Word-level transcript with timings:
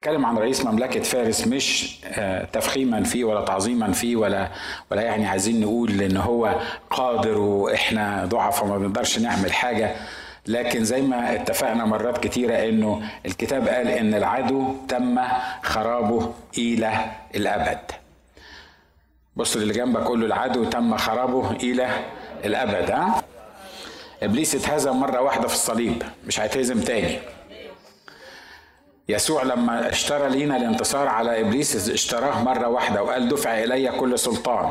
اتكلم 0.00 0.26
عن 0.26 0.38
رئيس 0.38 0.64
مملكة 0.64 1.00
فارس 1.00 1.46
مش 1.46 1.98
آه، 2.04 2.44
تفخيما 2.44 3.02
فيه 3.04 3.24
ولا 3.24 3.44
تعظيما 3.44 3.92
فيه 3.92 4.16
ولا 4.16 4.48
ولا 4.90 5.02
يعني 5.02 5.26
عايزين 5.26 5.60
نقول 5.60 6.02
إن 6.02 6.16
هو 6.16 6.60
قادر 6.90 7.38
وإحنا 7.38 8.24
ضعف 8.24 8.62
وما 8.62 8.78
بنقدرش 8.78 9.18
نعمل 9.18 9.52
حاجة. 9.52 9.96
لكن 10.46 10.84
زي 10.84 11.02
ما 11.02 11.34
اتفقنا 11.34 11.84
مرات 11.84 12.18
كتيرة 12.18 12.54
إنه 12.68 13.02
الكتاب 13.26 13.68
قال 13.68 13.88
إن 13.88 14.14
العدو 14.14 14.74
تم 14.88 15.18
خرابه 15.62 16.32
إلى 16.58 17.04
الأبد. 17.34 17.80
بص 19.36 19.56
اللي 19.56 19.72
جنبك 19.72 20.00
قول 20.02 20.20
له 20.20 20.26
العدو 20.26 20.64
تم 20.64 20.96
خرابه 20.96 21.50
إلى 21.50 21.88
الأبد 22.44 22.90
ها؟ 22.90 23.22
إبليس 24.22 24.54
اتهزم 24.54 24.96
مرة 24.96 25.20
واحدة 25.20 25.48
في 25.48 25.54
الصليب 25.54 26.02
مش 26.26 26.40
هيتهزم 26.40 26.80
تاني. 26.80 27.18
يسوع 29.10 29.42
لما 29.42 29.88
اشترى 29.88 30.28
لينا 30.28 30.56
الانتصار 30.56 31.08
على 31.08 31.40
إبليس 31.40 31.90
اشتراه 31.90 32.42
مرة 32.42 32.68
واحدة 32.68 33.02
وقال 33.02 33.28
دفع 33.28 33.64
إلي 33.64 33.88
كل 33.88 34.18
سلطان. 34.18 34.70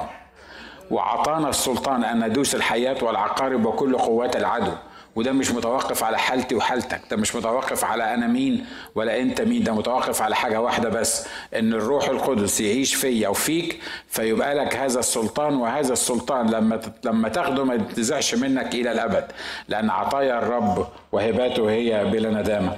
وعطانا 0.91 1.49
السلطان 1.49 2.03
أن 2.03 2.30
ندوس 2.30 2.55
الحياة 2.55 3.03
والعقارب 3.03 3.66
وكل 3.66 3.97
قوات 3.97 4.35
العدو. 4.35 4.71
وده 5.16 5.31
مش 5.31 5.52
متوقف 5.52 6.03
على 6.03 6.17
حالتي 6.17 6.55
وحالتك 6.55 7.02
ده 7.11 7.17
مش 7.17 7.35
متوقف 7.35 7.83
على 7.83 8.13
أنا 8.13 8.27
مين 8.27 8.66
ولا 8.95 9.20
أنت 9.21 9.41
مين 9.41 9.63
ده 9.63 9.73
متوقف 9.73 10.21
على 10.21 10.35
حاجة 10.35 10.61
واحدة 10.61 10.89
بس 10.89 11.27
إن 11.55 11.73
الروح 11.73 12.09
القدس 12.09 12.61
يعيش 12.61 12.95
فيا 12.95 13.30
وفيك 13.30 13.80
فيبقى 14.08 14.55
لك 14.55 14.75
هذا 14.75 14.99
السلطان 14.99 15.55
وهذا 15.55 15.94
السلطان 15.94 16.49
لما 16.49 16.81
لما 17.03 17.30
تاخده 17.30 17.63
ما 17.63 17.73
يتزعش 17.73 18.35
منك 18.35 18.75
إلى 18.75 18.91
الأبد. 18.91 19.25
لأن 19.67 19.89
عطايا 19.89 20.38
الرب 20.39 20.88
وهباته 21.11 21.69
هي 21.71 22.05
بلا 22.05 22.30
ندامة. 22.30 22.77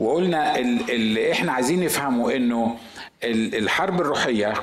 وقلنا 0.00 0.58
اللي 0.58 1.32
إحنا 1.32 1.52
عايزين 1.52 1.84
نفهمه 1.84 2.34
انه 2.36 2.76
الحرب 3.24 4.00
الروحية 4.00 4.54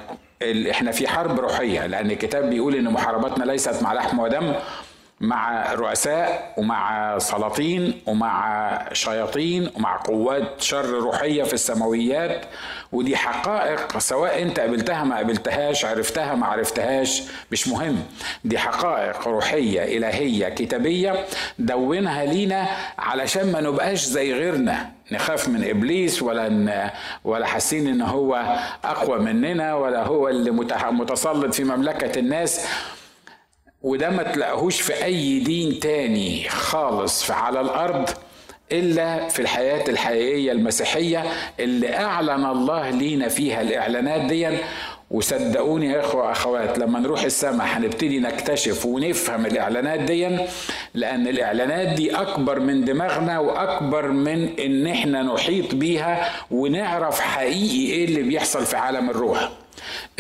إحنا 0.72 0.92
في 0.92 1.08
حرب 1.08 1.40
روحية 1.40 1.86
لأن 1.86 2.12
الكتاب 2.12 2.50
بيقول 2.50 2.76
إن 2.76 2.84
محارباتنا 2.84 3.44
ليست 3.44 3.84
مع 3.84 3.94
لحم 3.94 4.20
ودم 4.20 4.54
مع 5.22 5.74
رؤساء 5.74 6.54
ومع 6.58 7.18
سلاطين 7.18 8.02
ومع 8.06 8.80
شياطين 8.94 9.70
ومع 9.76 9.98
قوات 9.98 10.62
شر 10.62 10.86
روحية 10.86 11.44
في 11.44 11.54
السماويات. 11.54 12.46
ودي 12.92 13.18
حقائق 13.18 13.98
سواء 13.98 14.42
انت 14.42 14.60
قابلتها 14.60 15.04
ما 15.04 15.16
قابلتهاش 15.16 15.86
عرفتها 15.86 16.36
ما 16.36 16.46
عرفتهاش 16.46 17.24
مش 17.52 17.68
مهم. 17.68 18.04
دي 18.44 18.58
حقائق 18.60 19.28
روحية 19.28 19.98
إلهية 19.98 20.50
كتابية 20.50 21.26
دونها 21.60 22.26
لينا 22.26 22.68
علشان 23.00 23.52
ما 23.52 23.62
نبقاش 23.62 24.04
زي 24.04 24.34
غيرنا. 24.34 24.92
نخاف 25.12 25.48
من 25.50 25.70
إبليس 25.70 26.22
ولا 26.22 26.92
ولا 27.24 27.46
حاسين 27.46 27.88
إن 27.88 28.02
هو 28.02 28.58
أقوى 28.84 29.20
مننا 29.20 29.76
ولا 29.76 30.04
هو 30.04 30.30
اللي 30.30 30.52
متسلط 30.92 31.54
في 31.54 31.64
مملكة 31.64 32.20
الناس. 32.20 32.66
وده 33.82 34.10
ما 34.10 34.24
تلاقوهوش 34.24 34.82
في 34.82 35.04
أي 35.06 35.40
دين 35.40 35.80
تاني 35.80 36.50
خالص 36.50 37.32
على 37.32 37.62
الأرض. 37.62 38.10
إلا 38.72 39.28
في 39.28 39.40
الحياة 39.42 39.90
الحقيقية 39.90 40.52
المسيحية 40.52 41.24
اللي 41.60 41.96
أعلن 41.98 42.46
الله 42.46 42.90
لينا 42.90 43.28
فيها 43.28 43.62
الإعلانات 43.62 44.22
دي 44.22 44.48
وصدقوني 45.12 45.86
يا 45.88 46.00
إخوة 46.00 46.28
واخوات 46.28 46.78
لما 46.80 47.00
نروح 47.00 47.24
السماء 47.24 47.68
هنبتدي 47.68 48.20
نكتشف 48.20 48.86
ونفهم 48.86 49.46
الإعلانات 49.46 50.00
دي 50.00 50.38
لأن 50.94 51.28
الإعلانات 51.28 51.88
دي 51.88 52.12
أكبر 52.16 52.60
من 52.60 52.86
دماغنا 52.86 53.40
وأكبر 53.40 54.08
من 54.08 54.50
إن 54.60 54.88
إحنا 54.88 55.24
نحيط 55.24 55.76
بيها 55.76 56.30
ونعرف 56.52 57.20
حقيقي 57.20 57.92
إيه 57.94 58.06
اللي 58.06 58.22
بيحصل 58.22 58.66
في 58.66 58.78
عالم 58.78 59.10
الروح. 59.10 59.50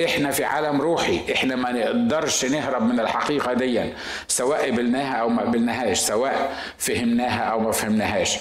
إحنا 0.05 0.31
في 0.31 0.43
عالم 0.43 0.81
روحي 0.81 1.19
إحنا 1.33 1.55
ما 1.55 1.71
نقدرش 1.71 2.45
نهرب 2.45 2.81
من 2.93 2.99
الحقيقة 2.99 3.53
دي 3.53 3.81
سواء 4.27 4.71
قبلناها 4.71 5.15
أو 5.15 5.29
ما 5.29 5.41
قبلناهاش 5.41 5.99
سواء 5.99 6.55
فهمناها 6.77 7.41
أو 7.43 7.59
ما 7.59 7.71
فهمناهاش. 7.71 8.37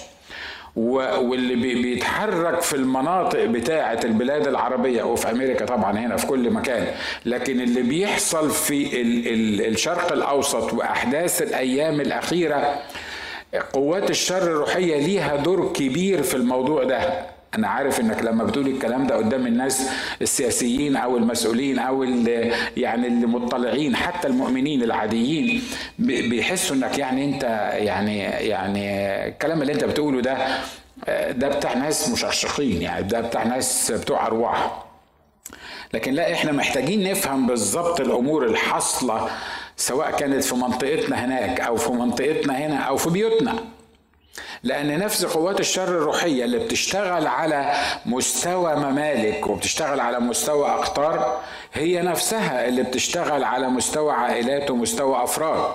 واللي 0.76 1.74
بيتحرك 1.82 2.60
في 2.62 2.76
المناطق 2.76 3.44
بتاعة 3.44 4.00
البلاد 4.04 4.46
العربية 4.46 5.02
وفي 5.02 5.30
أمريكا 5.30 5.64
طبعا 5.64 5.98
هنا 5.98 6.16
في 6.16 6.26
كل 6.26 6.50
مكان 6.50 6.86
لكن 7.26 7.60
اللي 7.60 7.82
بيحصل 7.82 8.50
في 8.50 9.00
الشرق 9.68 10.12
الأوسط 10.12 10.72
وأحداث 10.72 11.42
الأيام 11.42 12.00
الأخيرة 12.00 12.78
قوات 13.72 14.10
الشر 14.10 14.42
الروحية 14.42 14.96
ليها 15.06 15.36
دور 15.36 15.72
كبير 15.72 16.22
في 16.22 16.34
الموضوع 16.34 16.84
ده. 16.84 17.26
أنا 17.56 17.68
عارف 17.68 18.00
إنك 18.00 18.22
لما 18.22 18.44
بتقول 18.44 18.66
الكلام 18.66 19.06
ده 19.06 19.16
قدام 19.16 19.46
الناس 19.46 19.88
السياسيين 20.22 20.96
أو 20.96 21.16
المسؤولين 21.16 21.78
أو 21.78 22.02
اللي 22.02 22.52
يعني 22.76 23.06
اللي 23.06 23.26
مطلعين 23.26 23.96
حتى 23.96 24.28
المؤمنين 24.28 24.82
العاديين 24.82 25.62
بيحسوا 25.98 26.76
إنك 26.76 26.98
يعني 26.98 27.24
أنت 27.24 27.42
يعني 27.74 28.18
يعني 28.18 28.82
الكلام 29.28 29.62
اللي 29.62 29.72
أنت 29.72 29.84
بتقوله 29.84 30.20
ده 30.20 30.36
ده 31.32 31.48
بتاع 31.48 31.74
ناس 31.74 32.08
مشرشقين 32.10 32.82
يعني 32.82 33.02
ده 33.08 33.20
بتاع 33.20 33.42
ناس 33.44 33.92
بتوع 33.92 34.26
أرواح. 34.26 34.82
لكن 35.94 36.12
لا 36.14 36.32
إحنا 36.32 36.52
محتاجين 36.52 37.10
نفهم 37.10 37.46
بالظبط 37.46 38.00
الأمور 38.00 38.44
الحاصلة 38.46 39.28
سواء 39.76 40.10
كانت 40.10 40.44
في 40.44 40.54
منطقتنا 40.54 41.24
هناك 41.24 41.60
أو 41.60 41.76
في 41.76 41.92
منطقتنا 41.92 42.58
هنا 42.58 42.76
أو 42.76 42.96
في 42.96 43.10
بيوتنا. 43.10 43.54
لأن 44.66 44.98
نفس 44.98 45.24
قوات 45.24 45.60
الشر 45.60 45.88
الروحية 45.88 46.44
اللي 46.44 46.58
بتشتغل 46.58 47.26
على 47.26 47.72
مستوى 48.06 48.74
ممالك 48.76 49.46
وبتشتغل 49.46 50.00
على 50.00 50.20
مستوى 50.20 50.68
أقطار 50.68 51.40
هي 51.74 52.02
نفسها 52.02 52.68
اللي 52.68 52.82
بتشتغل 52.82 53.44
على 53.44 53.68
مستوى 53.68 54.12
عائلات 54.12 54.70
ومستوى 54.70 55.22
أفراد. 55.24 55.74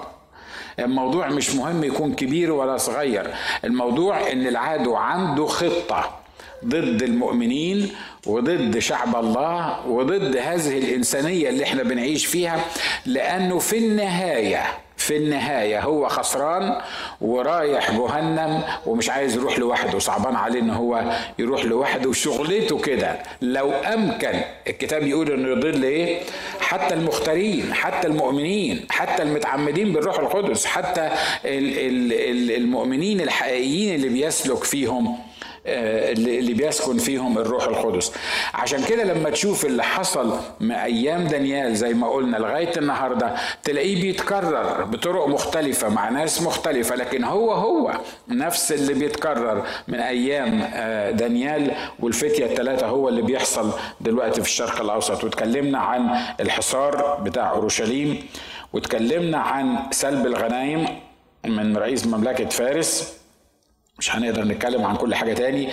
الموضوع 0.79 1.27
مش 1.27 1.55
مهم 1.55 1.83
يكون 1.83 2.13
كبير 2.13 2.51
ولا 2.51 2.77
صغير. 2.77 3.33
الموضوع 3.65 4.31
إن 4.31 4.47
العدو 4.47 4.95
عنده 4.95 5.45
خطة 5.45 6.09
ضد 6.65 7.01
المؤمنين 7.03 7.91
وضد 8.25 8.79
شعب 8.79 9.15
الله 9.15 9.87
وضد 9.87 10.37
هذه 10.37 10.77
الإنسانية 10.77 11.49
اللي 11.49 11.63
إحنا 11.63 11.83
بنعيش 11.83 12.25
فيها 12.25 12.59
لأنه 13.05 13.59
في 13.59 13.77
النهاية 13.77 14.63
في 15.01 15.17
النهاية 15.17 15.81
هو 15.81 16.07
خسران 16.07 16.81
ورايح 17.21 17.91
جهنم 17.91 18.63
ومش 18.85 19.09
عايز 19.09 19.35
يروح 19.35 19.59
لوحده. 19.59 19.99
صعبان 19.99 20.35
عليه 20.35 20.59
إن 20.59 20.69
هو 20.69 21.03
يروح 21.39 21.65
لوحده. 21.65 22.09
وشغلته 22.09 22.79
كده. 22.79 23.19
لو 23.41 23.71
أمكن 23.71 24.41
الكتاب 24.67 25.07
يقول 25.07 25.31
إنه 25.31 25.47
يضل 25.49 25.83
إيه 25.83 26.19
حتى 26.59 26.93
المختارين 26.93 27.73
حتى 27.73 28.07
المؤمنين 28.07 28.85
حتى 28.89 29.23
المتعمدين 29.23 29.93
بالروح 29.93 30.19
القدس 30.19 30.65
حتى 30.65 31.09
المؤمنين 31.45 33.21
الحقيقيين 33.21 33.95
اللي 33.95 34.09
بيسلك 34.09 34.63
فيهم. 34.63 35.17
اللي 35.65 36.53
بيسكن 36.53 36.97
فيهم 36.97 37.37
الروح 37.37 37.63
القدس. 37.63 38.11
عشان 38.53 38.83
كده 38.83 39.03
لما 39.03 39.29
تشوف 39.29 39.65
اللي 39.65 39.83
حصل 39.83 40.39
من 40.59 40.71
أيام 40.71 41.27
دانيال 41.27 41.75
زي 41.75 41.93
ما 41.93 42.09
قلنا 42.09 42.37
لغاية 42.37 42.71
النهارده 42.77 43.35
تلاقيه 43.63 44.01
بيتكرر 44.01 44.83
بطرق 44.83 45.27
مختلفة 45.27 45.89
مع 45.89 46.09
ناس 46.09 46.41
مختلفة 46.41 46.95
لكن 46.95 47.23
هو 47.23 47.51
هو 47.51 47.91
نفس 48.29 48.71
اللي 48.71 48.93
بيتكرر 48.93 49.63
من 49.87 49.99
أيام 49.99 50.61
آه، 50.73 51.11
دانيال 51.11 51.71
والفتية 51.99 52.45
الثلاثه 52.45 52.87
هو 52.87 53.09
اللي 53.09 53.21
بيحصل 53.21 53.71
دلوقتي 54.01 54.41
في 54.41 54.47
الشرق 54.47 54.81
الأوسط. 54.81 55.23
واتكلمنا 55.23 55.79
عن 55.79 56.09
الحصار 56.39 57.19
بتاع 57.23 57.51
أورشليم 57.51 58.23
واتكلمنا 58.73 59.37
عن 59.37 59.77
سلب 59.91 60.25
الغنايم 60.25 60.85
من 61.45 61.77
رئيس 61.77 62.07
مملكة 62.07 62.49
فارس. 62.49 63.20
مش 64.01 64.15
هنقدر 64.15 64.43
نتكلم 64.43 64.85
عن 64.85 64.95
كل 64.95 65.15
حاجة 65.15 65.33
تاني. 65.33 65.69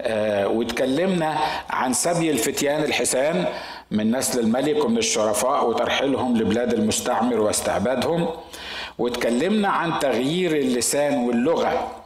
آه 0.00 0.48
واتكلمنا 0.48 1.38
عن 1.70 1.92
سبي 1.92 2.30
الفتيان 2.30 2.84
الحسان 2.84 3.44
من 3.90 4.16
نسل 4.16 4.40
الملك 4.40 4.84
ومن 4.84 4.98
الشرفاء 4.98 5.68
وترحيلهم 5.68 6.36
لبلاد 6.36 6.72
المستعمر 6.72 7.40
واستعبادهم. 7.40 8.28
واتكلمنا 8.98 9.68
عن 9.68 9.98
تغيير 9.98 10.56
اللسان 10.56 11.14
واللغة. 11.18 11.96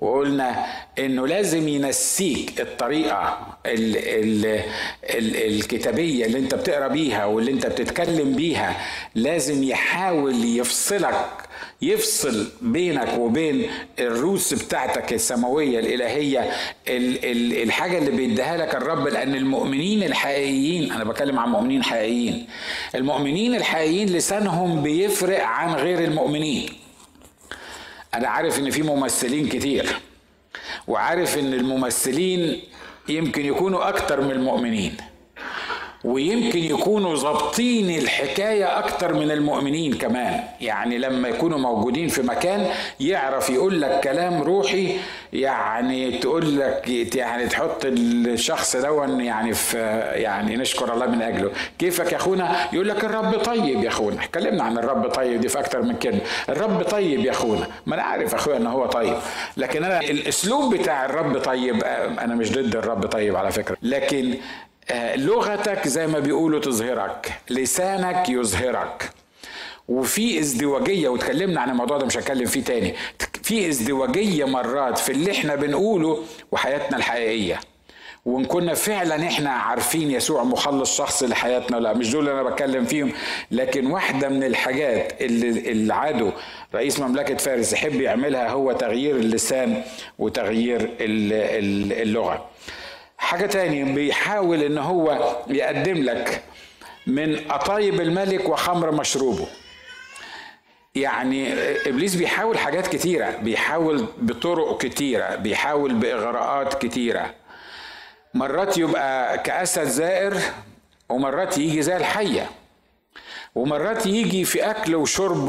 وقلنا 0.00 0.66
إنه 0.98 1.26
لازم 1.26 1.68
ينسيك 1.68 2.60
الطريقة 2.60 3.38
ال 3.66 3.96
ال 3.96 4.46
ال 5.04 5.36
الكتابية 5.56 6.26
اللي 6.26 6.38
أنت 6.38 6.54
بتقرأ 6.54 6.88
بيها 6.88 7.24
واللي 7.24 7.50
أنت 7.50 7.66
بتتكلم 7.66 8.32
بيها. 8.36 8.76
لازم 9.14 9.62
يحاول 9.62 10.44
يفصلك 10.44 11.26
يفصل 11.88 12.46
بينك 12.62 13.18
وبين 13.18 13.70
الروس 13.98 14.54
بتاعتك 14.54 15.12
السماوية 15.12 15.78
الإلهية 15.78 16.40
ال 16.88 17.24
ال 17.24 17.62
الحاجة 17.62 17.98
اللي 17.98 18.10
بيديها 18.10 18.56
لك 18.56 18.74
الرب 18.74 19.08
لأن 19.08 19.34
المؤمنين 19.34 20.02
الحقيقيين 20.02 20.92
أنا 20.92 21.04
بتكلم 21.04 21.38
عن 21.38 21.48
مؤمنين 21.48 21.82
حقيقيين 21.82 22.46
المؤمنين 22.94 23.54
الحقيقيين 23.54 24.08
لسانهم 24.08 24.82
بيفرق 24.82 25.42
عن 25.42 25.74
غير 25.74 26.04
المؤمنين. 26.04 26.68
أنا 28.14 28.28
عارف 28.28 28.58
إن 28.58 28.70
في 28.70 28.82
ممثلين 28.82 29.48
كتير 29.48 29.96
وعارف 30.86 31.38
إن 31.38 31.54
الممثلين 31.54 32.60
يمكن 33.08 33.46
يكونوا 33.46 33.88
أكتر 33.88 34.20
من 34.20 34.30
المؤمنين. 34.30 34.96
ويمكن 36.04 36.58
يكونوا 36.58 37.14
ظابطين 37.16 37.98
الحكاية 37.98 38.78
أكتر 38.78 39.14
من 39.14 39.30
المؤمنين 39.30 39.94
كمان. 39.94 40.40
يعني 40.60 40.98
لما 40.98 41.28
يكونوا 41.28 41.58
موجودين 41.58 42.08
في 42.08 42.22
مكان 42.22 42.66
يعرف 43.00 43.50
يقول 43.50 43.80
لك 43.82 44.00
كلام 44.00 44.42
روحي 44.42 44.96
يعني 45.32 46.18
تقول 46.18 46.58
لك 46.60 46.88
يعني 47.16 47.46
تحط 47.46 47.80
الشخص 47.84 48.76
دون 48.76 49.20
يعني 49.20 49.54
في 49.54 49.78
يعني 50.14 50.56
نشكر 50.56 50.92
الله 50.94 51.06
من 51.06 51.22
أجله. 51.22 51.50
كيفك 51.78 52.12
يا 52.12 52.16
أخونا؟ 52.16 52.56
يقول 52.72 52.88
لك 52.88 53.04
الرب 53.04 53.38
طيب 53.38 53.84
يا 53.84 53.88
أخونا. 53.88 54.24
اتكلمنا 54.24 54.62
عن 54.64 54.78
الرب 54.78 55.08
طيب 55.08 55.40
دي 55.40 55.48
في 55.48 55.58
أكتر 55.60 55.82
من 55.82 55.96
كلمة. 55.96 56.20
الرب 56.48 56.82
طيب 56.82 57.20
يا 57.20 57.30
أخونا. 57.30 57.66
ما 57.86 57.94
أنا 57.94 58.02
عارف 58.02 58.34
أخويا 58.34 58.56
أن 58.56 58.66
هو 58.66 58.86
طيب. 58.86 59.16
لكن 59.56 59.84
أنا 59.84 60.00
الأسلوب 60.00 60.74
بتاع 60.74 61.04
الرب 61.04 61.38
طيب 61.38 61.82
أنا 62.18 62.34
مش 62.34 62.52
ضد 62.52 62.76
الرب 62.76 63.06
طيب 63.06 63.36
على 63.36 63.52
فكرة. 63.52 63.76
لكن 63.82 64.34
لغتك 65.16 65.88
زي 65.88 66.06
ما 66.06 66.18
بيقولوا 66.18 66.60
تظهرك 66.60 67.32
لسانك 67.50 68.28
يظهرك. 68.28 69.10
وفي 69.88 70.38
ازدواجية 70.40 71.08
واتكلمنا 71.08 71.60
عن 71.60 71.70
الموضوع 71.70 71.98
ده 71.98 72.06
مش 72.06 72.16
هتكلم 72.18 72.46
فيه 72.46 72.64
تاني. 72.64 72.94
في 73.42 73.68
ازدواجية 73.68 74.44
مرات 74.44 74.98
في 74.98 75.12
اللي 75.12 75.32
إحنا 75.32 75.54
بنقوله 75.54 76.24
وحياتنا 76.52 76.96
الحقيقية. 76.96 77.60
وإن 78.24 78.44
كنا 78.44 78.74
فعلا 78.74 79.26
إحنا 79.28 79.50
عارفين 79.50 80.10
يسوع 80.10 80.44
مخلص 80.44 80.96
شخص 80.98 81.22
لحياتنا 81.22 81.76
لأ 81.76 81.92
مش 81.92 82.10
دول 82.12 82.28
اللي 82.28 82.40
أنا 82.40 82.50
بتكلم 82.50 82.84
فيهم. 82.84 83.12
لكن 83.50 83.86
واحدة 83.86 84.28
من 84.28 84.44
الحاجات 84.44 85.22
اللي 85.22 85.72
العدو 85.72 86.30
رئيس 86.74 87.00
مملكة 87.00 87.36
فارس 87.36 87.72
يحب 87.72 88.00
يعملها 88.00 88.48
هو 88.48 88.72
تغيير 88.72 89.16
اللسان 89.16 89.82
وتغيير 90.18 90.90
اللغة. 91.00 92.46
حاجة 93.24 93.46
تاني 93.46 93.84
بيحاول 93.94 94.62
إن 94.62 94.78
هو 94.78 95.36
يقدم 95.48 96.02
لك 96.02 96.42
من 97.06 97.36
قطايب 97.36 98.00
الملك 98.00 98.48
وخمر 98.48 98.90
مشروبه. 98.92 99.46
يعني 100.94 101.52
إبليس 101.88 102.14
بيحاول 102.14 102.58
حاجات 102.58 102.86
كتيرة 102.86 103.30
بيحاول 103.30 104.06
بطرق 104.18 104.78
كتيرة 104.80 105.34
بيحاول 105.36 105.94
بإغراءات 105.94 106.82
كتيرة. 106.86 107.34
مرات 108.34 108.78
يبقى 108.78 109.38
كأسد 109.38 109.84
زائر 109.84 110.36
ومرات 111.08 111.58
يجي 111.58 111.82
زي 111.82 111.96
الحية. 111.96 112.50
ومرات 113.54 114.06
يجي 114.06 114.44
في 114.44 114.70
أكل 114.70 114.94
وشرب 114.94 115.48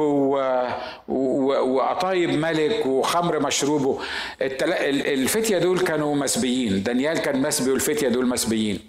وقطايب 1.07 2.29
ملك 2.29 2.85
وخمر 2.85 3.39
مشروبه 3.39 3.99
الفتية 4.41 5.57
دول 5.57 5.79
كانوا 5.79 6.15
مسبيين. 6.15 6.83
دانيال 6.83 7.17
كان 7.17 7.41
مسبي 7.41 7.71
والفتية 7.71 8.09
دول 8.09 8.27
مسبيين. 8.27 8.79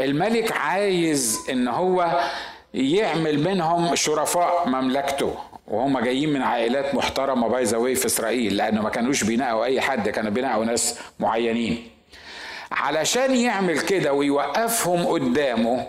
الملك 0.00 0.52
عايز 0.52 1.38
إن 1.50 1.68
هو 1.68 2.20
يعمل 2.74 3.44
منهم 3.44 3.94
شرفاء 3.94 4.68
مملكته. 4.68 5.34
وهم 5.68 5.98
جايين 5.98 6.32
من 6.32 6.42
عائلات 6.42 6.94
محترمة 6.94 7.48
باي 7.48 7.64
ذا 7.64 7.94
في 7.94 8.06
إسرائيل 8.06 8.56
لأنه 8.56 8.82
ما 8.82 8.88
كانوش 8.88 9.24
بينقوا 9.24 9.64
أي 9.64 9.80
حد 9.80 10.08
كانوا 10.08 10.30
بينقوا 10.30 10.64
ناس 10.64 10.98
معينين. 11.20 11.90
علشان 12.72 13.36
يعمل 13.36 13.80
كده 13.80 14.12
ويوقفهم 14.12 15.06
قدامه 15.06 15.86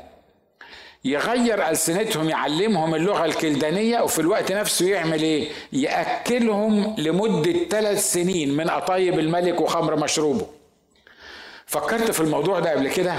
يغير 1.06 1.70
ألسنتهم 1.70 2.30
يعلمهم 2.30 2.96
اللغة 2.96 3.26
الكلدانية 3.26 4.02
وفي 4.02 4.20
الوقت 4.20 4.52
نفسه 4.52 4.90
يعمل 4.90 5.22
إيه؟ 5.22 5.50
يأكلهم 5.74 6.96
لمدة 6.98 7.54
ثلاث 7.70 8.12
سنين 8.12 8.58
من 8.58 8.70
قطايب 8.70 9.20
الملك 9.20 9.62
وخمر 9.62 9.96
مشروبه. 9.96 10.46
فكرت 11.66 12.12
في 12.12 12.22
الموضوع 12.22 12.60
ده 12.60 12.72
قبل 12.72 12.90
كده؟ 12.90 13.14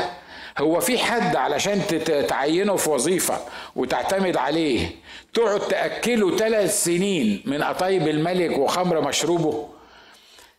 هو 0.59 0.81
في 0.81 0.99
حد 0.99 1.37
علشان 1.37 1.82
تعينه 2.29 2.77
في 2.77 2.91
وظيفة 2.91 3.38
وتعتمد 3.77 4.37
عليه 4.37 4.91
تقعد 5.35 5.61
تأكله 5.61 6.37
ثلاث 6.37 6.85
سنين 6.85 7.43
من 7.47 7.62
قطايب 7.62 8.09
الملك 8.09 8.59
وخمر 8.59 9.00
مشروبه؟ 9.00 9.69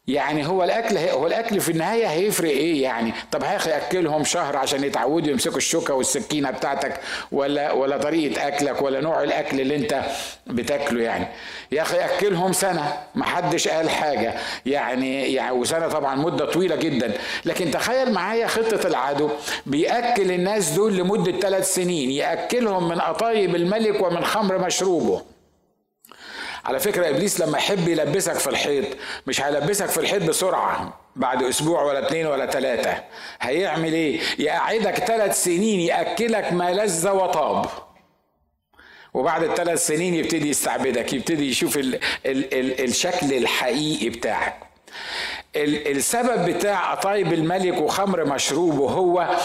يعني 0.08 0.48
هو 0.48 0.64
الأكل 0.64 0.98
هو 0.98 1.28
الأكل 1.28 1.62
في 1.62 1.72
النهاية 1.72 2.08
هيفرق 2.08 2.50
إيه 2.50 2.84
يعني؟ 2.84 3.14
طب 3.32 3.44
يا 3.44 3.56
أخي 3.56 3.70
اكلهم 3.78 4.24
شهر 4.24 4.58
عشان 4.58 4.84
يتعودوا 4.84 5.32
يمسكوا 5.32 5.58
الشوكة 5.58 5.94
والسكينة 5.94 6.52
بتاعتك 6.52 7.00
ولا 7.32 7.72
ولا 7.72 7.98
طريقة 7.98 8.48
أكلك 8.48 8.82
ولا 8.82 9.02
نوع 9.02 9.24
الأكل 9.24 9.62
اللي 9.62 9.76
أنت 9.76 10.02
بتاكله 10.48 11.02
يعني؟ 11.04 11.28
يا 11.72 11.82
أخي 11.82 11.98
اكلهم 11.98 12.54
سنة 12.54 12.94
ما 13.16 13.26
حدش 13.26 13.68
قال 13.68 13.90
حاجة 13.90 14.34
يعني 14.66 15.34
يعني 15.34 15.52
وسنة 15.52 15.88
طبعا 15.88 16.16
مدة 16.16 16.46
طويلة 16.46 16.76
جدا. 16.76 17.14
لكن 17.46 17.72
تخيل 17.72 18.12
معايا 18.14 18.48
خطة 18.48 18.88
العدو 18.88 19.30
بيأكل 19.66 20.32
الناس 20.32 20.70
دول 20.70 20.98
لمدة 20.98 21.40
ثلاث 21.40 21.74
سنين 21.74 22.12
يأكلهم 22.12 22.90
من 22.90 23.02
قطايب 23.02 23.56
الملك 23.56 24.02
ومن 24.02 24.26
خمر 24.26 24.58
مشروبه. 24.58 25.22
على 26.66 26.80
فكرة 26.80 27.10
إبليس 27.10 27.40
لما 27.40 27.58
يحب 27.58 27.88
يلبسك 27.88 28.34
في 28.34 28.50
الحيط 28.50 28.86
مش 29.28 29.42
هيلبسك 29.42 29.86
في 29.86 29.98
الحيط 29.98 30.24
بسرعة 30.24 31.00
بعد 31.16 31.44
أسبوع 31.44 31.84
ولا 31.84 32.08
اتنين 32.08 32.28
ولا 32.28 32.46
تلاتة. 32.46 33.04
هيعمل 33.42 33.94
إيه؟ 33.94 34.20
يقعدك 34.40 34.96
ثلاث 34.96 35.44
سنين 35.44 35.80
يأكلك 35.80 36.54
ما 36.54 36.72
لذ 36.72 37.10
وطاب. 37.10 37.66
وبعد 39.14 39.44
الثلاث 39.44 39.88
سنين 39.88 40.16
يبتدي 40.16 40.50
يستعبدك 40.50 41.14
يبتدي 41.14 41.50
يشوف 41.50 41.78
ال 41.78 41.96
ال 42.26 42.54
ال 42.54 42.84
الشكل 42.84 43.34
الحقيقي 43.34 44.10
بتاعك. 44.10 44.56
السبب 45.56 46.46
بتاع 46.50 46.92
قطايب 46.94 47.34
الملك 47.34 47.82
وخمر 47.82 48.26
مشروبه 48.26 48.90
هو 48.90 49.36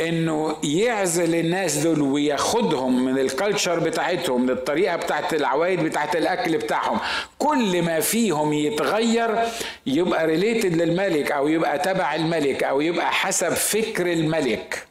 إنه 0.00 0.56
يعزل 0.64 1.34
الناس 1.34 1.76
دول 1.76 2.00
وياخدهم 2.02 3.04
من 3.04 3.18
الكالتشر 3.18 3.78
بتاعتهم 3.78 4.42
من 4.42 4.50
الطريقة 4.50 4.96
بتاعت 4.96 5.34
العوايد 5.34 5.80
بتاعت 5.80 6.16
الأكل 6.16 6.56
بتاعهم. 6.58 6.98
كل 7.38 7.82
ما 7.82 8.00
فيهم 8.00 8.52
يتغير 8.52 9.38
يبقى 9.86 10.26
ريليتد 10.26 10.74
للملك 10.82 11.32
أو 11.32 11.48
يبقى 11.48 11.78
تبع 11.78 12.14
الملك 12.14 12.64
أو 12.64 12.80
يبقى 12.80 13.12
حسب 13.12 13.48
فكر 13.54 14.12
الملك. 14.12 14.89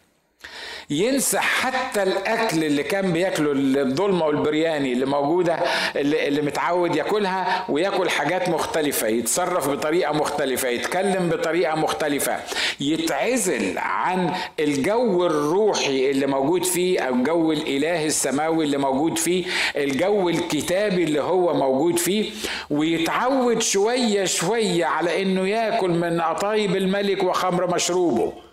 ينسى 0.92 1.40
حتى 1.40 2.04
الأكل 2.04 2.64
اللي 2.64 2.84
كان 2.84 3.14
بياكله 3.14 3.52
الضلمة 3.52 4.26
والبرياني 4.26 4.94
اللي 4.94 5.06
موجودة 5.06 5.54
اللي, 5.96 6.28
اللي 6.28 6.42
متعود 6.42 6.96
ياكلها 6.96 7.66
وياكل 7.70 8.10
حاجات 8.10 8.50
مختلفة 8.50 9.08
يتصرف 9.08 9.70
بطريقة 9.70 10.14
مختلفة 10.14 10.68
يتكلم 10.70 11.30
بطريقة 11.30 11.76
مختلفة. 11.76 12.38
يتعزل 12.80 13.78
عن 13.78 14.34
الجو 14.60 15.26
الروحي 15.26 16.10
اللي 16.12 16.28
موجود 16.28 16.64
فيه 16.66 17.00
أو 17.00 17.14
الجو 17.14 17.52
الإلهي 17.52 18.06
السماوي 18.06 18.66
اللي 18.66 18.78
موجود 18.78 19.18
فيه 19.18 19.46
الجو 19.76 20.30
الكتابي 20.30 21.04
اللي 21.04 21.22
هو 21.22 21.54
موجود 21.54 21.98
فيه 22.00 22.32
ويتعود 22.70 23.62
شوية 23.62 24.26
شوية 24.26 24.86
على 24.86 25.22
إنه 25.22 25.48
ياكل 25.48 25.90
من 25.90 26.22
قطايب 26.22 26.76
الملك 26.76 27.24
وخمر 27.24 27.76
مشروبه. 27.76 28.49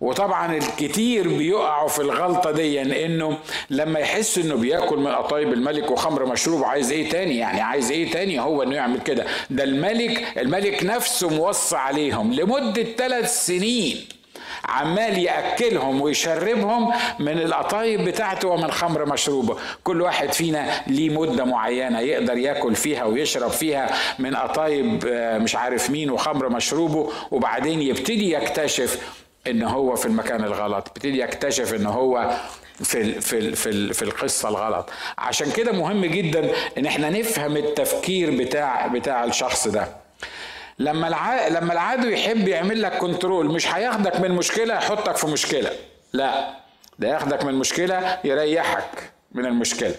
وطبعا 0.00 0.56
الكتير 0.56 1.28
بيقعوا 1.28 1.88
في 1.88 1.98
الغلطة 1.98 2.50
دي 2.50 2.82
إنه 3.06 3.38
لما 3.70 3.98
يحس 4.00 4.38
إنه 4.38 4.54
بياكل 4.54 4.96
من 4.98 5.08
قطايب 5.08 5.52
الملك 5.52 5.90
وخمر 5.90 6.26
مشروب 6.26 6.64
عايز 6.64 6.92
إيه 6.92 7.10
تاني 7.10 7.36
يعني؟ 7.36 7.60
عايز 7.60 7.90
إيه 7.90 8.10
تاني 8.10 8.40
هو 8.40 8.62
إنه 8.62 8.74
يعمل 8.76 9.00
كده؟ 9.00 9.26
ده 9.50 9.64
الملك 9.64 10.38
الملك 10.38 10.84
نفسه 10.84 11.28
موصى 11.28 11.76
عليهم 11.76 12.32
لمدة 12.32 12.82
ثلاث 12.82 13.46
سنين 13.46 14.04
عمال 14.64 15.18
يأكلهم 15.18 16.00
ويشربهم 16.00 16.92
من 17.18 17.38
القطايب 17.38 18.04
بتاعته 18.04 18.48
ومن 18.48 18.70
خمر 18.70 19.06
مشروبه. 19.06 19.56
كل 19.84 20.00
واحد 20.02 20.32
فينا 20.32 20.70
ليه 20.86 21.10
مدة 21.10 21.44
معينة 21.44 22.00
يقدر 22.00 22.36
ياكل 22.38 22.74
فيها 22.74 23.04
ويشرب 23.04 23.50
فيها 23.50 23.90
من 24.18 24.36
قطايب 24.36 25.04
آه، 25.06 25.38
مش 25.38 25.56
عارف 25.56 25.90
مين 25.90 26.10
وخمر 26.10 26.48
مشروبه 26.48 27.10
وبعدين 27.30 27.82
يبتدي 27.82 28.32
يكتشف 28.32 28.98
ان 29.50 29.62
هو 29.62 29.96
في 29.96 30.06
المكان 30.06 30.44
الغلط. 30.44 30.84
بيبتدي 30.94 31.20
يكتشف 31.20 31.74
ان 31.74 31.86
هو 31.86 32.30
في 32.82 33.20
في 33.20 33.54
في 33.56 33.92
في 33.94 34.02
القصة 34.02 34.48
الغلط. 34.48 34.90
عشان 35.18 35.50
كده 35.52 35.72
مهم 35.72 36.04
جدا 36.06 36.50
إن 36.78 36.86
إحنا 36.86 37.10
نفهم 37.10 37.56
التفكير 37.56 38.30
بتاع 38.30 38.86
بتاع 38.86 39.24
الشخص 39.24 39.68
ده. 39.68 39.88
لما 40.78 41.08
الع... 41.08 41.48
لما 41.48 41.72
العدو 41.72 42.08
يحب 42.08 42.48
يعمل 42.48 42.82
لك 42.82 42.92
كنترول 42.98 43.46
مش 43.46 43.74
هياخدك 43.74 44.20
من 44.20 44.30
مشكلة 44.30 44.74
يحطك 44.74 45.16
في 45.16 45.26
مشكلة. 45.26 45.70
لا 46.12 46.50
ده 46.98 47.08
ياخدك 47.08 47.44
من 47.44 47.54
مشكلة 47.54 48.18
يريحك 48.24 49.10
من 49.32 49.46
المشكلة. 49.46 49.94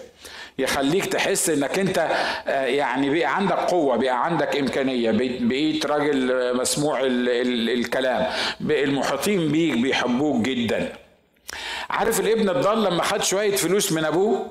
يخليك 0.58 1.06
تحس 1.06 1.50
إنك 1.50 1.78
أنت 1.78 1.98
آه، 2.48 2.64
يعني 2.64 3.10
بقى 3.10 3.36
عندك 3.36 3.56
قوة 3.56 3.96
بقى 3.96 4.24
عندك 4.24 4.56
إمكانية 4.56 5.10
بقيت 5.40 5.86
راجل 5.86 6.56
مسموع 6.56 7.00
الكلام. 7.02 8.26
المحيطين 8.60 9.52
بيك 9.52 9.78
بيحبوك 9.78 10.42
جدا. 10.42 10.92
عارف 11.90 12.20
الابن 12.20 12.48
الضال 12.48 12.84
لما 12.84 13.02
خد 13.02 13.22
شوية 13.22 13.56
فلوس 13.56 13.92
من 13.92 14.04
أبوه؟ 14.04 14.46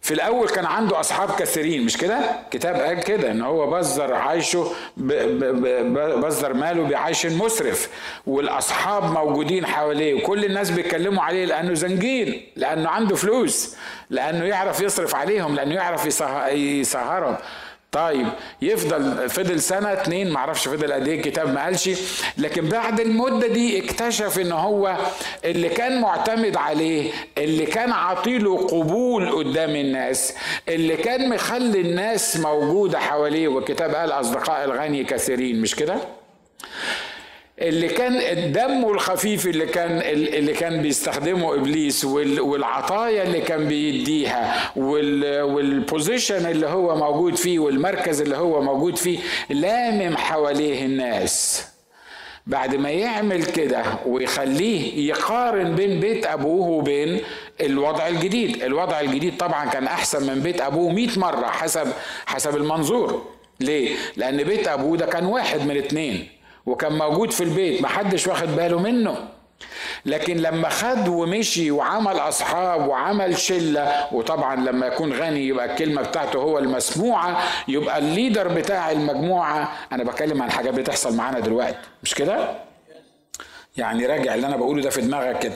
في 0.00 0.14
الأول 0.14 0.48
كان 0.48 0.66
عنده 0.66 1.00
أصحاب 1.00 1.30
كثيرين 1.38 1.84
مش 1.84 1.96
كده؟ 1.96 2.18
كتاب 2.50 2.74
قال 2.76 3.00
كده 3.00 3.30
إن 3.30 3.42
هو 3.42 3.70
بذر 3.70 4.14
عيشه 4.14 4.72
بذر 4.96 6.52
ماله 6.52 6.82
بعيش 6.88 7.26
مسرف 7.26 7.88
والأصحاب 8.26 9.04
موجودين 9.12 9.66
حواليه 9.66 10.14
وكل 10.14 10.44
الناس 10.44 10.70
بيتكلموا 10.70 11.22
عليه 11.22 11.44
لأنه 11.44 11.74
زنجين 11.74 12.46
لأنه 12.56 12.88
عنده 12.88 13.16
فلوس 13.16 13.76
لأنه 14.10 14.44
يعرف 14.44 14.80
يصرف 14.80 15.14
عليهم 15.14 15.54
لأنه 15.54 15.74
يعرف 15.74 16.06
يسهرهم. 16.52 17.36
طيب 17.92 18.26
يفضل 18.62 19.28
فضل 19.30 19.60
سنة 19.60 19.92
اتنين 19.92 20.30
معرفش 20.30 20.68
فضل 20.68 20.92
قد 20.92 21.08
إيه 21.08 21.16
الكتاب 21.18 21.54
ما 21.54 21.64
قالش 21.64 21.90
لكن 22.38 22.68
بعد 22.68 23.00
المدة 23.00 23.46
دي 23.46 23.84
اكتشف 23.84 24.38
ان 24.38 24.52
هو 24.52 24.96
اللي 25.44 25.68
كان 25.68 26.00
معتمد 26.00 26.56
عليه 26.56 27.10
اللي 27.38 27.66
كان 27.66 27.92
عطيله 27.92 28.56
قبول 28.66 29.30
قدام 29.32 29.70
الناس 29.70 30.34
اللي 30.68 30.96
كان 30.96 31.28
مخلي 31.28 31.80
الناس 31.80 32.36
موجودة 32.36 32.98
حواليه 32.98 33.48
والكتاب 33.48 33.94
قال 33.94 34.10
أصدقاء 34.12 34.64
الغني 34.64 35.04
كثيرين 35.04 35.60
مش 35.62 35.74
كده؟ 35.76 35.96
اللي 37.60 37.88
كان 37.88 38.52
دمه 38.52 38.90
الخفيف 38.90 39.46
اللي 39.46 39.66
كان 39.66 39.98
اللي 40.18 40.52
كان 40.52 40.82
بيستخدمه 40.82 41.54
إبليس 41.54 42.04
والعطايا 42.04 43.22
اللي 43.22 43.40
كان 43.40 43.68
بيديها 43.68 44.72
والبوزيشن 44.76 46.46
اللي 46.46 46.66
هو 46.66 46.96
موجود 46.96 47.34
فيه 47.34 47.58
والمركز 47.58 48.20
اللي 48.20 48.36
هو 48.36 48.62
موجود 48.62 48.96
فيه 48.96 49.18
لامم 49.50 50.16
حواليه 50.16 50.84
الناس. 50.86 51.64
بعد 52.46 52.74
ما 52.76 52.90
يعمل 52.90 53.44
كده 53.44 53.82
ويخليه 54.06 55.08
يقارن 55.10 55.74
بين 55.74 56.00
بيت 56.00 56.26
أبوه 56.26 56.68
وبين 56.68 57.20
الوضع 57.60 58.08
الجديد. 58.08 58.62
الوضع 58.62 59.00
الجديد 59.00 59.36
طبعا 59.36 59.66
كان 59.70 59.84
أحسن 59.84 60.26
من 60.34 60.42
بيت 60.42 60.60
أبوه 60.60 60.92
100 60.92 61.08
مرة 61.18 61.46
حسب 61.46 61.86
حسب 62.26 62.56
المنظور. 62.56 63.24
ليه؟ 63.60 63.96
لأن 64.16 64.42
بيت 64.42 64.68
أبوه 64.68 64.96
ده 64.96 65.06
كان 65.06 65.26
واحد 65.26 65.66
من 65.66 65.76
اتنين 65.76 66.28
وكان 66.68 66.98
موجود 66.98 67.30
في 67.30 67.44
البيت 67.44 67.82
محدش 67.82 68.26
واخد 68.26 68.48
باله 68.56 68.78
منه 68.78 69.16
لكن 70.06 70.36
لما 70.36 70.68
خد 70.68 71.08
ومشي 71.08 71.70
وعمل 71.70 72.16
أصحاب 72.18 72.88
وعمل 72.88 73.38
شلة 73.38 74.06
وطبعا 74.12 74.56
لما 74.56 74.86
يكون 74.86 75.12
غني 75.12 75.46
يبقى 75.48 75.64
الكلمة 75.72 76.02
بتاعته 76.02 76.38
هو 76.38 76.58
المسموعة 76.58 77.42
يبقى 77.68 77.98
الليدر 77.98 78.48
بتاع 78.48 78.90
المجموعة 78.90 79.72
أنا 79.92 80.04
بتكلم 80.04 80.42
عن 80.42 80.50
حاجات 80.50 80.74
بتحصل 80.74 81.16
معانا 81.16 81.40
دلوقتي 81.40 81.78
مش 82.02 82.14
كده؟ 82.14 82.67
يعني 83.76 84.06
راجع 84.06 84.34
اللي 84.34 84.46
أنا 84.46 84.56
بقوله 84.56 84.82
ده 84.82 84.90
في 84.90 85.00
دماغك 85.00 85.38
كده. 85.38 85.54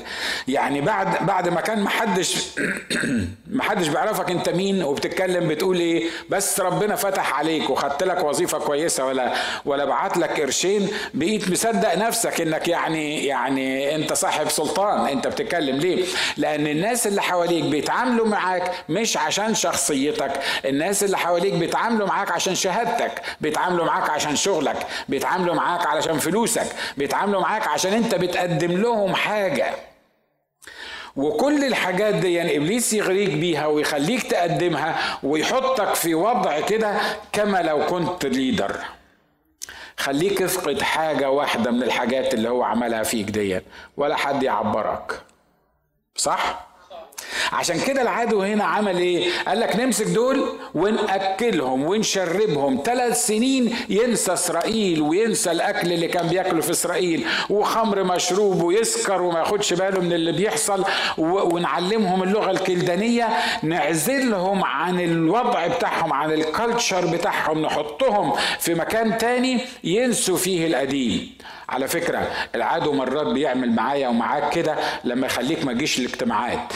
يعني 0.48 0.80
بعد 0.80 1.26
بعد 1.26 1.48
ما 1.48 1.60
كان 1.60 1.80
محدش 1.82 2.46
محدش 3.50 3.88
بيعرفك 3.88 4.30
أنت 4.30 4.48
مين 4.48 4.82
وبتتكلم 4.82 5.48
بتقول 5.48 5.76
إيه 5.80 6.04
بس 6.30 6.60
ربنا 6.60 6.96
فتح 6.96 7.38
عليك 7.38 7.70
وخدت 7.70 8.02
لك 8.02 8.24
وظيفة 8.24 8.58
كويسة 8.58 9.06
ولا 9.06 9.32
ولا 9.64 9.84
بعت 9.84 10.16
لك 10.16 10.40
قرشين 10.40 10.88
بقيت 11.14 11.50
مصدق 11.50 11.94
نفسك 11.94 12.40
إنك 12.40 12.68
يعني 12.68 13.26
يعني 13.26 13.94
أنت 13.94 14.12
صاحب 14.12 14.48
سلطان. 14.48 15.06
أنت 15.06 15.26
بتتكلم 15.26 15.76
ليه؟ 15.76 16.04
لأن 16.36 16.66
الناس 16.66 17.06
اللي 17.06 17.22
حواليك 17.22 17.64
بيتعاملوا 17.64 18.26
معاك 18.26 18.72
مش 18.88 19.16
عشان 19.16 19.54
شخصيتك. 19.54 20.32
الناس 20.64 21.04
اللي 21.04 21.18
حواليك 21.18 21.54
بيتعاملوا 21.54 22.06
معاك 22.06 22.30
عشان 22.30 22.54
شهادتك 22.54 23.22
بيتعاملوا 23.40 23.86
معاك 23.86 24.10
عشان 24.10 24.36
شغلك 24.36 24.86
بيتعاملوا 25.08 25.54
معاك 25.54 25.86
علشان 25.86 26.18
فلوسك 26.18 26.66
بيتعاملوا 26.96 27.40
معاك 27.40 27.68
عشان 27.68 28.01
انت 28.04 28.14
بتقدم 28.14 28.72
لهم 28.72 29.14
حاجة. 29.14 29.74
وكل 31.16 31.64
الحاجات 31.64 32.14
دي 32.14 32.34
يعني 32.34 32.56
إبليس 32.56 32.92
يغريك 32.92 33.30
بيها 33.30 33.66
ويخليك 33.66 34.22
تقدمها 34.22 35.18
ويحطك 35.22 35.94
في 35.94 36.14
وضع 36.14 36.60
كده 36.60 37.00
كما 37.32 37.62
لو 37.62 37.86
كنت 37.86 38.26
ليدر 38.26 38.76
خليك 39.96 40.42
افقد 40.42 40.82
حاجة 40.82 41.30
واحدة 41.30 41.70
من 41.70 41.82
الحاجات 41.82 42.34
اللي 42.34 42.48
هو 42.48 42.62
عملها 42.62 43.02
فيك 43.02 43.30
دي 43.30 43.60
ولا 43.96 44.16
حد 44.16 44.42
يعبرك. 44.42 45.20
صح؟ 46.16 46.66
عشان 47.52 47.80
كده 47.80 48.02
العدو 48.02 48.42
هنا 48.42 48.64
عمل 48.64 48.98
إيه؟ 48.98 49.30
قال 49.48 49.60
لك 49.60 49.76
نمسك 49.76 50.06
دول 50.06 50.44
ونأكلهم 50.74 51.84
ونشربهم. 51.84 52.82
ثلاث 52.84 53.26
سنين 53.26 53.76
ينسى 53.88 54.32
إسرائيل 54.32 55.00
وينسى 55.02 55.50
الأكل 55.50 55.92
اللي 55.92 56.08
كان 56.08 56.26
بياكله 56.26 56.60
في 56.60 56.70
إسرائيل 56.70 57.24
وخمر 57.50 58.04
مشروب 58.04 58.62
ويسكر 58.62 59.22
وما 59.22 59.38
ياخدش 59.38 59.72
باله 59.72 60.00
من 60.00 60.12
اللي 60.12 60.32
بيحصل 60.32 60.84
ونعلمهم 61.18 62.22
اللغة 62.22 62.50
الكلدانية 62.50 63.28
نعزلهم 63.62 64.64
عن 64.64 65.00
الوضع 65.00 65.66
بتاعهم 65.66 66.12
عن 66.12 66.32
الكالتشر 66.32 67.06
بتاعهم 67.06 67.62
نحطهم 67.62 68.32
في 68.58 68.74
مكان 68.74 69.18
تاني 69.18 69.60
ينسوا 69.84 70.36
فيه 70.36 70.66
القديم. 70.66 71.32
على 71.68 71.88
فكرة 71.88 72.30
العدو 72.54 72.92
مرات 72.92 73.26
بيعمل 73.26 73.72
معايا 73.72 74.08
ومعاك 74.08 74.52
كده 74.54 74.76
لما 75.04 75.26
يخليك 75.26 75.64
ما 75.64 75.72
تجيش 75.72 75.98
الاجتماعات. 75.98 76.72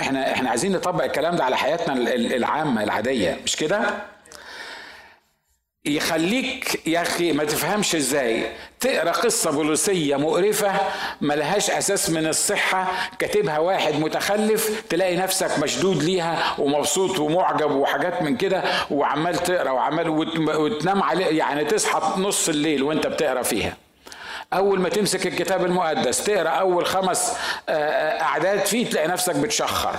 إحنا 0.00 0.32
إحنا 0.32 0.50
عايزين 0.50 0.72
نطبق 0.72 1.04
الكلام 1.04 1.36
ده 1.36 1.44
على 1.44 1.56
حياتنا 1.56 1.94
العامة 2.14 2.82
العادية 2.82 3.40
مش 3.44 3.56
كده؟ 3.56 3.80
يخليك 5.84 6.86
يا 6.88 7.02
أخي 7.02 7.32
ما 7.32 7.44
تفهمش 7.44 7.94
إزاي 7.94 8.52
تقرأ 8.80 9.10
قصة 9.10 9.50
بوليسية 9.50 10.16
مقرفة 10.16 10.72
ملهاش 11.20 11.70
أساس 11.70 12.10
من 12.10 12.26
الصحة 12.26 12.92
كاتبها 13.18 13.58
واحد 13.58 13.94
متخلف 13.94 14.82
تلاقي 14.88 15.16
نفسك 15.16 15.58
مشدود 15.58 16.02
ليها 16.02 16.54
ومبسوط 16.58 17.18
ومعجب 17.18 17.70
وحاجات 17.70 18.22
من 18.22 18.36
كده 18.36 18.62
وعمال 18.90 19.34
تقرأ 19.36 19.70
وعمال 19.70 20.08
وتنام 20.48 21.02
عليه 21.02 21.26
يعني 21.38 21.64
تصحى 21.64 22.20
نص 22.20 22.48
الليل 22.48 22.82
وأنت 22.82 23.06
بتقرأ 23.06 23.42
فيها. 23.42 23.76
أول 24.52 24.80
ما 24.80 24.88
تمسك 24.88 25.26
الكتاب 25.26 25.64
المقدس 25.64 26.24
تقرأ 26.24 26.48
أول 26.48 26.86
خمس 26.86 27.36
آه، 27.68 27.72
آه، 27.72 28.22
أعداد 28.22 28.66
فيه 28.66 28.90
تلاقي 28.90 29.08
نفسك 29.08 29.36
بتشخر. 29.36 29.96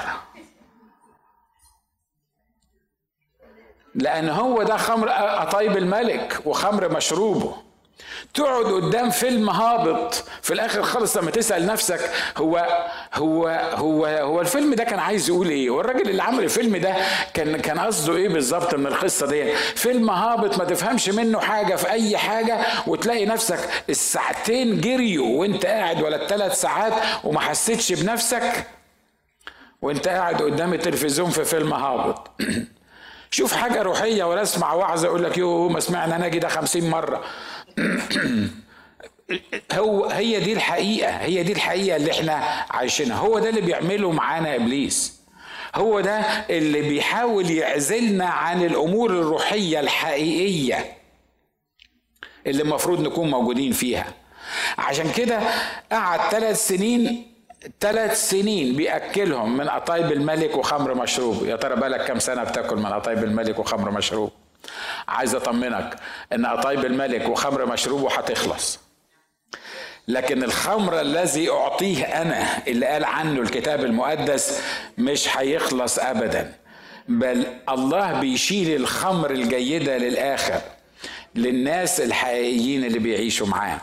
لأن 3.96 4.30
هو 4.30 4.64
ده 4.64 4.78
خمر 4.78 5.10
قطايب 5.10 5.78
الملك 5.78 6.42
وخمر 6.46 6.90
مشروبه. 6.90 7.67
تقعد 8.38 8.66
قدام 8.66 9.10
فيلم 9.10 9.50
هابط 9.50 10.24
في 10.42 10.54
الآخر 10.54 10.84
خالص 10.84 11.18
لما 11.18 11.32
تسأل 11.32 11.66
نفسك 11.66 12.12
هو 12.38 12.68
هو 13.14 13.48
هو 13.74 14.06
هو 14.06 14.42
الفيلم 14.42 14.74
ده 14.74 14.84
كان 14.84 15.00
عايز 15.00 15.30
يقول 15.30 15.50
إيه؟ 15.50 15.70
والراجل 15.70 16.10
اللي 16.10 16.24
عمل 16.24 16.44
الفيلم 16.44 16.78
ده 16.78 16.96
كان 17.34 17.58
كان 17.58 17.80
قصده 17.80 18.16
إيه 18.16 18.30
بالظبط 18.30 18.76
من 18.76 18.88
القصة 18.88 19.28
دي 19.28 19.56
فيلم 19.56 20.10
هابط 20.10 20.58
ما 20.58 20.66
تفهمش 20.66 21.10
منه 21.10 21.40
حاجة 21.40 21.76
في 21.76 21.90
أي 21.90 22.18
حاجة 22.18 22.60
وتلاقي 22.88 23.26
نفسك 23.26 23.60
الساعتين 23.90 24.82
جريوا 24.82 25.40
وأنت 25.40 25.66
قاعد 25.66 26.02
ولا 26.02 26.24
الثلاث 26.24 26.62
ساعات 26.62 26.94
وما 27.24 27.40
حسيتش 27.40 27.94
بنفسك 27.94 28.68
وأنت 29.82 30.08
قاعد 30.08 30.42
قدام 30.42 30.74
التلفزيون 30.74 31.30
في 31.30 31.46
فيلم 31.46 31.74
هابط. 31.74 32.32
شوف 33.32 33.54
حاجة 33.54 33.82
روحية 33.82 34.24
ولا 34.24 34.42
أسمع 34.42 34.74
وعظ 34.74 35.06
يقول 35.06 35.24
لك 35.24 35.38
يوه 35.38 35.70
ما 35.70 35.80
سمعنا 35.80 36.18
ناجي 36.18 36.40
ده 36.40 36.48
خمسين 36.48 36.90
مرة. 36.90 37.24
هو 39.74 40.06
هي 40.06 40.40
دي 40.40 40.54
الحقيقة. 40.54 41.12
هي 41.12 41.44
دي 41.44 41.52
الحقيقة 41.54 41.96
اللي 41.96 42.12
إحنا 42.12 42.34
عايشينها. 42.70 43.18
هو 43.18 43.40
ده 43.40 43.50
اللي 43.50 43.62
بيعمله 43.62 44.12
معانا 44.12 44.56
إبليس. 44.56 45.18
هو 45.76 46.00
ده 46.00 46.20
اللي 46.50 46.82
بيحاول 46.82 47.52
يعزلنا 47.52 48.26
عن 48.26 48.66
الأمور 48.66 49.10
الروحية 49.10 49.80
الحقيقية 49.80 50.98
اللي 52.48 52.64
المفروض 52.64 53.02
نكون 53.02 53.30
موجودين 53.30 53.72
فيها. 53.72 54.14
عشان 54.78 55.12
كده 55.12 55.40
قعد 55.92 56.32
ثلاث 56.32 56.68
سنين 56.68 57.34
ثلاث 57.80 58.30
سنين 58.30 58.76
بيأكلهم 58.76 59.58
من 59.58 59.70
قطايب 59.70 60.12
الملك 60.12 60.56
وخمر 60.58 60.94
مشروب. 60.94 61.46
يا 61.46 61.56
ترى 61.56 61.76
بالك 61.76 62.08
كم 62.08 62.20
سنة 62.20 62.44
بتاكل 62.44 62.76
من 62.76 62.86
قطايب 62.86 63.24
الملك 63.24 63.60
وخمر 63.60 63.92
مشروب؟ 63.92 64.32
عايز 65.08 65.36
أطمنك 65.36 65.96
إن 66.34 66.46
قطايب 66.46 66.86
الملك 66.86 67.30
وخمر 67.30 67.66
مشروبه 67.66 68.14
هتخلص. 68.16 68.80
لكن 70.08 70.44
الخمر 70.44 71.02
الذي 71.02 71.50
أعطيه 71.50 72.04
أنا 72.04 72.68
اللي 72.68 72.86
قال 72.86 73.04
عنه 73.06 73.42
الكتاب 73.42 73.84
المقدس 73.86 74.62
مش 74.98 75.38
هيخلص 75.38 76.00
ابدا. 76.00 76.54
بل 77.08 77.46
الله 77.70 78.20
بيشيل 78.20 78.76
الخمر 78.82 79.32
الجيدة 79.32 79.98
للآخر 79.98 80.62
للناس 81.36 82.02
الحقيقيين 82.02 82.84
اللي 82.86 83.00
بيعيشوا 83.00 83.48
معاه. 83.48 83.82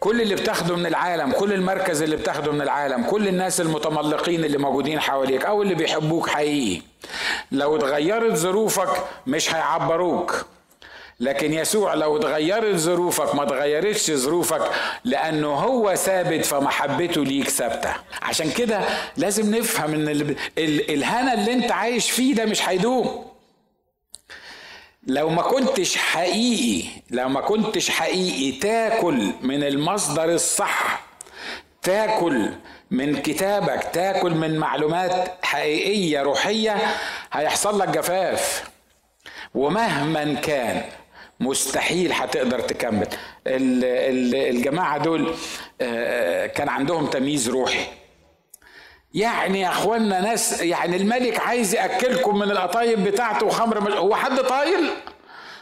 كل 0.00 0.20
اللي 0.22 0.34
بتاخده 0.34 0.76
من 0.76 0.86
العالم 0.86 1.32
كل 1.32 1.52
المركز 1.52 2.02
اللي 2.02 2.16
بتاخده 2.16 2.52
من 2.52 2.60
العالم 2.62 3.02
كل 3.04 3.28
الناس 3.28 3.60
المتملقين 3.60 4.44
اللي 4.44 4.58
موجودين 4.58 5.00
حواليك 5.00 5.44
أو 5.44 5.62
اللي 5.62 5.74
بيحبوك 5.74 6.28
حقيقي. 6.28 6.82
لو 7.52 7.76
اتغيرت 7.76 8.34
ظروفك 8.36 9.04
مش 9.26 9.54
هيعبروك. 9.54 10.46
لكن 11.20 11.52
يسوع 11.52 11.94
لو 11.94 12.16
اتغيرت 12.16 12.76
ظروفك 12.76 13.34
ما 13.34 13.42
اتغيرتش 13.42 14.10
ظروفك 14.10 14.70
لأنه 15.04 15.48
هو 15.54 15.94
ثابت 15.94 16.44
فمحبته 16.44 17.24
ليك 17.24 17.48
ثابتة. 17.48 17.94
عشان 18.22 18.50
كده 18.50 18.80
لازم 19.16 19.54
نفهم 19.54 19.94
إن 19.94 20.36
الهنا 20.58 21.34
اللي 21.34 21.52
انت 21.52 21.72
عايش 21.72 22.10
فيه 22.10 22.34
ده 22.34 22.44
مش 22.44 22.68
هيدوم. 22.68 23.24
لو 25.06 25.28
ما 25.28 25.42
كنتش 25.42 25.96
حقيقي 25.96 26.88
لو 27.10 27.28
ما 27.28 27.40
كنتش 27.40 27.90
حقيقي 27.90 28.58
تاكل 28.58 29.32
من 29.42 29.62
المصدر 29.62 30.24
الصح 30.24 31.00
تاكل 31.82 32.50
من 32.90 33.16
كتابك 33.22 33.88
تاكل 33.92 34.34
من 34.34 34.58
معلومات 34.58 35.34
حقيقية 35.42 36.22
روحية 36.22 36.76
هيحصل 37.32 37.78
لك 37.80 37.88
جفاف. 37.88 38.64
ومهما 39.54 40.34
كان 40.34 40.82
مستحيل 41.40 42.12
هتقدر 42.12 42.60
تكمل. 42.60 43.06
الجماعة 43.46 44.98
دول 44.98 45.34
آه، 45.80 46.46
كان 46.46 46.68
عندهم 46.68 47.06
تمييز 47.06 47.48
روحي. 47.48 47.84
يعني 49.14 49.60
يا 49.60 49.68
أخوانا 49.68 50.20
ناس 50.20 50.62
يعني 50.62 50.96
الملك 50.96 51.40
عايز 51.40 51.74
يأكلكم 51.74 52.38
من 52.38 52.50
القطايب 52.50 53.04
بتاعته 53.04 53.46
وخمر 53.46 53.92
هو 53.98 54.14
حد 54.16 54.38
طايل؟ 54.40 54.90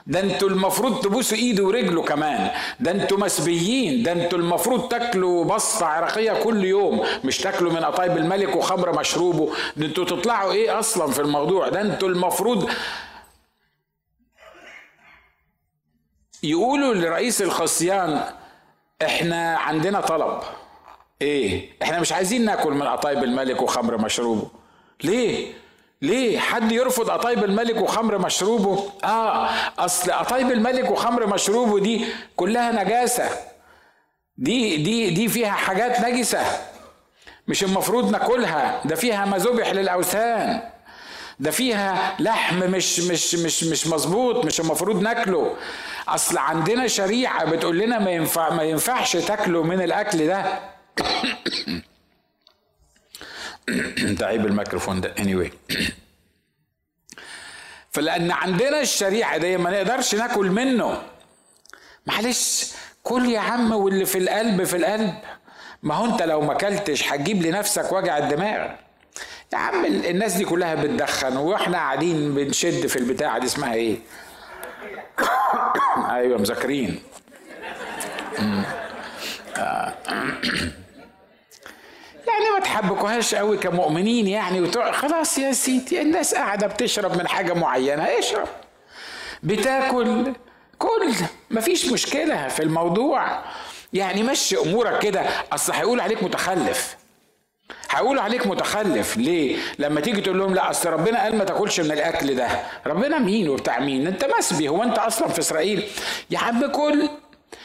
ده 0.06 0.20
أنتوا 0.20 0.48
المفروض 0.48 1.00
تبوسوا 1.00 1.38
ايده 1.38 1.64
ورجله 1.64 2.02
كمان. 2.02 2.50
ده 2.80 2.90
أنتوا 2.90 3.18
مسبيين. 3.18 4.02
ده 4.02 4.12
أنتوا 4.12 4.38
المفروض 4.38 4.88
تاكلوا 4.88 5.44
بصة 5.44 5.86
عراقية 5.86 6.42
كل 6.42 6.64
يوم. 6.64 7.06
مش 7.24 7.38
تاكلوا 7.38 7.72
من 7.72 7.84
قطايب 7.84 8.16
الملك 8.16 8.56
وخمر 8.56 8.98
مشروبه. 9.00 9.52
ده 9.76 9.86
أنتوا 9.86 10.04
تطلعوا 10.04 10.52
إيه 10.52 10.78
أصلا 10.78 11.12
في 11.12 11.20
الموضوع؟ 11.20 11.68
ده 11.68 11.80
أنتوا 11.80 12.08
المفروض 12.08 12.70
يقولوا 16.42 16.94
لرئيس 16.94 17.42
الخصيان 17.42 18.24
إحنا 19.02 19.56
عندنا 19.58 20.00
طلب. 20.00 20.40
إيه؟ 21.22 21.70
إحنا 21.82 22.00
مش 22.00 22.12
عايزين 22.12 22.44
ناكل 22.44 22.72
من 22.72 22.82
قطايب 22.82 23.24
الملك 23.24 23.62
وخمر 23.62 23.98
مشروبه. 23.98 24.48
ليه؟ 25.04 25.52
ليه؟ 26.02 26.38
حد 26.38 26.72
يرفض 26.72 27.10
قطايب 27.10 27.44
الملك 27.44 27.76
وخمر 27.82 28.18
مشروبه؟ 28.18 28.90
آه 29.04 29.48
أصل 29.78 30.12
قطايب 30.12 30.50
الملك 30.50 30.90
وخمر 30.90 31.26
مشروبه 31.26 31.80
دي 31.80 32.04
كلها 32.36 32.84
نجاسة. 32.84 33.28
دي 34.38 34.76
دي 34.76 35.10
دي 35.10 35.28
فيها 35.28 35.50
حاجات 35.52 36.00
نجسة 36.00 36.44
مش 37.48 37.64
المفروض 37.64 38.10
ناكلها. 38.10 38.80
ده 38.84 38.94
فيها 38.94 39.24
مذبح 39.24 39.70
للأوثان. 39.70 40.60
ده 41.40 41.50
فيها 41.50 42.16
لحم 42.18 42.56
مش 42.70 43.00
مش 43.00 43.34
مش 43.34 43.64
مش 43.64 43.86
مظبوط 43.86 44.44
مش 44.44 44.60
المفروض 44.60 45.02
ناكله. 45.02 45.56
أصل 46.08 46.38
عندنا 46.38 46.86
شريعة 46.86 47.44
بتقول 47.44 47.78
لنا 47.78 47.98
ما 47.98 48.10
ينفع 48.10 48.50
ما 48.54 48.62
ينفعش 48.62 49.16
تاكلوا 49.16 49.64
من 49.64 49.80
الأكل 49.82 50.26
ده. 50.26 50.44
ده 54.18 54.26
عيب 54.26 54.46
الميكروفون 54.46 55.00
ده. 55.00 55.14
Anyway. 55.14 55.74
فلأن 57.92 58.30
عندنا 58.30 58.80
الشريعة 58.80 59.36
دي 59.36 59.56
ما 59.56 59.70
نقدرش 59.70 60.14
ناكل 60.14 60.50
منه. 60.50 61.02
معلش 62.06 62.72
كل 63.02 63.30
يا 63.30 63.40
عم 63.40 63.72
واللي 63.72 64.04
في 64.06 64.18
القلب 64.18 64.64
في 64.64 64.76
القلب. 64.76 65.14
ما 65.82 65.94
هو 65.94 66.04
انت 66.04 66.22
لو 66.22 66.40
ما 66.40 66.52
اكلتش 66.52 67.12
هتجيب 67.12 67.42
لنفسك 67.42 67.92
وجع 67.92 68.18
الدماغ. 68.18 68.70
يا 69.52 69.58
عم 69.58 69.84
الناس 69.84 70.32
دي 70.34 70.44
كلها 70.44 70.74
بتدخن 70.74 71.36
وإحنا 71.36 71.78
قاعدين 71.78 72.34
بنشد 72.34 72.86
في 72.86 72.96
البتاعة 72.96 73.38
دي 73.38 73.46
اسمها 73.46 73.74
إيه؟ 73.74 73.98
أيوه 76.10 76.38
مذاكرين. 76.38 77.02
آه. 79.56 79.94
يعني 82.28 82.50
ما 82.54 82.60
تحبكوهاش 82.60 83.34
قوي 83.34 83.56
كمؤمنين 83.56 84.26
يعني. 84.28 84.72
خلاص 84.92 85.38
يا 85.38 85.52
سيدي 85.52 86.02
الناس 86.02 86.34
قاعدة 86.34 86.66
بتشرب 86.66 87.16
من 87.18 87.28
حاجة 87.28 87.52
معينة 87.52 88.02
اشرب. 88.02 88.48
بتاكل 89.42 90.32
كل 90.78 91.12
مفيش 91.50 91.92
مشكلة 91.92 92.48
في 92.48 92.62
الموضوع. 92.62 93.42
يعني 93.92 94.22
مشي 94.22 94.56
أمورك 94.56 94.98
كده. 94.98 95.22
أصل 95.52 95.72
هيقول 95.72 96.00
عليك 96.00 96.22
متخلف. 96.22 96.96
هيقولوا 97.90 98.22
عليك 98.22 98.46
متخلف. 98.46 99.16
ليه؟ 99.16 99.56
لما 99.78 100.00
تيجي 100.00 100.20
تقول 100.20 100.38
لهم 100.38 100.54
لا 100.54 100.70
أصل 100.70 100.90
ربنا 100.90 101.22
قال 101.22 101.36
ما 101.38 101.44
تاكلش 101.44 101.80
من 101.80 101.92
الأكل 101.92 102.34
ده. 102.34 102.48
ربنا 102.86 103.18
مين 103.18 103.48
وبتاع 103.48 103.78
مين؟ 103.78 104.06
أنت 104.06 104.26
مسبي. 104.38 104.68
هو 104.68 104.82
أنت 104.82 104.98
أصلا 104.98 105.28
في 105.28 105.38
إسرائيل؟ 105.38 105.88
يا 106.30 106.38
عم 106.38 106.66
كل 106.72 107.08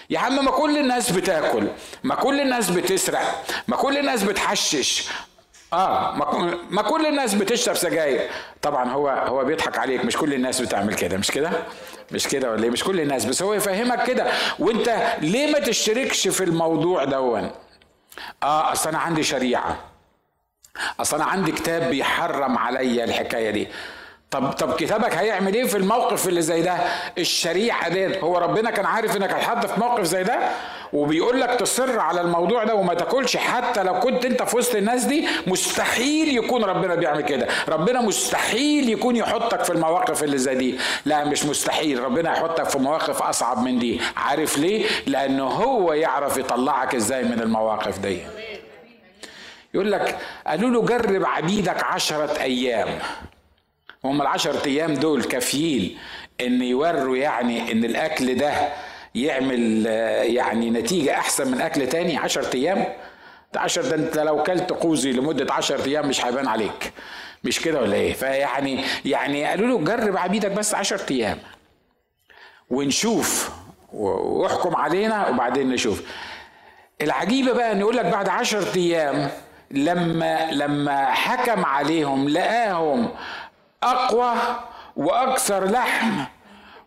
يا 0.10 0.19
عم 0.19 0.45
ما 0.45 0.52
كل 0.52 0.78
الناس 0.78 1.12
بتاكل 1.12 1.67
ما 2.04 2.15
كل 2.15 2.41
الناس 2.41 2.69
بتسرق 2.69 3.43
ما 3.67 3.76
كل 3.78 3.98
الناس 3.98 4.24
بتحشش. 4.24 5.08
آه 5.74 6.15
ما 6.69 6.82
كل 6.82 7.06
الناس 7.06 7.34
بتشرب 7.34 7.76
سجاير. 7.76 8.30
طبعا 8.62 8.89
هو 8.89 9.10
هو 9.10 9.43
بيضحك 9.43 9.78
عليك 9.78 10.06
مش 10.06 10.17
كل 10.17 10.34
الناس 10.34 10.62
بتعمل 10.62 10.93
كده 10.93 11.17
مش 11.17 11.32
كده؟ 11.32 11.50
مش 12.12 12.28
كده 12.28 12.52
ولا 12.52 12.63
إيه؟ 12.63 12.69
مش 12.69 12.84
كل 12.84 13.00
الناس 13.00 13.26
بس 13.26 13.41
هو 13.41 13.54
يفهمك 13.54 14.04
كده. 14.04 14.32
وأنت 14.60 15.17
ليه 15.22 15.52
ما 15.54 15.60
تشتركش 15.60 16.28
في 16.28 16.43
الموضوع 16.43 17.04
دون 17.04 17.52
آه 18.43 18.72
أصل 18.72 18.89
أنا 18.89 18.98
عندي 18.98 19.24
شريعة. 19.24 19.78
أصل 21.00 21.15
أنا 21.15 21.26
عندي 21.26 21.52
كتاب 21.52 21.89
بيحرم 21.89 22.58
عليا 22.58 23.04
الحكاية 23.04 23.50
دي. 23.52 23.67
طب 24.31 24.51
طب 24.51 24.73
كتابك 24.75 25.15
هيعمل 25.15 25.53
إيه 25.53 25.63
في 25.63 25.77
الموقف 25.77 26.27
اللي 26.27 26.41
زي 26.41 26.61
ده؟ 26.61 26.77
الشريعة 27.17 27.89
ديت. 27.89 28.17
هو 28.23 28.37
ربنا 28.37 28.71
كان 28.71 28.85
عارف 28.85 29.17
إنك 29.17 29.31
هتحط 29.33 29.65
في 29.65 29.79
موقف 29.79 30.03
زي 30.03 30.23
ده 30.23 30.39
وبيقول 30.93 31.41
لك 31.41 31.49
تصر 31.49 31.99
على 31.99 32.21
الموضوع 32.21 32.63
ده 32.63 32.75
وما 32.75 32.93
تاكلش. 32.93 33.37
حتى 33.37 33.83
لو 33.83 33.99
كنت 33.99 34.25
أنت 34.25 34.43
في 34.43 34.57
وسط 34.57 34.75
الناس 34.75 35.03
دي 35.03 35.27
مستحيل 35.47 36.37
يكون 36.37 36.63
ربنا 36.63 36.95
بيعمل 36.95 37.21
كده. 37.21 37.47
ربنا 37.69 38.01
مستحيل 38.01 38.89
يكون 38.89 39.15
يحطك 39.15 39.63
في 39.63 39.69
المواقف 39.69 40.23
اللي 40.23 40.37
زي 40.37 40.55
دي. 40.55 40.79
لا 41.05 41.25
مش 41.25 41.45
مستحيل. 41.45 41.99
ربنا 42.03 42.31
يحطك 42.37 42.69
في 42.69 42.77
مواقف 42.79 43.21
أصعب 43.21 43.63
من 43.63 43.79
دي. 43.79 44.01
عارف 44.17 44.57
ليه؟ 44.57 44.85
لأنه 45.07 45.43
هو 45.47 45.93
يعرف 45.93 46.37
يطلعك 46.37 46.95
إزاي 46.95 47.23
من 47.23 47.39
المواقف 47.41 47.99
دي. 47.99 48.19
يقول 49.73 49.91
لك 49.91 50.17
قالوا 50.47 50.69
له 50.69 50.81
جرب 50.81 51.25
عبيدك 51.25 51.83
عشرة 51.83 52.41
أيام. 52.41 52.87
هم 54.03 54.21
العشرة 54.21 54.65
أيام 54.65 54.93
دول 54.93 55.23
كافيين 55.23 55.97
إن 56.41 56.62
يوروا 56.62 57.17
يعني 57.17 57.71
إن 57.71 57.85
الأكل 57.85 58.35
ده 58.35 58.53
يعمل 59.15 59.85
يعني 60.35 60.69
نتيجة 60.69 61.13
أحسن 61.13 61.51
من 61.51 61.62
أكل 61.62 61.88
تاني؟ 61.89 62.17
عشرة 62.17 62.55
أيام؟ 62.55 62.85
ده 63.53 63.59
عشر 63.59 63.81
ده 63.81 63.95
أنت 63.95 64.17
لو 64.17 64.43
كلت 64.43 64.71
قوزي 64.71 65.12
لمدة 65.12 65.53
عشرة 65.53 65.85
أيام 65.85 66.07
مش 66.09 66.25
هيبان 66.25 66.47
عليك. 66.47 66.93
مش 67.43 67.59
كده 67.62 67.81
ولا 67.81 67.93
إيه؟ 67.95 68.13
فيعني 68.13 68.83
يعني 69.05 69.45
قالوا 69.45 69.67
له 69.67 69.77
جرب 69.85 70.17
عبيدك 70.17 70.51
بس 70.51 70.75
عشرة 70.75 71.13
أيام. 71.13 71.38
ونشوف 72.69 73.51
واحكم 73.93 74.75
علينا 74.75 75.29
وبعدين 75.29 75.69
نشوف. 75.69 76.01
العجيبة 77.01 77.53
بقى 77.53 77.71
إن 77.71 77.79
يقول 77.79 77.97
لك 77.97 78.05
بعد 78.05 78.29
عشرة 78.29 78.75
أيام 78.75 79.29
لما 79.71 80.51
لما 80.51 81.05
حكم 81.12 81.65
عليهم 81.65 82.29
لقاهم 82.29 83.09
أقوى 83.83 84.33
وأكثر 84.95 85.65
لحم 85.65 86.11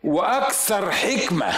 وأكثر 0.04 0.90
حكمة. 0.90 1.52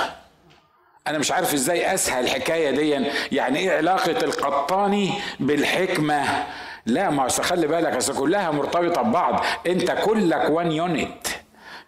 أنا 1.07 1.19
مش 1.19 1.33
عارف 1.33 1.55
إزاي 1.55 1.95
أسهل 1.95 2.25
الحكاية 2.25 2.71
دي. 2.71 3.11
يعني 3.37 3.59
إيه 3.59 3.77
علاقة 3.77 4.25
القطاني 4.25 5.13
بالحكمة؟ 5.41 6.45
لا 6.87 7.11
ما 7.11 7.29
خلي 7.29 7.67
بالك 7.67 7.93
أصل 7.97 8.19
كلها 8.19 8.51
مرتبطة 8.51 9.03
ببعض. 9.03 9.45
أنت 9.67 9.91
كلك 9.91 10.51
وان 10.51 10.73
يونت 10.73 11.27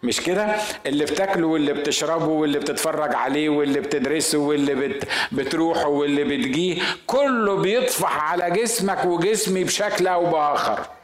مش 0.03 0.21
كده؟ 0.21 0.55
اللي 0.85 1.05
بتاكله 1.05 1.47
واللي 1.47 1.73
بتشربه 1.73 2.25
واللي 2.25 2.59
بتتفرج 2.59 3.15
عليه 3.15 3.49
واللي 3.49 3.79
بتدرسه 3.79 4.37
واللي 4.37 4.75
بت 4.75 5.07
بتروحه 5.31 5.87
واللي 5.87 6.23
بتجيه 6.23 6.81
كله 7.07 7.55
بيطفح 7.55 8.31
على 8.31 8.51
جسمك 8.51 9.05
وجسمي 9.05 9.63
بشكل 9.63 10.07
أو 10.07 10.25
بآخر. 10.25 10.96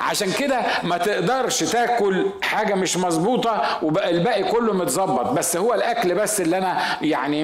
عشان 0.00 0.32
كده 0.32 0.60
ما 0.82 0.98
تقدرش 0.98 1.58
تاكل 1.64 2.26
حاجة 2.42 2.74
مش 2.74 2.96
مظبوطة 2.96 3.62
وبقى 3.82 4.10
الباقي 4.10 4.44
كله 4.44 4.72
متظبط. 4.74 5.30
بس 5.32 5.56
هو 5.56 5.74
الأكل 5.74 6.14
بس 6.14 6.40
اللي 6.40 6.58
أنا 6.58 6.78
يعني 7.02 7.40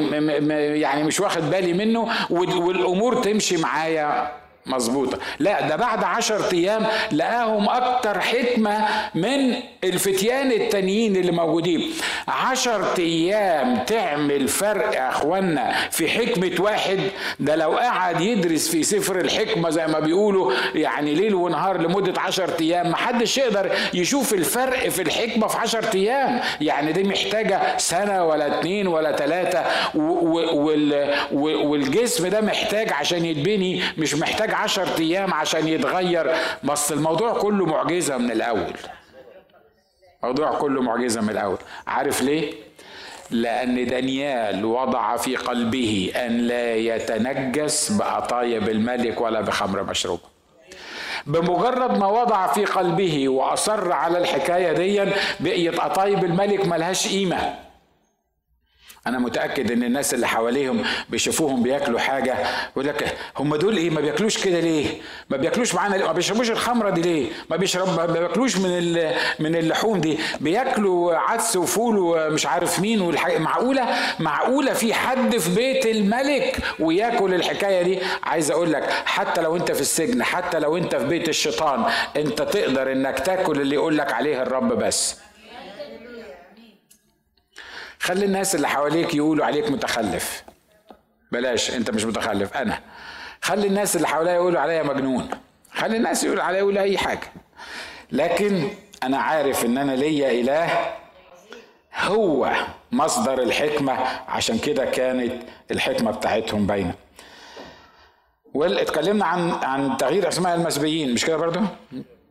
يعني 0.80 1.02
مش 1.04 1.20
واخد 1.20 1.50
بالي 1.50 1.72
منه 1.72 2.08
والأمور 2.30 3.22
تمشي 3.22 3.56
معايا. 3.56 4.32
مظبوطة. 4.66 5.18
لا 5.38 5.68
ده 5.68 5.76
بعد 5.76 6.04
عشر 6.04 6.44
أيام 6.52 6.86
لقاهم 7.12 7.68
أكتر 7.68 8.20
حكمة 8.20 8.88
من 9.14 9.54
الفتيان 9.84 10.52
التانيين 10.52 11.16
اللي 11.16 11.32
موجودين. 11.32 11.90
عشر 12.28 12.84
أيام 12.98 13.76
تعمل 13.86 14.48
فرق 14.48 14.94
يا 14.94 15.08
أخوانا 15.08 15.72
في 15.90 16.08
حكمة 16.08 16.50
واحد 16.60 16.98
ده 17.40 17.56
لو 17.56 17.70
قعد 17.72 18.20
يدرس 18.20 18.68
في 18.68 18.82
سفر 18.82 19.20
الحكمة 19.20 19.70
زي 19.70 19.86
ما 19.86 19.98
بيقولوا 20.00 20.52
يعني 20.74 21.14
ليل 21.14 21.34
ونهار 21.34 21.80
لمدة 21.80 22.20
عشر 22.20 22.50
أيام 22.60 22.90
محدش 22.90 23.38
يقدر 23.38 23.70
يشوف 23.94 24.34
الفرق 24.34 24.88
في 24.88 25.02
الحكمة 25.02 25.46
في 25.46 25.58
عشر 25.58 25.84
أيام. 25.94 26.40
يعني 26.60 26.92
دي 26.92 27.04
محتاجة 27.04 27.76
سنة 27.78 28.24
ولا 28.24 28.46
اتنين 28.58 28.86
ولا 28.86 29.10
تلاتة 29.12 29.62
والجسم 31.34 32.26
ده 32.28 32.40
محتاج 32.40 32.92
عشان 32.92 33.24
يتبني 33.24 33.82
مش 33.98 34.14
محتاج 34.14 34.54
عشر 34.56 34.88
أيام 34.98 35.34
عشان 35.34 35.68
يتغير. 35.68 36.34
بس 36.64 36.92
الموضوع 36.92 37.32
كله 37.38 37.66
معجزة 37.66 38.16
من 38.16 38.30
الأول. 38.30 38.72
موضوع 40.22 40.58
كله 40.58 40.82
معجزة 40.82 41.20
من 41.20 41.30
الأول. 41.30 41.58
عارف 41.86 42.22
ليه؟ 42.22 42.54
لأن 43.30 43.86
دانيال 43.86 44.64
وضع 44.64 45.16
في 45.16 45.36
قلبه 45.36 46.12
أن 46.16 46.38
لا 46.38 46.74
يتنجس 46.74 47.92
بأطايب 47.92 48.68
الملك 48.68 49.20
ولا 49.20 49.40
بخمر 49.40 49.82
مشروبة 49.82 50.22
بمجرد 51.26 51.98
ما 51.98 52.06
وضع 52.06 52.46
في 52.52 52.64
قلبه 52.64 53.28
وأصر 53.28 53.92
على 53.92 54.18
الحكاية 54.18 54.72
دي 54.72 55.12
بقيت 55.40 55.78
أطايب 55.78 56.24
الملك 56.24 56.66
ملهاش 56.66 57.08
قيمة. 57.08 57.54
أنا 59.06 59.18
متأكد 59.18 59.70
إن 59.70 59.82
الناس 59.82 60.14
اللي 60.14 60.26
حواليهم 60.28 60.82
بيشوفوهم 61.10 61.62
بياكلوا 61.62 61.98
حاجة 62.00 62.36
يقول 62.72 62.86
لك 62.86 63.16
هم 63.36 63.56
دول 63.56 63.76
إيه؟ 63.76 63.90
ما 63.90 64.00
بياكلوش 64.00 64.44
كده 64.44 64.60
ليه؟ 64.60 64.86
ما 65.30 65.36
بياكلوش 65.36 65.74
معانا 65.74 65.96
ما 66.06 66.12
بيشربوش 66.12 66.50
الخمرة 66.50 66.90
دي 66.90 67.00
ليه؟ 67.02 67.28
ما 67.50 67.56
بيشرب 67.56 67.96
ما 67.96 68.06
بياكلوش 68.06 68.56
من 68.56 68.70
من 69.38 69.56
اللحوم 69.56 70.00
دي. 70.00 70.18
بياكلوا 70.40 71.14
عدس 71.16 71.56
وفول 71.56 71.98
ومش 71.98 72.46
عارف 72.46 72.80
مين 72.80 73.00
والحاجة 73.00 73.38
معقولة؟ 73.38 73.86
معقولة 74.20 74.72
في 74.72 74.94
حد 74.94 75.36
في 75.36 75.54
بيت 75.54 75.86
الملك 75.86 76.56
وياكل 76.80 77.34
الحكاية 77.34 77.82
دي؟ 77.82 77.98
عايز 78.22 78.50
أقول 78.50 78.72
لك 78.72 78.90
حتى 79.04 79.40
لو 79.40 79.56
أنت 79.56 79.72
في 79.72 79.80
السجن 79.80 80.22
حتى 80.22 80.58
لو 80.58 80.76
أنت 80.76 80.96
في 80.96 81.04
بيت 81.06 81.28
الشيطان 81.28 81.84
أنت 82.16 82.42
تقدر 82.42 82.92
إنك 82.92 83.20
تاكل 83.20 83.60
اللي 83.60 83.74
يقول 83.74 83.98
لك 83.98 84.12
عليه 84.12 84.42
الرب 84.42 84.72
بس. 84.72 85.16
خلي 88.00 88.24
الناس 88.24 88.54
اللي 88.54 88.68
حواليك 88.68 89.14
يقولوا 89.14 89.44
عليك 89.46 89.70
متخلف. 89.70 90.44
بلاش 91.32 91.70
انت 91.70 91.90
مش 91.90 92.04
متخلف 92.04 92.56
أنا. 92.56 92.80
خلي 93.42 93.66
الناس 93.66 93.96
اللي 93.96 94.08
حواليا 94.08 94.32
يقولوا 94.32 94.60
عليا 94.60 94.82
مجنون. 94.82 95.28
خلي 95.72 95.96
الناس 95.96 96.24
يقولوا 96.24 96.42
عليا 96.42 96.58
يقولوا 96.58 96.82
أي 96.82 96.98
حاجة. 96.98 97.32
لكن 98.12 98.68
أنا 99.02 99.18
عارف 99.18 99.64
إن 99.64 99.78
أنا 99.78 99.92
ليا 99.92 100.30
إله 100.30 100.96
هو 101.94 102.52
مصدر 102.92 103.42
الحكمة 103.42 103.92
عشان 104.28 104.58
كده 104.58 104.84
كانت 104.84 105.42
الحكمة 105.70 106.10
بتاعتهم 106.10 106.66
باينة. 106.66 106.94
اتكلمنا 108.56 109.24
عن 109.24 109.50
عن 109.50 109.96
تغيير 109.96 110.28
أسماء 110.28 110.54
المسبيين 110.54 111.14
مش 111.14 111.24
كده 111.24 111.36
برضو؟ 111.36 111.60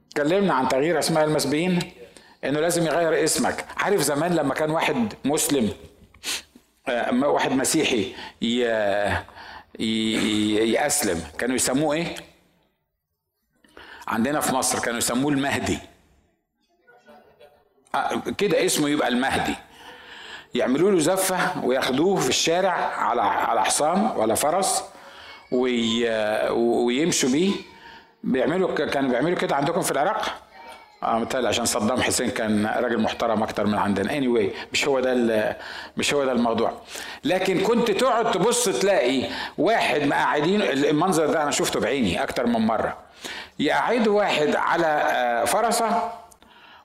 اتكلمنا 0.07 0.53
عن 0.53 0.67
تغيير 0.67 0.99
أسماء 0.99 1.23
المسبيين 1.25 1.79
إنه 2.45 2.59
لازم 2.59 2.85
يغير 2.85 3.23
اسمك. 3.23 3.65
عارف 3.77 4.01
زمان 4.01 4.35
لما 4.35 4.53
كان 4.53 4.71
واحد 4.71 5.13
مسلم 5.25 5.71
آه، 6.87 7.27
واحد 7.27 7.51
مسيحي 7.51 8.15
يأسلم 10.73 11.23
كانوا 11.37 11.55
يسموه 11.55 11.95
إيه؟ 11.95 12.15
عندنا 14.07 14.39
في 14.39 14.55
مصر 14.55 14.79
كانوا 14.79 14.97
يسموه 14.97 15.31
المهدي. 15.31 15.79
آه، 17.95 18.23
كده 18.37 18.65
اسمه 18.65 18.89
يبقى 18.89 19.07
المهدي. 19.07 19.55
يعملوا 20.55 20.91
له 20.91 20.99
زفة 20.99 21.65
وياخدوه 21.65 22.19
في 22.21 22.29
الشارع 22.29 22.71
على 22.97 23.21
على 23.21 23.63
حصان 23.65 24.11
ولا 24.15 24.35
فرس 24.35 24.83
ويمشوا 25.51 27.29
بيه. 27.29 27.51
بيعملوا 28.23 28.75
كانوا 28.75 29.09
بيعملوا 29.09 29.37
كده 29.37 29.55
عندكم 29.55 29.81
في 29.81 29.91
العراق؟ 29.91 30.41
آه 31.03 31.19
متهيألي 31.19 31.47
عشان 31.47 31.65
صدام 31.65 32.01
حسين 32.01 32.29
كان 32.29 32.65
راجل 32.67 32.97
محترم 33.01 33.43
أكتر 33.43 33.65
من 33.65 33.75
عندنا. 33.75 34.13
اني 34.17 34.27
anyway 34.49 34.53
مش 34.73 34.87
هو 34.87 34.99
ده 34.99 35.57
مش 35.97 36.13
هو 36.13 36.25
ده 36.25 36.31
الموضوع. 36.31 36.71
لكن 37.23 37.59
كنت 37.63 37.91
تقعد 37.91 38.31
تبص 38.31 38.65
تلاقي 38.69 39.23
واحد 39.57 40.01
مقعدين 40.03 40.61
المنظر 40.61 41.25
ده 41.27 41.43
أنا 41.43 41.51
شفته 41.51 41.79
بعيني 41.79 42.23
أكتر 42.23 42.45
من 42.47 42.59
مرة. 42.59 42.97
يقعدوا 43.59 44.17
واحد 44.19 44.55
على 44.55 44.85
آه، 44.87 45.45
فرسة 45.45 46.11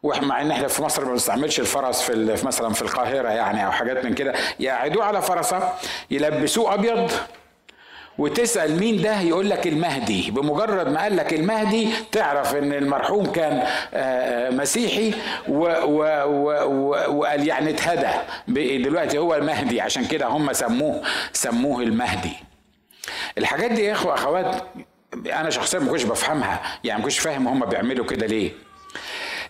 ومع 0.02 0.40
إن 0.40 0.50
إحنا 0.50 0.68
في 0.68 0.82
مصر 0.82 1.04
ما 1.04 1.10
بنستعملش 1.10 1.60
الفرس 1.60 2.02
في 2.02 2.36
مثلا 2.46 2.72
في 2.72 2.82
القاهرة 2.82 3.28
يعني 3.28 3.66
أو 3.66 3.70
حاجات 3.72 4.04
من 4.04 4.14
كده. 4.14 4.34
يقعدوه 4.60 5.04
على 5.04 5.22
فرسة 5.22 5.72
يلبسوه 6.10 6.74
أبيض 6.74 7.10
وتسأل 8.18 8.80
مين 8.80 9.02
ده 9.02 9.20
يقول 9.20 9.50
لك 9.50 9.66
المهدي. 9.66 10.30
بمجرد 10.30 10.88
ما 10.88 11.02
قال 11.02 11.16
لك 11.16 11.32
المهدي 11.34 11.88
تعرف 12.12 12.56
إن 12.56 12.72
المرحوم 12.72 13.26
كان 13.26 13.52
آه، 13.52 13.66
آه، 13.94 14.50
مسيحي 14.50 15.14
وقال 17.08 17.46
يعني 17.46 17.70
اتهدى. 17.70 18.08
دلوقتي 18.84 19.18
هو 19.18 19.34
المهدي. 19.34 19.80
عشان 19.80 20.04
كده 20.04 20.26
هم 20.26 20.52
سموه 20.52 21.02
سموه 21.32 21.82
المهدي. 21.82 22.32
الحاجات 23.38 23.70
دي 23.72 23.84
يا 23.84 23.92
إخوة 23.92 24.14
أخوات 24.14 24.62
أنا 25.26 25.50
شخصيا 25.50 25.78
ما 25.78 25.90
كنتش 25.90 26.02
بفهمها. 26.04 26.60
يعني 26.84 26.98
ما 26.98 27.04
كنتش 27.04 27.18
فاهم 27.18 27.48
هم 27.48 27.64
بيعملوا 27.66 28.06
كده 28.06 28.26
ليه. 28.26 28.50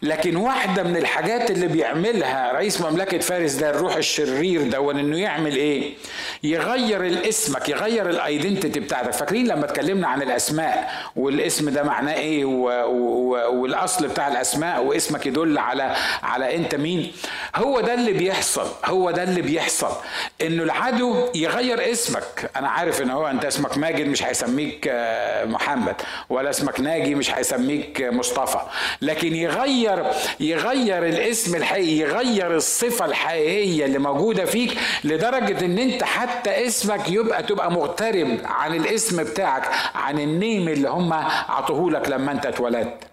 لكن 0.03 0.37
واحدة 0.37 0.83
من 0.83 0.97
الحاجات 0.97 1.51
اللي 1.51 1.67
بيعملها 1.67 2.53
رئيس 2.53 2.81
مملكة 2.81 3.19
فارس 3.19 3.53
ده 3.53 3.71
الروح 3.71 3.97
الشرير 3.97 4.63
ده 4.63 4.91
إنه 4.91 5.19
يعمل 5.19 5.57
إيه؟ 5.57 5.95
يغير 6.43 7.05
الاسمك 7.05 7.69
يغير 7.69 8.11
الايدنتيتي 8.11 8.81
بتاعتك. 8.81 9.13
فاكرين 9.13 9.47
لما 9.49 9.65
اتكلمنا 9.65 10.09
عن 10.09 10.23
الأسماء 10.23 10.91
والاسم 11.17 11.71
ده 11.71 11.83
معناه 11.83 12.15
إيه؟ 12.15 12.45
و... 12.45 12.69
و... 12.87 13.61
والأصل 13.63 14.09
بتاع 14.09 14.29
الأسماء 14.29 14.83
واسمك 14.83 15.27
يدل 15.27 15.59
على 15.59 15.97
على 16.23 16.57
أنت 16.57 16.75
مين. 16.75 17.13
هو 17.57 17.81
ده 17.81 17.95
اللي 17.95 18.13
بيحصل 18.13 18.67
هو 18.85 19.11
ده 19.11 19.23
اللي 19.23 19.43
بيحصل. 19.43 19.93
إنه 20.43 20.63
العدو 20.63 21.29
يغير 21.35 21.93
اسمك. 21.93 22.51
أنا 22.57 22.69
عارف 22.69 23.03
إن 23.03 23.11
هو 23.11 23.27
أنت 23.27 23.45
اسمك 23.45 23.79
ماجد 23.79 24.07
مش 24.07 24.23
هيسميك 24.25 24.89
آه، 24.93 25.45
محمد 25.45 25.95
ولا 26.31 26.51
اسمك 26.51 26.81
ناجي 26.81 27.15
مش 27.15 27.35
هيسميك 27.35 28.09
مصطفى. 28.13 28.59
لكن 29.03 29.35
يغير 29.37 29.90
يغير 29.99 30.11
يغير 30.41 31.07
الاسم 31.07 31.57
الحقيقي 31.57 31.93
يغير 31.97 32.57
الصفة 32.57 33.05
الحقيقية 33.05 33.85
اللي 33.85 33.99
موجودة 33.99 34.45
فيك 34.45 34.79
لدرجة 35.05 35.65
إن 35.65 35.79
أنت 35.79 36.05
حتى 36.05 36.67
اسمك 36.67 37.09
يبقى 37.09 37.43
تبقى 37.43 37.73
مغترب 37.73 38.39
عن 38.45 38.75
الاسم 38.75 39.25
بتاعك 39.25 39.69
عن 39.95 40.19
النيم 40.19 40.69
اللي 40.69 40.89
هم 40.91 41.13
عطوهولك 41.49 42.09
لما 42.09 42.33
أنت 42.33 42.47
اتولدت. 42.47 43.05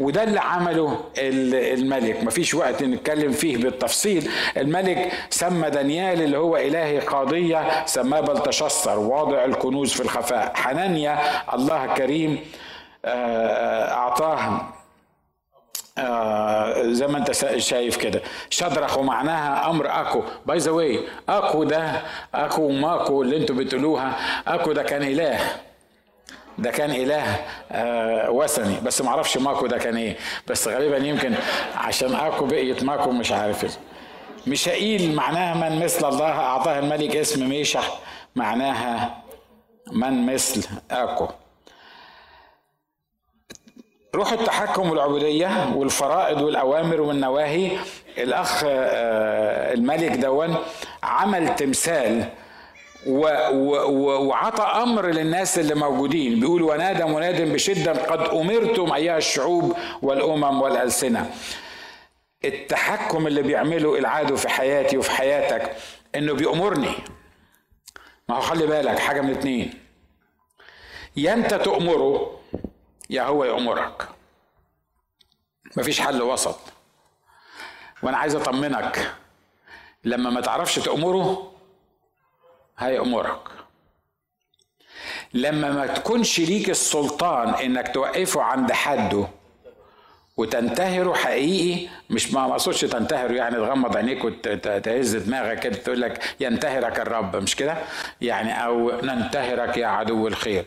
وده 0.00 0.22
اللي 0.22 0.40
عمله 0.40 1.00
الملك. 1.18 2.24
مفيش 2.24 2.54
وقت 2.54 2.82
نتكلم 2.82 3.32
فيه 3.32 3.56
بالتفصيل. 3.56 4.30
الملك 4.56 5.12
سمى 5.30 5.70
دانيال 5.70 6.22
اللي 6.22 6.38
هو 6.38 6.56
إلهي 6.56 6.98
قاضي 6.98 7.86
سماه 7.86 8.20
بلتشسر 8.20 8.98
واضع 8.98 9.44
الكنوز 9.44 9.92
في 9.92 10.00
الخفاء. 10.00 10.52
حنانيا 10.54 11.18
الله 11.54 11.86
كريم 11.86 12.38
آه، 13.04 13.08
آه، 13.08 13.92
أعطاه 13.94 14.68
آه 15.98 16.82
زي 16.92 17.06
ما 17.06 17.18
انت 17.18 17.32
شايف 17.58 17.96
كده. 17.96 18.22
شدرخ 18.50 18.98
ومعناها 18.98 19.70
أمر 19.70 20.00
أكو. 20.00 20.22
by 20.46 20.58
the 20.58 20.70
way 20.70 21.00
أكو 21.28 21.64
ده 21.64 22.02
أكو 22.34 22.68
ماكو 22.68 23.22
اللي 23.22 23.36
أنتوا 23.36 23.56
بتقولوها 23.56 24.16
أكو 24.46 24.72
ده 24.72 24.82
كان 24.82 25.02
إله. 25.02 25.38
ده 26.58 26.70
كان 26.70 26.90
إله 26.90 27.36
آه 27.72 28.30
وثني. 28.30 28.80
بس 28.80 29.02
ما 29.02 29.08
أعرفش 29.08 29.36
ماكو 29.38 29.66
ده 29.66 29.78
كان 29.78 29.96
إيه. 29.96 30.16
بس 30.48 30.68
غالبا 30.68 30.96
يمكن 30.96 31.34
عشان 31.76 32.14
أكو 32.14 32.46
بقيت 32.46 32.84
ماكو 32.84 33.10
مش 33.10 33.32
عارف. 33.32 33.78
ميشائيل 34.46 35.14
معناها 35.14 35.70
من 35.70 35.84
مثل 35.84 36.08
الله 36.08 36.28
اعطاه 36.30 36.78
الملك 36.78 37.16
اسم 37.16 37.48
ميشح 37.48 37.98
معناها 38.36 39.22
من 39.92 40.26
مثل 40.34 40.64
أكو. 40.90 41.28
روح 44.14 44.32
التحكم 44.32 44.90
والعبودية 44.90 45.74
والفرائض 45.74 46.40
والأوامر 46.40 47.00
والنواهي. 47.00 47.78
الأخ 48.18 48.62
آه، 48.66 49.74
الملك 49.74 50.10
دون 50.10 50.56
عمل 51.02 51.54
تمثال 51.54 52.24
وعطى 53.06 54.62
أمر 54.62 55.06
للناس 55.06 55.58
اللي 55.58 55.74
موجودين. 55.74 56.40
بيقول 56.40 56.62
ونادى 56.62 57.04
مناد 57.04 57.52
بشدة 57.52 57.92
قد 57.92 58.20
أمرتم 58.20 58.92
أيها 58.92 59.18
الشعوب 59.18 59.76
والأمم 60.02 60.62
والألسنة. 60.62 61.30
التحكم 62.44 63.26
اللي 63.26 63.42
بيعمله 63.42 63.98
العدو 63.98 64.36
في 64.36 64.48
حياتي 64.48 64.98
وفي 64.98 65.10
حياتك 65.10 65.76
إنه 66.14 66.34
بيأمرني. 66.34 66.94
ما 68.28 68.36
هو 68.36 68.40
خلي 68.40 68.66
بالك 68.66 68.98
حاجة 68.98 69.20
من 69.20 69.30
اتنين. 69.30 69.74
يا 71.16 71.34
أنت 71.34 71.54
تأمره 71.54 72.41
يا 73.12 73.22
هو 73.22 73.44
يأمرك 73.44 74.08
مفيش 75.76 76.00
حل 76.00 76.22
وسط. 76.22 76.58
وأنا 78.02 78.16
عايز 78.16 78.34
اطمنك. 78.34 79.12
لما 80.04 80.30
ما 80.30 80.40
تعرفش 80.40 80.74
تأمره 80.74 81.52
هيأمرك 82.78 83.48
لما 85.34 85.70
ما 85.72 85.86
تكونش 85.86 86.40
ليك 86.40 86.70
السلطان 86.70 87.48
إنك 87.54 87.94
توقفه 87.94 88.42
عند 88.42 88.72
حده 88.72 89.28
وتنتهره 90.36 91.14
حقيقي 91.14 91.88
مش 92.10 92.32
ما 92.32 92.50
اقصدش 92.52 92.80
تنتهره 92.80 93.32
يعني 93.32 93.56
تغمض 93.56 93.96
عينيك 93.96 94.24
وتهز 94.24 95.16
دماغك 95.16 95.60
كده 95.60 95.76
تقول 95.76 96.00
لك 96.00 96.36
ينتهرك 96.40 97.00
الرب 97.00 97.36
مش 97.36 97.56
كده؟ 97.56 97.76
يعني 98.20 98.64
أو 98.64 98.90
ننتهرك 99.02 99.76
يا 99.76 99.86
عدو 99.86 100.28
الخير. 100.28 100.64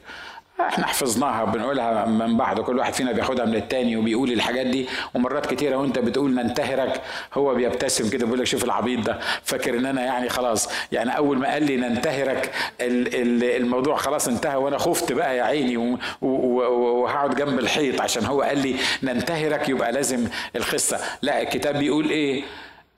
إحنا 0.59 0.87
حفظناها 0.87 1.45
بنقولها 1.45 2.05
من 2.05 2.37
بعض 2.37 2.59
كل 2.61 2.77
واحد 2.77 2.93
فينا 2.93 3.11
بياخدها 3.11 3.45
من 3.45 3.55
التاني 3.55 3.97
وبيقول 3.97 4.31
الحاجات 4.31 4.65
دي. 4.65 4.87
ومرات 5.13 5.45
كتيرة 5.45 5.75
وانت 5.75 5.99
بتقول 5.99 6.33
ننتهرك 6.35 7.01
هو 7.33 7.55
بيبتسم 7.55 8.09
كده 8.09 8.25
بيقول 8.25 8.39
لك 8.39 8.45
شوف 8.45 8.63
العبيط 8.63 8.99
ده. 9.05 9.19
فاكر 9.43 9.77
ان 9.77 9.85
أنا 9.85 10.01
يعني 10.05 10.29
خلاص 10.29 10.69
يعني 10.91 11.17
أول 11.17 11.37
ما 11.37 11.51
قال 11.53 11.63
لي 11.63 11.77
ننتهرك 11.77 12.51
الموضوع 12.81 13.95
خلاص 13.97 14.27
انتهى 14.27 14.55
وأنا 14.55 14.77
خفت 14.77 15.11
بقى 15.11 15.37
يا 15.37 15.43
عيني 15.43 15.97
وهقعد 16.21 17.35
جنب 17.35 17.59
الحيط 17.59 18.01
عشان 18.01 18.25
هو 18.25 18.41
قال 18.41 18.57
لي 18.57 18.75
ننتهرك 19.03 19.69
يبقى 19.69 19.91
لازم 19.91 20.27
القصة. 20.55 20.99
لا 21.21 21.41
الكتاب 21.41 21.77
بيقول 21.77 22.09
إيه؟ 22.09 22.43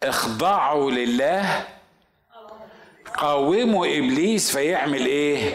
اخضعوا 0.04 0.92
لله 0.92 1.64
قاوموا 3.18 3.86
إبليس 3.88 4.52
فيعمل 4.52 5.06
إيه؟ 5.06 5.54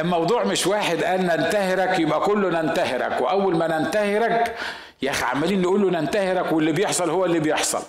الموضوع 0.00 0.44
مش 0.44 0.66
واحد 0.66 1.04
قال 1.04 1.20
ننتهرك 1.26 1.98
يبقى 1.98 2.20
كله 2.20 2.62
ننتهرك. 2.62 3.20
وأول 3.20 3.56
ما 3.56 3.78
ننتهرك 3.78 4.56
يا 5.02 5.10
أخي 5.10 5.24
عمالين 5.24 5.62
نقول 5.62 5.82
له 5.82 6.00
ننتهرك 6.00 6.52
واللي 6.52 6.72
بيحصل 6.72 7.10
هو 7.10 7.24
اللي 7.24 7.40
بيحصل. 7.40 7.82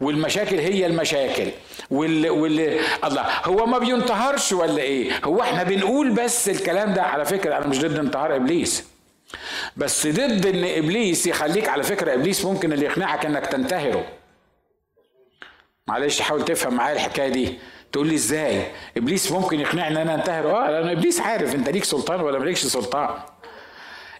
والمشاكل 0.00 0.58
هي 0.58 0.86
المشاكل. 0.86 1.50
واللي, 1.90 2.30
واللي 2.30 2.80
الله 3.04 3.26
هو 3.44 3.66
ما 3.66 3.78
بينتهرش 3.78 4.52
ولا 4.52 4.82
إيه؟ 4.82 5.10
هو 5.24 5.42
إحنا 5.42 5.62
بنقول 5.62 6.10
بس 6.10 6.48
الكلام 6.48 6.92
ده. 6.94 7.02
على 7.02 7.24
فكرة 7.24 7.56
أنا 7.56 7.66
مش 7.66 7.78
ضد 7.80 7.98
انتهار 7.98 8.36
إبليس. 8.36 8.84
بس 9.76 10.06
ضد 10.06 10.46
إن 10.46 10.64
إبليس 10.64 11.26
يخليك 11.26 11.68
على 11.68 11.82
فكرة 11.82 12.14
إبليس 12.14 12.44
ممكن 12.44 12.72
اللي 12.72 12.84
يقنعك 12.86 13.26
إنك 13.26 13.46
تنتهره. 13.46 14.04
معلش 15.86 16.20
حاول 16.20 16.44
تفهم 16.44 16.74
معايا 16.74 16.94
الحكاية 16.94 17.28
دي. 17.28 17.58
تقول 17.92 18.06
لي 18.06 18.14
إزاي؟ 18.14 18.66
إبليس 18.96 19.32
ممكن 19.32 19.60
يقنعني 19.60 19.88
إن 19.88 19.96
أنا 19.96 20.14
انتهر 20.14 20.50
آه 20.50 20.70
لأن 20.70 20.88
إبليس 20.88 21.20
عارف 21.20 21.54
أنت 21.54 21.68
ليك 21.68 21.84
سلطان 21.84 22.20
ولا 22.20 22.38
مالكش 22.38 22.66
سلطان. 22.66 23.08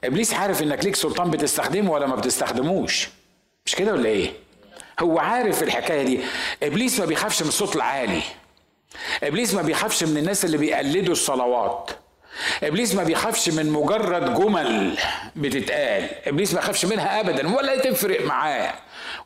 إبليس 0.04 0.34
عارف 0.34 0.62
إنك 0.62 0.84
ليك 0.84 0.96
سلطان 0.96 1.30
بتستخدمه 1.30 1.90
ولا 1.90 2.06
ما 2.06 2.16
بتستخدموش. 2.16 3.08
مش 3.66 3.74
كده 3.74 3.92
ولا 3.92 4.08
إيه؟ 4.08 4.32
هو 5.00 5.18
عارف 5.18 5.62
الحكاية 5.62 6.02
دي. 6.02 6.20
إبليس 6.62 7.00
ما 7.00 7.06
بيخافش 7.06 7.42
من 7.42 7.48
الصوت 7.48 7.76
العالي. 7.76 8.22
إبليس 9.22 9.54
ما 9.54 9.62
بيخافش 9.62 10.04
من 10.04 10.16
الناس 10.16 10.44
اللي 10.44 10.56
بيقلدوا 10.56 11.12
الصلوات. 11.12 11.90
إبليس 12.62 12.94
ما 12.94 13.02
بيخافش 13.02 13.48
من 13.48 13.70
مجرد 13.70 14.34
جمل 14.34 14.94
بتتقال. 15.36 16.08
إبليس 16.26 16.54
ما 16.54 16.60
يخافش 16.60 16.84
منها 16.84 17.20
ابدا 17.20 17.56
ولا 17.56 17.78
تفرق 17.78 18.24
معاه. 18.26 18.72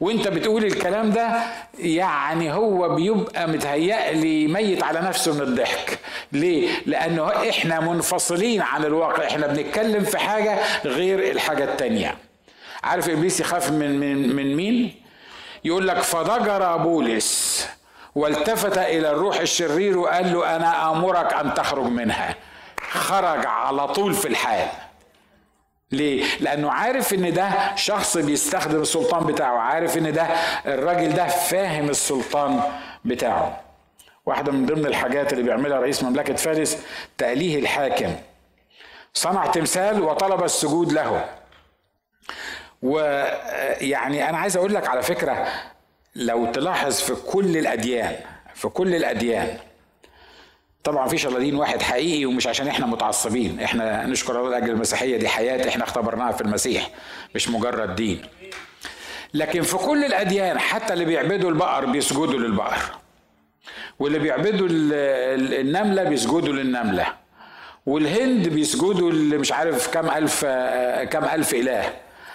وأنت 0.01 0.29
بتقول 0.29 0.65
الكلام 0.65 1.11
ده 1.11 1.41
يعني 1.79 2.53
هو 2.53 2.95
بيبقى 2.95 3.49
متهيألي 3.49 4.47
ميت 4.47 4.83
على 4.83 5.01
نفسه 5.01 5.35
من 5.35 5.41
الضحك. 5.41 5.99
ليه؟ 6.33 6.69
لأنه 6.87 7.51
إحنا 7.51 7.81
منفصلين 7.81 8.63
عن 8.63 8.85
الواقع. 8.85 9.27
إحنا 9.27 9.47
بنتكلم 9.47 10.05
في 10.05 10.19
حاجة 10.19 10.59
غير 10.85 11.31
الحاجة 11.31 11.65
التانية. 11.65 12.17
عارف 12.85 13.09
إبليس 13.09 13.41
يخاف 13.41 13.71
من 13.71 14.01
من 14.01 14.37
من 14.37 14.57
مين؟ 14.57 14.95
يقول 15.65 15.89
لك 15.89 15.99
فضجر 15.99 16.77
بولس 16.77 17.67
والتفت 18.15 18.79
إلى 18.79 19.11
الروح 19.11 19.41
الشرير 19.41 19.99
وقال 19.99 20.33
له 20.33 20.57
أنا 20.57 20.91
أمرك 20.91 21.33
أن 21.33 21.55
تخرج 21.55 21.85
منها. 21.87 22.35
خرج 22.91 23.47
على 23.47 23.89
طول 23.89 24.15
في 24.15 24.29
الحال 24.29 24.69
ليه؟ 25.93 26.25
لأنه 26.41 26.71
عارف 26.71 27.15
إن 27.15 27.33
ده 27.33 27.75
شخص 27.77 28.17
بيستخدم 28.17 28.81
السلطان 28.81 29.27
بتاعه، 29.27 29.59
عارف 29.59 29.99
إن 29.99 30.13
ده 30.13 30.23
الراجل 30.67 31.15
ده 31.15 31.27
فاهم 31.27 31.89
السلطان 31.91 32.63
بتاعه. 33.05 33.61
واحدة 34.27 34.53
من 34.53 34.67
ضمن 34.67 34.87
الحاجات 34.87 35.33
اللي 35.33 35.45
بيعملها 35.45 35.79
رئيس 35.79 36.03
مملكة 36.03 36.35
فارس 36.35 36.79
تأليه 37.19 37.59
الحاكم. 37.59 38.15
صنع 39.15 39.47
تمثال 39.47 40.03
وطلب 40.03 40.45
السجود 40.45 40.93
له. 40.93 41.25
ويعني 42.83 44.29
أنا 44.29 44.39
عايز 44.39 44.57
أقول 44.57 44.75
لك 44.75 44.89
على 44.89 45.03
فكرة 45.03 45.47
لو 46.15 46.53
تلاحظ 46.53 47.01
في 47.01 47.15
كل 47.15 47.57
الأديان 47.57 48.17
في 48.55 48.69
كل 48.69 48.95
الأديان 48.95 49.59
طبعا 50.87 51.09
في 51.09 51.19
شلالين 51.19 51.55
واحد 51.55 51.83
حقيقي 51.83 52.27
ومش 52.27 52.47
عشان 52.47 52.69
إحنا 52.69 52.87
متعصبين. 52.87 53.61
إحنا 53.61 54.07
نشكر 54.07 54.39
الله 54.41 54.51
لأجل 54.51 54.71
المسيحية 54.71 55.17
دي 55.17 55.29
حياة 55.29 55.69
إحنا 55.69 55.85
اختبرناها 55.85 56.33
في 56.33 56.41
المسيح 56.41 56.91
مش 57.35 57.49
مجرد 57.49 57.95
دين. 57.97 58.23
لكن 59.35 59.63
في 59.63 59.77
كل 59.77 60.05
الأديان 60.05 60.59
حتى 60.59 60.93
اللي 60.93 61.05
بيعبدوا 61.05 61.51
البقر 61.51 61.87
بيسجدوا 61.87 62.39
للبقر. 62.39 62.79
واللي 63.99 64.19
بيعبدوا 64.19 64.67
النملة 64.71 66.05
بيسجدوا 66.05 66.53
للنملة. 66.53 67.07
والهند 67.87 68.49
بيسجدوا 68.49 69.13
مش 69.13 69.53
عارف 69.53 69.89
كم 69.89 70.11
ألف 70.11 70.45
كم 71.11 71.25
ألف 71.25 71.55
إله 71.55 71.93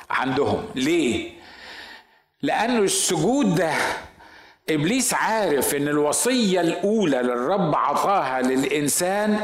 عندهم. 0.09 0.65
ليه؟ 0.75 1.29
لأنه 2.41 2.79
السجود 2.79 3.55
ده 3.55 3.73
إبليس 4.69 5.13
عارف 5.13 5.75
إن 5.75 5.87
الوصية 5.87 6.61
الأولى 6.61 7.17
للرب 7.17 7.75
عطاها 7.75 8.41
للإنسان 8.41 9.39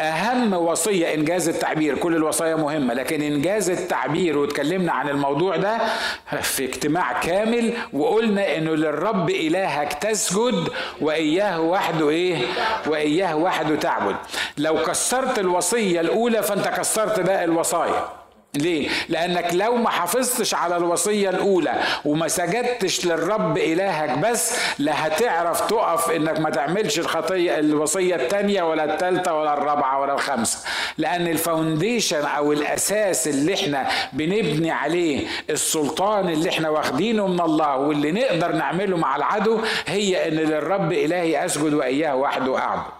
أهم 0.00 0.52
وصية 0.52 1.14
إنجاز 1.14 1.48
التعبير. 1.48 1.98
كل 1.98 2.16
الوصايا 2.16 2.56
مهمة 2.56 2.94
لكن 2.94 3.22
إنجاز 3.22 3.70
التعبير 3.70 4.38
واتكلمنا 4.38 4.92
عن 4.92 5.08
الموضوع 5.08 5.56
ده 5.56 5.78
في 6.42 6.64
اجتماع 6.64 7.20
كامل 7.20 7.72
وقلنا 7.92 8.56
إنه 8.56 8.74
للرب 8.74 9.30
إلهك 9.30 9.92
تسجد 9.92 10.68
وإياه 11.00 11.60
وحده 11.60 12.08
إيه؟ 12.08 12.38
وإياه 12.86 13.36
وحده 13.36 13.76
تعبد. 13.76 14.16
لو 14.58 14.82
كسرت 14.82 15.38
الوصية 15.38 16.00
الأولى 16.00 16.42
فأنت 16.42 16.68
كسرت 16.68 17.20
باقي 17.20 17.44
الوصايا. 17.44 18.17
ليه؟ 18.54 18.88
لأنك 19.08 19.48
لو 19.52 19.76
ما 19.76 19.90
حافظتش 19.90 20.54
على 20.54 20.76
الوصية 20.76 21.30
الأولى 21.30 21.74
وما 22.04 22.28
سجدتش 22.28 23.06
للرب 23.06 23.58
إلهك 23.58 24.18
بس 24.18 24.52
لا 24.78 25.06
هتعرف 25.06 25.60
تقف 25.66 26.10
إنك 26.10 26.40
ما 26.40 26.50
تعملش 26.50 26.98
الخطية 26.98 27.58
الوصية 27.58 28.14
الثانية 28.16 28.62
ولا 28.62 28.84
الثالثة 28.94 29.34
ولا 29.40 29.52
الرابعة 29.52 30.00
ولا 30.00 30.12
الخامسة 30.14 30.58
لأن 30.98 31.26
الفاونديشن 31.26 32.24
أو 32.24 32.52
الأساس 32.52 33.28
اللي 33.28 33.54
إحنا 33.54 33.88
بنبني 34.12 34.70
عليه 34.70 35.26
السلطان 35.50 36.28
اللي 36.28 36.48
إحنا 36.50 36.68
واخدينه 36.68 37.26
من 37.26 37.40
الله 37.40 37.76
واللي 37.76 38.12
نقدر 38.12 38.52
نعمله 38.52 38.96
مع 38.96 39.16
العدو 39.16 39.60
هي 39.86 40.28
إن 40.28 40.32
للرب 40.34 40.92
إلهي 40.92 41.44
أسجد 41.44 41.74
وإياه 41.74 42.16
وحده 42.16 42.58
أعبد 42.58 42.97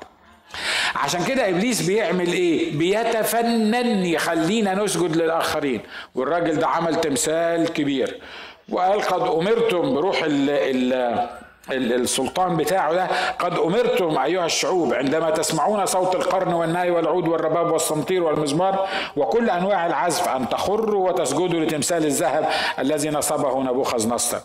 عشان 0.95 1.25
كده 1.25 1.49
إبليس 1.49 1.83
بيعمل 1.83 2.33
إيه؟ 2.33 2.79
بيتفنن 2.79 4.05
يخلينا 4.05 4.75
نسجد 4.75 5.17
للآخرين. 5.17 5.81
والراجل 6.15 6.57
ده 6.57 6.67
عمل 6.67 7.01
تمثال 7.01 7.73
كبير. 7.73 8.21
وقال 8.69 9.01
قد 9.03 9.23
أمرتم 9.23 9.95
بروح 9.95 10.23
ال 10.23 10.51
ال 10.51 11.93
السلطان 11.93 12.57
بتاعه 12.57 12.93
ده 12.95 13.07
قد 13.39 13.59
أمرتم 13.59 14.19
أيها 14.19 14.47
الشعوب 14.47 14.95
عندما 14.95 15.31
تسمعون 15.31 15.87
صوت 15.87 16.15
القرن 16.15 16.53
والناي 16.55 16.91
والعود 16.91 17.29
والرباب 17.29 17.73
والصمطير 17.73 18.23
والمزمار 18.23 18.89
وكل 19.17 19.51
أنواع 19.51 19.87
العزف 19.87 20.29
أن 20.29 20.49
تخروا 20.49 21.09
وتسجدوا 21.09 21.61
لتمثال 21.61 22.05
الذهب 22.07 22.49
الذي 22.79 23.11
نصبه 23.11 23.63
نبوخذ 23.63 24.09
نصر. 24.09 24.39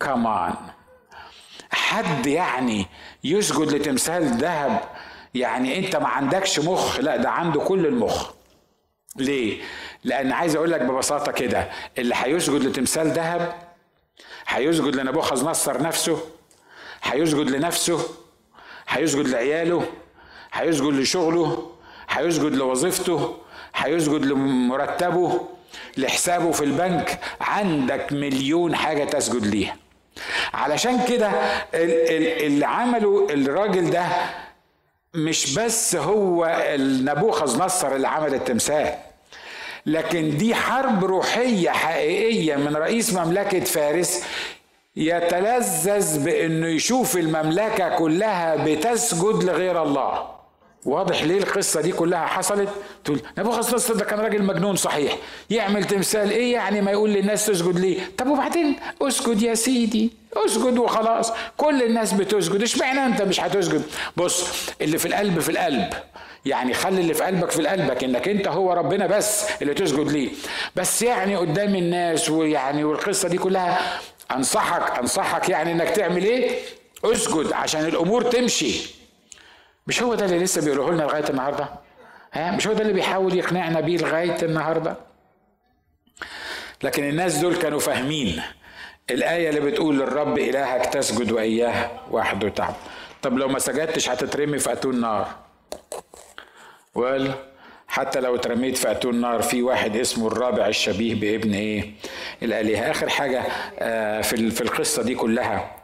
كمان 0.00 0.54
حد 1.90 2.26
يعني 2.26 2.86
يسجد 3.24 3.72
لتمثال 3.72 4.24
ذهب؟ 4.24 4.80
يعني 5.34 5.78
انت 5.78 5.96
ما 5.96 6.08
عندكش 6.08 6.60
مخ. 6.60 7.00
لا 7.00 7.16
ده 7.16 7.30
عنده 7.30 7.60
كل 7.60 7.86
المخ. 7.86 8.30
ليه؟ 9.16 9.60
لأن 10.04 10.32
عايز 10.32 10.56
أقول 10.56 10.70
لك 10.70 10.80
ببساطة 10.80 11.32
كده 11.32 11.68
اللي 11.98 12.14
هيسجد 12.18 12.62
لتمثال 12.62 13.06
ذهب 13.10 13.54
هيسجد 14.46 14.96
لنبوخذ 14.96 15.44
نصر 15.44 15.82
نفسه 15.82 16.20
هيسجد 17.02 17.50
لنفسه 17.50 18.00
هيسجد 18.88 19.28
لعياله 19.28 19.84
هيسجد 20.52 20.92
لشغله 20.92 21.70
هيسجد 22.10 22.54
لوظيفته 22.54 23.36
هيسجد 23.74 24.24
لمرتبه 24.24 25.48
لحسابه 25.96 26.50
في 26.52 26.64
البنك. 26.64 27.20
عندك 27.40 28.12
مليون 28.12 28.76
حاجة 28.76 29.04
تسجد 29.04 29.46
ليها. 29.46 29.76
علشان 30.54 31.04
كده 31.08 31.30
اللي 31.74 32.66
عمله 32.66 33.26
الراجل 33.30 33.90
ده 33.90 34.06
مش 35.14 35.54
بس 35.58 35.96
هو 35.96 36.44
النبوخذ 36.74 37.64
نصر 37.64 37.94
اللي 37.96 38.08
عمل 38.08 38.34
التمثال 38.34 38.94
لكن 39.86 40.36
دي 40.36 40.54
حرب 40.54 41.04
روحية 41.04 41.70
حقيقية 41.70 42.56
من 42.56 42.76
رئيس 42.76 43.14
مملكة 43.14 43.60
فارس 43.60 44.24
يتلذذ 44.96 46.24
بإنه 46.24 46.66
يشوف 46.66 47.16
المملكة 47.16 47.96
كلها 47.96 48.56
بتسجد 48.64 49.44
لغير 49.44 49.82
الله. 49.82 50.39
واضح 50.84 51.22
ليه 51.22 51.38
القصة 51.38 51.80
دي 51.80 51.92
كلها 51.92 52.26
حصلت؟ 52.26 52.68
تقول 53.04 53.20
نبوخذ 53.38 53.74
نصر 53.74 53.94
ده 53.94 54.04
كان 54.04 54.20
راجل 54.20 54.42
مجنون 54.42 54.76
صحيح. 54.76 55.16
يعمل 55.50 55.84
تمثال 55.84 56.30
إيه 56.30 56.52
يعني 56.52 56.80
ما 56.80 56.90
يقول 56.90 57.10
للناس 57.10 57.46
تسجد 57.46 57.78
ليه؟ 57.78 57.98
طب 58.18 58.26
وبعدين؟ 58.26 58.76
اسجد 59.02 59.42
يا 59.42 59.54
سيدي 59.54 60.10
اسجد 60.36 60.78
وخلاص. 60.78 61.32
كل 61.56 61.82
الناس 61.82 62.12
بتسجد 62.12 62.62
اشمعنى 62.62 63.06
انت 63.06 63.22
مش 63.22 63.40
هتسجد؟ 63.40 63.82
بص 64.16 64.44
اللي 64.80 64.98
في 64.98 65.08
القلب 65.08 65.38
في 65.40 65.48
القلب. 65.48 65.88
يعني 66.46 66.74
خلي 66.74 67.00
اللي 67.00 67.14
في 67.14 67.24
قلبك 67.24 67.50
في 67.50 67.66
قلبك 67.66 68.04
انك 68.04 68.28
انت 68.28 68.48
هو 68.48 68.72
ربنا 68.72 69.06
بس 69.06 69.44
اللي 69.62 69.74
تسجد 69.74 70.08
ليه. 70.12 70.30
بس 70.76 71.02
يعني 71.02 71.36
قدام 71.36 71.74
الناس 71.74 72.30
ويعني 72.30 72.84
والقصة 72.84 73.28
دي 73.28 73.38
كلها 73.38 74.00
أنصحك 74.36 74.98
أنصحك 74.98 75.48
يعني 75.48 75.72
إنك 75.72 75.88
تعمل 75.90 76.24
إيه؟ 76.24 76.58
اسجد 77.04 77.52
عشان 77.52 77.84
الأمور 77.84 78.22
تمشي. 78.22 78.99
مش 79.86 80.02
هو 80.02 80.14
ده 80.14 80.24
اللي 80.24 80.38
لسه 80.38 80.64
بيقوله 80.64 80.90
لنا 80.94 81.02
لغاية 81.02 81.30
النهارده؟ 81.30 81.68
ها؟ 82.32 82.50
مش 82.50 82.66
هو 82.66 82.72
ده 82.72 82.82
اللي 82.82 82.92
بيحاول 82.92 83.34
يقنعنا 83.36 83.80
بيه 83.80 83.98
لغاية 83.98 84.42
النهارده؟ 84.42 84.96
لكن 86.82 87.08
الناس 87.08 87.36
دول 87.36 87.56
كانوا 87.56 87.80
فاهمين 87.80 88.42
الآية 89.10 89.48
اللي 89.48 89.60
بتقول 89.60 89.98
للرب 89.98 90.38
إلهك 90.38 90.86
تسجد 90.86 91.32
وإياه 91.32 91.90
وحده 92.10 92.48
تعب. 92.48 92.74
طب 93.22 93.38
لو 93.38 93.48
ما 93.48 93.58
سجدتش 93.58 94.08
هتترمي 94.08 94.58
في 94.58 94.72
أتون 94.72 95.00
نار. 95.00 95.28
وقال 96.94 97.32
حتى 97.88 98.20
لو 98.20 98.34
اترميت 98.36 98.76
في 98.78 98.90
أتون 98.90 99.20
نار 99.20 99.42
في 99.42 99.62
واحد 99.62 99.96
اسمه 99.96 100.26
الرابع 100.26 100.66
الشبيه 100.66 101.14
بابن 101.14 101.54
إيه؟ 101.54 101.90
الآلهة. 102.42 102.90
آخر 102.90 103.08
حاجة 103.08 103.42
آه، 103.78 104.20
في 104.20 104.60
القصة 104.60 105.02
دي 105.02 105.14
كلها 105.14 105.76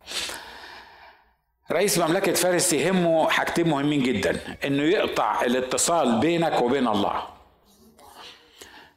رئيس 1.72 1.98
مملكة 1.98 2.32
فارس 2.32 2.72
يهمه 2.72 3.30
حاجتين 3.30 3.68
مهمين 3.68 4.02
جدا 4.02 4.56
إنه 4.64 4.82
يقطع 4.82 5.42
الاتصال 5.42 6.18
بينك 6.18 6.62
وبين 6.62 6.88
الله. 6.88 7.22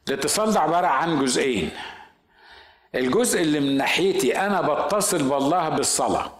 الاتصال 0.08 0.52
ده 0.52 0.60
عبارة 0.60 0.86
عن 0.86 1.24
جزئين. 1.24 1.70
الجزء 2.94 3.42
اللي 3.42 3.60
من 3.60 3.76
ناحيتي 3.76 4.38
أنا 4.38 4.60
بتصل 4.60 5.18
بالله 5.18 5.68
بالصلاة 5.68 6.32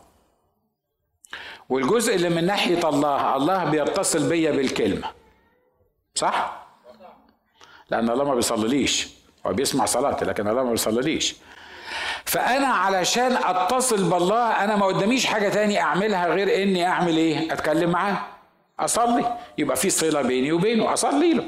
والجزء 1.69 2.15
اللي 2.15 2.29
من 2.29 2.47
ناحية 2.47 2.89
الله 2.89 3.37
الله 3.37 3.65
بيتصل 3.65 4.29
بيا 4.29 4.51
بالكلمة. 4.51 5.11
صح؟ 6.15 6.67
لأن 7.91 8.11
الله 8.11 8.25
ما 8.25 8.35
بيصليليش 8.35 9.09
هو 9.47 9.53
بيسمع 9.53 9.85
صلاتي 9.85 10.25
لكن 10.25 10.49
الله 10.49 10.63
ما 10.65 10.71
بيصليليش. 10.71 11.37
فأنا 12.31 12.67
علشان 12.67 13.37
أتصل 13.45 14.05
بالله 14.11 14.65
أنا 14.65 14.77
ما 14.77 14.87
قداميش 14.87 15.27
حاجة 15.27 15.49
تاني 15.49 15.81
أعملها 15.81 16.27
غير 16.27 16.63
إني 16.63 16.87
أعمل 16.87 17.17
إيه؟ 17.17 17.53
أتكلم 17.53 17.91
معاه. 17.91 18.17
أصلي. 18.81 19.37
يبقى 19.59 19.77
في 19.77 19.91
صلة 19.91 20.23
بيني 20.23 20.53
وبينه. 20.53 20.93
أصلي 20.93 21.33
له. 21.33 21.45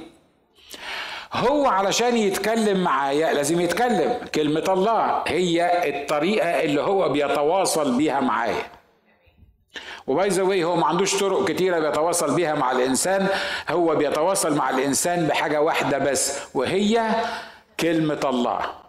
هو 1.33 1.67
علشان 1.67 2.17
يتكلم 2.17 2.85
معايا 2.85 3.33
لازم 3.33 3.61
يتكلم. 3.61 4.19
كلمة 4.35 4.65
الله 4.69 5.23
هي 5.27 5.89
الطريقة 5.89 6.49
اللي 6.49 6.81
هو 6.83 7.09
بيتواصل 7.09 7.97
بيها 7.97 8.21
معايا. 8.21 8.63
وباي 10.07 10.29
ذا 10.29 10.65
هو 10.65 10.77
ما 10.77 10.87
عندوش 10.87 11.21
طرق 11.21 11.49
كتيرة 11.49 11.79
بيتواصل 11.79 12.35
بيها 12.35 12.55
مع 12.55 12.73
الإنسان. 12.73 13.29
هو 13.71 13.97
بيتواصل 13.97 14.57
مع 14.57 14.71
الإنسان 14.71 15.27
بحاجة 15.27 15.61
واحدة 15.61 15.99
بس 15.99 16.39
وهي 16.55 17.11
كلمة 17.81 18.21
الله. 18.25 18.82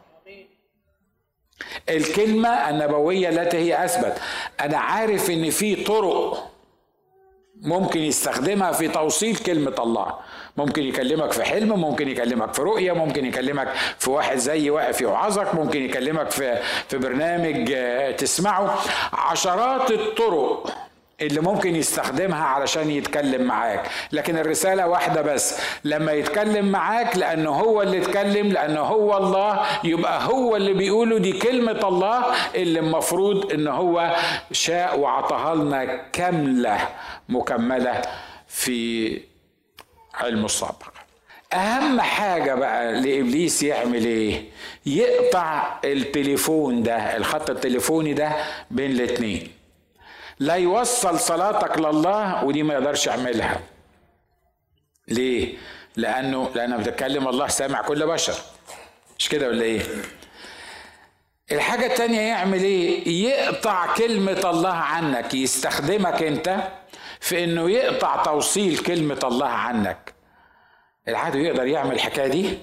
الكلمة 1.90 2.70
النبوية 2.70 3.30
التي 3.30 3.58
هي 3.58 3.86
أثبت. 3.86 4.18
أنا 4.62 4.78
عارف 4.78 5.30
إن 5.30 5.50
في 5.50 5.84
طرق 5.84 6.50
ممكن 7.62 8.00
يستخدمها 8.00 8.72
في 8.72 8.88
توصيل 8.88 9.36
كلمة 9.36 9.76
الله. 9.80 10.14
ممكن 10.58 10.84
يكلمك 10.84 11.32
في 11.32 11.44
حلم 11.44 11.80
ممكن 11.80 12.08
يكلمك 12.10 12.54
في 12.54 12.62
رؤية 12.62 12.92
ممكن 12.92 13.26
يكلمك 13.26 13.68
في 14.00 14.10
واحد 14.10 14.38
زي 14.38 14.70
واقف 14.70 15.02
يوعظك 15.02 15.56
ممكن 15.56 15.82
يكلمك 15.86 16.32
في 16.32 16.60
في 16.90 16.98
برنامج 16.98 17.72
آه، 17.76 18.12
تسمعه. 18.12 18.78
عشرات 19.14 19.92
الطرق 19.92 20.74
اللي 21.28 21.42
ممكن 21.42 21.76
يستخدمها 21.76 22.44
علشان 22.44 22.92
يتكلم 22.92 23.42
معاك. 23.44 23.90
لكن 24.12 24.38
الرسالة 24.38 24.88
واحدة 24.88 25.22
بس 25.22 25.60
لما 25.84 26.12
يتكلم 26.12 26.66
معاك 26.72 27.18
لأنه 27.18 27.50
هو 27.50 27.82
اللي 27.82 27.98
اتكلم 28.02 28.48
لأنه 28.52 28.80
هو 28.82 29.18
الله 29.18 29.66
يبقى 29.84 30.26
هو 30.28 30.56
اللي 30.56 30.74
بيقوله 30.74 31.18
دي 31.18 31.32
كلمة 31.32 31.88
الله 31.88 32.26
اللي 32.56 32.80
المفروض 32.80 33.52
إن 33.54 33.68
هو 33.68 34.16
شاء 34.52 35.00
وعطاها 35.00 35.56
لنا 35.56 35.86
كاملة 36.12 36.90
مكملة 37.30 38.02
في 38.48 39.20
علم 40.14 40.46
السابق. 40.46 40.94
أهم 41.54 42.02
حاجة 42.02 42.56
بقى 42.56 42.92
لإبليس 42.94 43.64
يعمل 43.64 44.06
إيه؟ 44.06 44.44
يقطع 44.86 45.80
التليفون 45.86 46.84
ده 46.84 47.18
الخط 47.18 47.50
التليفوني 47.50 48.14
ده 48.14 48.32
بين 48.72 48.92
الاتنين. 48.92 49.48
لا 50.40 50.56
يوصل 50.56 51.20
صلاتك 51.20 51.78
لله 51.78 52.44
ودي 52.46 52.64
ما 52.64 52.74
يقدرش 52.74 53.08
يعملها. 53.08 53.60
ليه؟ 55.08 55.58
لأنه 55.96 56.50
لأنه 56.56 56.78
بتتكلم 56.78 57.28
الله 57.28 57.48
سامع 57.48 57.82
كل 57.82 58.08
بشر. 58.08 58.36
مش 59.20 59.30
كده 59.30 59.48
ولا 59.48 59.64
إيه؟ 59.64 59.82
الحاجة 61.52 61.86
التانية 61.86 62.22
يعمل 62.22 62.64
إيه؟ 62.64 63.08
يقطع 63.28 63.96
كلمة 63.96 64.50
الله 64.50 64.74
عنك 64.74 65.34
يستخدمك 65.34 66.24
أنت 66.24 66.64
في 67.20 67.44
إنه 67.44 67.70
يقطع 67.72 68.24
توصيل 68.24 68.78
كلمة 68.78 69.20
الله 69.24 69.48
عنك. 69.48 70.14
العدو 71.08 71.40
يقدر 71.40 71.68
يعمل 71.68 71.96
الحكاية 71.96 72.28
دي؟ 72.28 72.58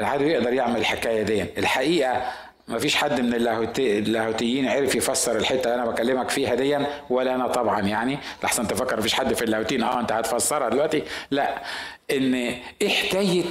العدو 0.00 0.24
يقدر 0.24 0.52
يعمل 0.52 0.76
الحكاية 0.80 1.22
دي. 1.22 1.42
الحقيقة 1.58 2.32
ما 2.68 2.78
فيش 2.78 2.96
حد 2.96 3.20
من 3.20 3.34
اللاهوتيين 3.34 4.68
عرف 4.68 4.94
يفسر 4.94 5.36
الحتة 5.36 5.70
اللي 5.70 5.82
أنا 5.82 5.90
بكلمك 5.90 6.30
فيها 6.30 6.54
دي 6.54 6.78
ولا 7.10 7.34
أنا 7.34 7.48
طبعا 7.48 7.80
يعني. 7.80 8.18
لحسن 8.44 8.68
تفكر 8.68 8.98
مفيش 8.98 9.14
حد 9.14 9.34
في 9.34 9.42
اللاهوتيين 9.44 9.82
آه 9.82 10.00
أنت 10.00 10.12
هتفسرها 10.12 10.68
دلوقتي. 10.68 11.02
لا 11.30 11.62
إن 12.10 12.34
إيه 12.80 13.44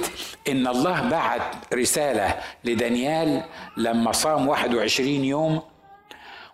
إن 0.48 0.66
الله 0.66 1.08
بعت 1.08 1.42
رسالة 1.74 2.34
لدانيال 2.64 3.42
لما 3.76 4.12
صام 4.12 4.48
21 4.48 5.08
يوم 5.08 5.62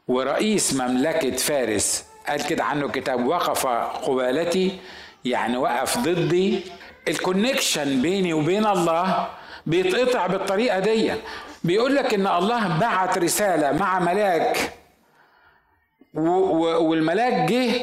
ورئيس 0.09 0.75
مملكة 0.75 1.37
فارس 1.37 2.05
قال 2.29 2.47
كده 2.47 2.65
عنه 2.65 2.89
كتاب 2.89 3.27
وقف 3.27 3.67
قبالتي 4.07 4.79
يعني 5.25 5.57
وقف 5.57 5.99
ضدي. 5.99 6.61
الكونكشن 7.09 8.03
بيني 8.03 8.33
وبين 8.33 8.67
الله 8.67 9.29
بيتقطع 9.67 10.27
بالطريقة 10.27 10.79
دي 10.79 11.13
بيقول 11.69 11.95
لك 11.97 12.15
إن 12.15 12.27
الله 12.27 12.79
بعت 12.79 13.19
رسالة 13.19 13.73
مع 13.79 13.99
ملاك 13.99 14.73
والملاك 16.15 17.51
جه 17.51 17.81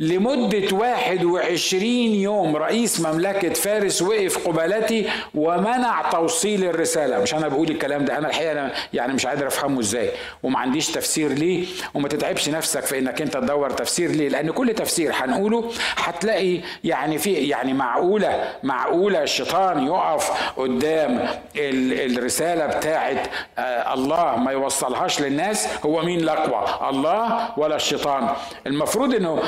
لمدة 0.00 0.76
21 0.76 1.84
يوم 1.92 2.56
رئيس 2.56 3.00
مملكة 3.00 3.52
فارس 3.52 4.02
وقف 4.02 4.48
قبالتي 4.48 5.06
ومنع 5.34 6.10
توصيل 6.10 6.64
الرسالة. 6.64 7.18
مش 7.22 7.34
أنا 7.34 7.48
بقول 7.48 7.70
الكلام 7.70 8.04
ده 8.04 8.18
أنا 8.18 8.28
الحقيقة 8.28 8.52
أنا 8.52 8.72
يعني 8.92 9.12
مش 9.12 9.26
قادر 9.26 9.46
أفهمه 9.46 9.80
إزاي. 9.80 10.10
وما 10.42 10.58
عنديش 10.58 10.90
تفسير 10.90 11.32
ليه 11.32 11.66
وما 11.94 12.08
تتعبش 12.08 12.48
نفسك 12.48 12.82
في 12.84 12.98
إنك 12.98 13.22
أنت 13.22 13.34
تدور 13.36 13.70
تفسير 13.70 14.10
ليه 14.10 14.28
لأن 14.28 14.50
كل 14.50 14.74
تفسير 14.74 15.12
هنقوله 15.14 15.70
هتلاقي 15.96 16.60
يعني 16.84 17.18
في 17.18 17.32
يعني 17.32 17.72
معقولة 17.72 18.44
معقولة 18.62 19.22
الشيطان 19.22 19.86
يقف 19.86 20.52
قدام 20.56 21.28
الرسالة 21.56 22.66
بتاعت 22.66 23.26
آه، 23.58 23.94
الله. 23.94 24.36
ما 24.36 24.52
يوصلهاش 24.52 25.20
للناس 25.20 25.68
هو 25.86 26.02
مين 26.02 26.20
الأقوى 26.20 26.88
الله 26.90 27.48
ولا 27.58 27.76
الشيطان. 27.76 28.28
المفروض 28.66 29.14
إنه 29.14 29.42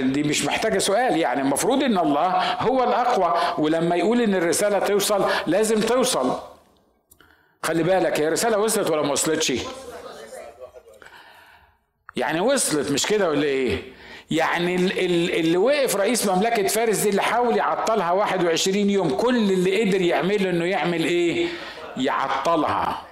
دي 0.00 0.22
مش 0.22 0.44
محتاجة 0.44 0.78
سؤال 0.78 1.16
يعني 1.16 1.40
المفروض 1.40 1.82
إن 1.82 1.98
الله 1.98 2.28
هو 2.42 2.84
الأقوى 2.84 3.34
ولما 3.58 3.96
يقول 3.96 4.20
إن 4.20 4.34
الرسالة 4.34 4.78
توصل 4.78 5.24
لازم 5.46 5.80
توصل. 5.80 6.38
خلي 7.62 7.82
بالك 7.82 8.20
هي 8.20 8.28
الرساله 8.28 8.58
وصلت 8.58 8.90
ولا 8.90 9.02
ما 9.02 9.12
وصلتش؟ 9.12 9.52
يعني 12.16 12.40
وصلت 12.40 12.90
مش 12.90 13.06
كده 13.06 13.30
ولا 13.30 13.42
إيه؟ 13.44 13.82
يعني 14.30 14.74
اللي 15.40 15.56
وقف 15.56 15.96
رئيس 15.96 16.26
مملكة 16.26 16.66
فارس 16.66 16.96
دي 16.98 17.08
اللي 17.08 17.22
حاول 17.22 17.56
يعطلها 17.56 18.12
21 18.12 18.76
يوم 18.90 19.10
كل 19.16 19.36
اللي 19.36 19.80
قدر 19.82 20.00
يعمله 20.02 20.50
إنه 20.50 20.64
يعمل 20.64 21.04
إيه؟ 21.04 21.48
يعطلها. 21.96 23.02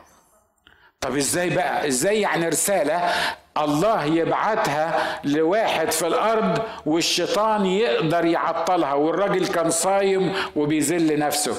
طب 1.00 1.16
إزاي 1.16 1.50
بقى؟ 1.50 1.88
إزاي 1.88 2.20
يعني 2.20 2.48
رسالة 2.48 3.12
الله 3.58 4.04
يبعتها 4.04 5.20
لواحد 5.24 5.90
في 5.90 6.06
الأرض 6.06 6.58
والشيطان 6.86 7.66
يقدر 7.66 8.24
يعطلها 8.24 8.94
والراجل 8.94 9.46
كان 9.46 9.70
صايم 9.70 10.32
وبيذل 10.56 11.18
نفسه. 11.18 11.56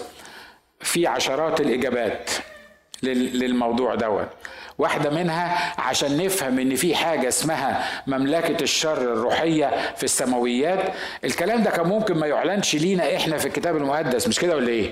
في 0.80 1.08
عشرات 1.08 1.62
الإجابات 1.62 2.30
للموضوع 3.04 3.96
دوت. 3.96 4.28
واحدة 4.78 5.10
منها 5.10 5.74
عشان 5.82 6.18
نفهم 6.26 6.60
إن 6.60 6.76
في 6.76 6.96
حاجة 6.96 7.28
اسمها 7.28 7.84
مملكة 8.08 8.64
الشر 8.64 9.02
الروحية 9.02 9.94
في 9.96 10.04
السماويات. 10.04 10.94
الكلام 11.24 11.64
ده 11.64 11.70
كان 11.72 11.88
ممكن 11.88 12.18
ما 12.18 12.28
يعلنش 12.28 12.76
لينا 12.76 13.16
إحنا 13.16 13.38
في 13.38 13.46
الكتاب 13.46 13.78
المقدس 13.78 14.28
مش 14.28 14.39
كده 14.39 14.56
ولا 14.56 14.68
إيه؟ 14.70 14.92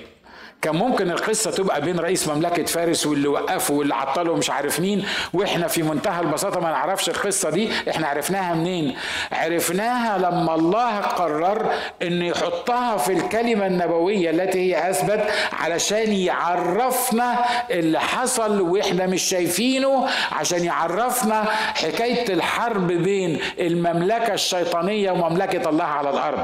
كان 0.62 0.76
ممكن 0.76 1.12
القصة 1.12 1.52
تبقى 1.52 1.82
بين 1.82 2.00
رئيس 2.00 2.28
مملكة 2.28 2.64
فارس 2.64 3.06
واللي 3.08 3.28
وقفه 3.28 3.74
واللي 3.74 3.96
عطله 3.96 4.36
مش 4.36 4.50
عارف 4.50 4.80
مين 4.80 5.06
وإحنا 5.34 5.68
في 5.68 5.84
منتهى 5.84 6.22
البساطة 6.22 6.60
ما 6.60 6.70
نعرفش 6.72 7.10
القصة 7.10 7.50
دي 7.50 7.70
إحنا 7.90 8.08
عرفناها 8.08 8.54
منين؟ 8.56 8.96
عرفناها 9.32 10.18
لما 10.18 10.56
الله 10.56 10.98
قرر 11.00 11.72
إن 12.02 12.22
يحطها 12.22 12.98
في 12.98 13.14
الكلمة 13.14 13.66
النبوية 13.68 14.30
التي 14.30 14.60
هي 14.76 14.90
أثبت 14.90 15.28
علشان 15.54 16.14
يعرفنا 16.14 17.46
اللي 17.72 18.00
حصل 18.00 18.62
وإحنا 18.62 19.06
مش 19.08 19.22
شايفينه 19.22 20.08
عشان 20.32 20.64
يعرفنا 20.66 21.44
حكاية 21.76 22.34
الحرب 22.34 22.88
بين 22.88 23.40
المملكة 23.60 24.34
الشيطانية 24.34 25.12
ومملكة 25.12 25.70
الله 25.70 25.84
على 25.84 26.10
الأرض. 26.10 26.44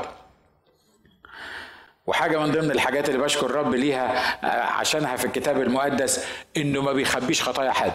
وحاجة 2.07 2.39
من 2.39 2.51
ضمن 2.51 2.71
الحاجات 2.71 3.09
اللي 3.09 3.19
بشكر 3.23 3.45
الرب 3.45 3.75
ليها 3.75 4.13
آه، 4.43 4.63
عشانها 4.63 5.15
في 5.15 5.25
الكتاب 5.25 5.61
المقدس 5.61 6.25
إنه 6.57 6.81
ما 6.81 6.93
بيخبيش 6.93 7.43
خطايا 7.43 7.71
حد. 7.71 7.93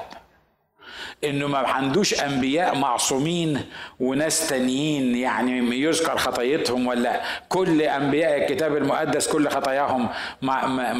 إنه 1.24 1.46
ما 1.46 1.58
عندوش 1.58 2.20
أنبياء 2.20 2.78
معصومين 2.78 3.60
وناس 4.00 4.48
تانيين 4.48 5.16
يعني 5.16 5.80
يذكر 5.80 6.16
خطايتهم 6.18 6.86
ولا؟ 6.86 7.20
كل 7.48 7.82
أنبياء 7.82 8.36
الكتاب 8.38 8.76
المقدس 8.76 9.28
كل 9.28 9.48
خطاياهم 9.48 10.08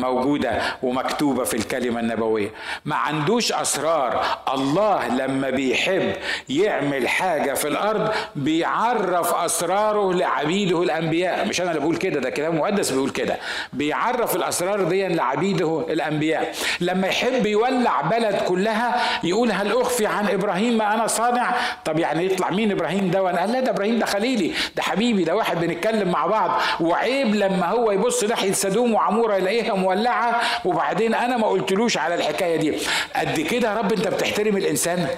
موجودة 0.01 0.63
ومكتوبة 0.83 1.45
في 1.45 1.55
الكلمة 1.55 2.01
النبوية. 2.01 2.51
ما 2.85 2.97
عندوش 2.97 3.53
أسرار. 3.53 4.25
الله 4.55 5.09
لما 5.09 5.51
بيحب 5.51 6.13
يعمل 6.49 7.09
حاجة 7.09 7.55
في 7.55 7.69
الأرض 7.69 8.11
بيعرف 8.37 9.35
أسراره 9.35 10.13
لعبيده 10.13 10.83
الأنبياء. 10.83 11.49
مش 11.49 11.61
أنا 11.61 11.71
اللي 11.71 11.81
بقول 11.81 11.97
كده 11.97 12.21
ده 12.21 12.29
الكتاب 12.29 12.53
المقدس 12.53 12.91
بيقول 12.91 13.11
كده. 13.11 13.37
بيعرف 13.73 14.37
الأسرار 14.37 14.83
دي 14.85 15.09
لعبيده 15.09 15.87
الأنبياء. 15.91 16.53
لما 16.81 17.09
يحب 17.09 17.47
يولع 17.47 18.01
بلد 18.01 18.37
كلها 18.49 19.01
يقول 19.25 19.53
هل 19.53 19.73
أخفي 19.81 20.10
عن 20.11 20.29
إبراهيم 20.29 20.79
ما 20.79 20.95
أنا 20.95 21.07
صانع. 21.07 21.55
طب 21.85 21.99
يعني 21.99 22.27
يطلع 22.27 22.51
مين 22.51 22.71
إبراهيم 22.73 23.11
ده؟ 23.11 23.23
وأنا 23.23 23.41
قال 23.41 23.53
لا 23.53 23.61
ده 23.61 23.71
إبراهيم 23.71 23.99
ده 23.99 24.07
خليلي 24.07 24.53
ده 24.77 24.83
حبيبي 24.83 25.25
ده 25.25 25.37
واحد 25.37 25.61
بنتكلم 25.61 26.09
مع 26.09 26.27
بعض. 26.27 26.61
وعيب 26.81 27.35
لما 27.35 27.67
هو 27.67 27.91
يبص 27.93 28.25
ناحية 28.25 28.53
سدوم 28.53 28.95
وعمورة 28.95 29.35
يلاقيها 29.37 29.75
مولعة. 29.75 30.41
وبعدين 30.65 31.15
أنا 31.15 31.37
ما 31.37 31.47
قلتلوش 31.47 31.99
على 31.99 32.15
الحكاية 32.15 32.57
دي. 32.57 32.77
قد 33.17 33.41
كده 33.41 33.71
يا 33.71 33.75
رب 33.79 33.93
أنت 33.93 34.09
بتحترم 34.09 34.57
الإنسان. 34.57 35.09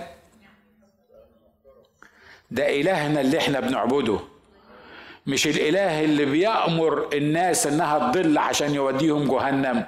ده 2.51 2.81
إلهنا 2.81 3.21
اللي 3.21 3.39
إحنا 3.39 3.61
بنعبده. 3.61 4.19
مش 5.27 5.47
الإله 5.47 6.05
اللي 6.05 6.25
بيأمر 6.25 7.09
الناس 7.13 7.67
إنها 7.67 7.99
تضل 7.99 8.39
عشان 8.39 8.75
يوديهم 8.75 9.29
جهنم. 9.29 9.85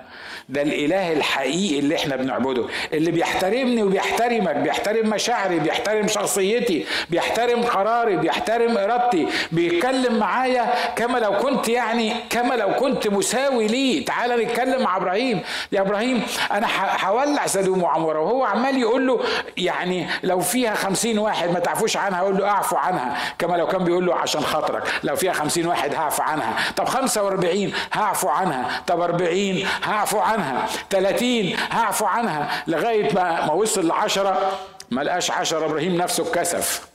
ده 0.49 0.62
الإله 0.62 1.12
الحقيقي 1.12 1.78
اللي 1.78 1.97
إحنا 1.97 2.16
بنعبده 2.16 2.64
اللي 2.92 3.11
بيحترمني 3.11 3.82
وبيحترمك 3.82 4.57
بيحترم 4.57 5.11
مشاعري 5.11 5.59
بيحترم 5.59 6.09
شخصيتي 6.09 6.86
بيحترم 7.11 7.62
قراري 7.62 8.16
بيحترم 8.16 8.78
إرادتي 8.78 9.26
بيتكلم 9.53 10.18
معايا 10.18 10.74
كما 10.97 11.18
لو 11.18 11.38
كنت 11.38 11.68
يعني 11.68 12.12
كما 12.30 12.55
لو 12.55 12.74
كنت 12.74 13.09
مساوي 13.09 13.66
ليه. 13.66 14.05
تعال 14.05 14.30
نتكلم 14.45 14.82
مع 14.82 14.97
إبراهيم. 14.97 15.40
يا 15.72 15.80
إبراهيم 15.80 16.22
أنا 16.53 16.66
هولع 17.05 17.47
سدوم 17.47 17.82
وعموره 17.82 18.20
وهو 18.20 18.45
عمال 18.45 18.78
يقول 18.78 19.07
له 19.07 19.20
يعني 19.57 20.07
لو 20.22 20.40
فيها 20.40 20.74
خمسين 20.74 21.18
واحد 21.18 21.51
ما 21.51 21.59
تعفوش 21.59 21.97
عنها 21.97 22.22
يقول 22.22 22.36
له 22.38 22.49
اعفو 22.49 22.76
عنها 22.76 23.16
كما 23.38 23.57
لو 23.57 23.66
كان 23.66 23.84
بيقول 23.84 24.07
له 24.07 24.14
عشان 24.14 24.40
خاطرك 24.40 24.82
لو 25.05 25.16
فيها 25.16 25.32
خمسين 25.32 25.66
واحد 25.66 25.95
هعفو 25.95 26.22
عنها. 26.22 26.55
طب 26.76 26.84
خمسة 26.84 27.22
وأربعين 27.22 27.72
هعفو 27.92 28.28
عنها 28.28 28.82
طب 28.86 29.01
أربعين 29.01 29.66
هعفو 29.84 30.18
عنها. 30.18 30.34
عنها. 30.35 30.66
30 30.91 31.57
هعفو 31.70 32.05
عنها 32.07 32.64
لغاية 32.66 33.14
ما 33.14 33.47
ما 33.47 33.53
وصل 33.53 33.87
لعشرة 33.87 34.59
ما 34.91 35.01
لقاش 35.03 35.30
عشرة. 35.30 35.66
إبراهيم 35.66 35.97
نفسه 35.97 36.22
اتكسف. 36.28 36.89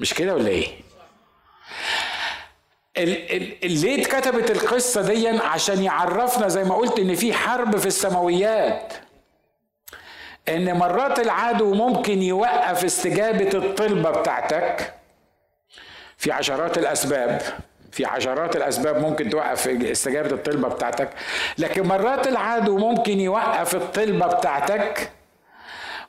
مش 0.00 0.14
كده 0.14 0.34
ولا 0.34 0.48
إيه؟ 0.48 0.66
ليه 3.64 4.02
اتكتبت 4.02 4.50
القصة 4.50 5.02
دي 5.02 5.28
عشان 5.28 5.82
يعرفنا 5.82 6.48
زي 6.48 6.64
ما 6.64 6.74
قلت 6.74 6.98
إن 6.98 7.14
في 7.14 7.32
حرب 7.34 7.76
في 7.76 7.86
السماويات. 7.86 8.92
إن 10.48 10.74
مرات 10.76 11.18
العدو 11.18 11.74
ممكن 11.74 12.22
يوقف 12.22 12.84
استجابة 12.84 13.58
الطلبة 13.58 14.10
بتاعتك 14.10 14.94
في 16.18 16.32
عشرات 16.32 16.78
الأسباب. 16.78 17.42
في 17.92 18.04
عشرات 18.04 18.56
الأسباب 18.56 19.00
ممكن 19.02 19.30
توقف 19.30 19.68
استجابة 19.68 20.30
الطلبة 20.30 20.68
بتاعتك 20.68 21.08
لكن 21.58 21.82
مرات 21.82 22.26
العدو 22.26 22.78
ممكن 22.78 23.20
يوقف 23.20 23.74
الطلبة 23.74 24.26
بتاعتك 24.26 25.10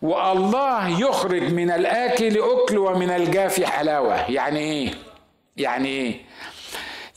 والله 0.02 1.00
يخرج 1.00 1.54
من 1.54 1.72
الآكل 1.72 2.40
أكل 2.42 2.78
ومن 2.78 3.10
الجافي 3.10 3.68
حلاوة. 3.68 4.32
يعني 4.32 4.60
إيه؟ 4.60 4.94
يعني 5.58 5.88
إيه؟ 5.88 6.16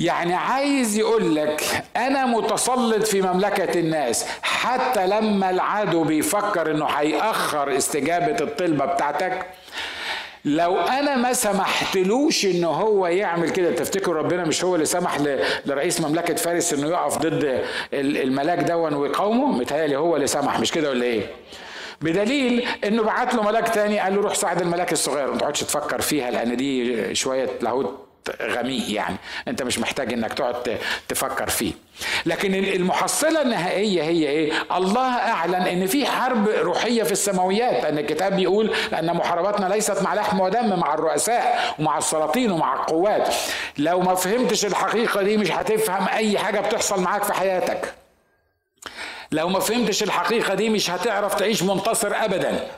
يعني 0.00 0.34
عايز 0.34 0.98
يقول 0.98 1.34
لك 1.36 1.62
أنا 1.96 2.26
متسلط 2.26 3.06
في 3.06 3.22
مملكة 3.22 3.80
الناس 3.80 4.26
حتى 4.42 5.06
لما 5.06 5.50
العدو 5.50 6.04
بيفكر 6.04 6.70
إنه 6.70 6.86
هيأخر 6.86 7.76
استجابة 7.76 8.36
الطلبة 8.44 8.84
بتاعتك 8.84 9.46
لو 10.46 10.76
أنا 10.76 11.16
ما 11.16 11.32
سمحتلوش 11.32 12.44
إن 12.44 12.64
هو 12.64 13.06
يعمل 13.06 13.50
كده 13.50 13.72
تفتكروا 13.72 14.22
ربنا 14.22 14.44
مش 14.44 14.64
هو 14.64 14.74
اللي 14.74 14.86
سمح 14.86 15.18
لرئيس 15.66 16.00
مملكة 16.00 16.34
فارس 16.34 16.72
إنه 16.74 16.86
يقف 16.88 17.18
ضد 17.18 17.62
الملاك 17.94 18.58
دون 18.58 18.94
ويقاومه 18.94 19.46
متهيألي 19.58 19.96
هو 19.96 20.16
اللي 20.16 20.26
سمح 20.26 20.60
مش 20.60 20.72
كده 20.72 20.90
ولا 20.90 21.04
إيه؟ 21.04 21.22
بدليل 22.00 22.66
إنه 22.84 23.02
بعت 23.02 23.34
له 23.34 23.42
ملاك 23.42 23.68
تاني 23.68 23.98
قال 23.98 24.14
له 24.14 24.20
روح 24.22 24.34
ساعد 24.34 24.60
الملاك 24.60 24.92
الصغير. 24.92 25.32
ما 25.32 25.38
تقعدش 25.38 25.60
تفكر 25.60 26.00
فيها 26.00 26.30
لأن 26.30 26.56
دي 26.56 27.14
شوية 27.14 27.48
لاهوت 27.60 28.05
غميق 28.42 28.90
يعني. 28.90 29.16
انت 29.48 29.62
مش 29.62 29.78
محتاج 29.78 30.12
انك 30.12 30.32
تقعد 30.34 30.78
تفكر 31.08 31.50
فيه. 31.50 31.72
لكن 32.26 32.54
المحصلة 32.54 33.42
النهائية 33.42 34.02
هي 34.02 34.28
إيه؟ 34.28 34.52
الله 34.76 35.08
أعلن 35.18 35.54
إن 35.54 35.86
في 35.86 36.06
حرب 36.06 36.48
روحية 36.48 37.02
في 37.02 37.12
السماويات. 37.12 37.82
لأن 37.82 37.98
الكتاب 37.98 38.36
بيقول 38.36 38.74
أن 38.98 39.14
محارباتنا 39.16 39.66
ليست 39.74 40.02
مع 40.02 40.14
لحم 40.14 40.40
ودم 40.40 40.78
مع 40.78 40.94
الرؤساء 40.94 41.74
ومع 41.78 41.98
السلاطين 41.98 42.50
ومع 42.50 42.74
القوات. 42.74 43.34
لو 43.78 44.00
ما 44.00 44.14
فهمتش 44.14 44.66
الحقيقة 44.66 45.22
دي 45.22 45.36
مش 45.36 45.50
هتفهم 45.50 46.08
أي 46.08 46.38
حاجة 46.38 46.60
بتحصل 46.60 47.00
معاك 47.02 47.22
في 47.24 47.32
حياتك. 47.32 47.94
لو 49.32 49.48
ما 49.48 49.60
فهمتش 49.60 50.02
الحقيقة 50.02 50.54
دي 50.54 50.68
مش 50.68 50.90
هتعرف 50.90 51.34
تعيش 51.34 51.62
منتصر 51.62 52.12
ابدا. 52.14 52.68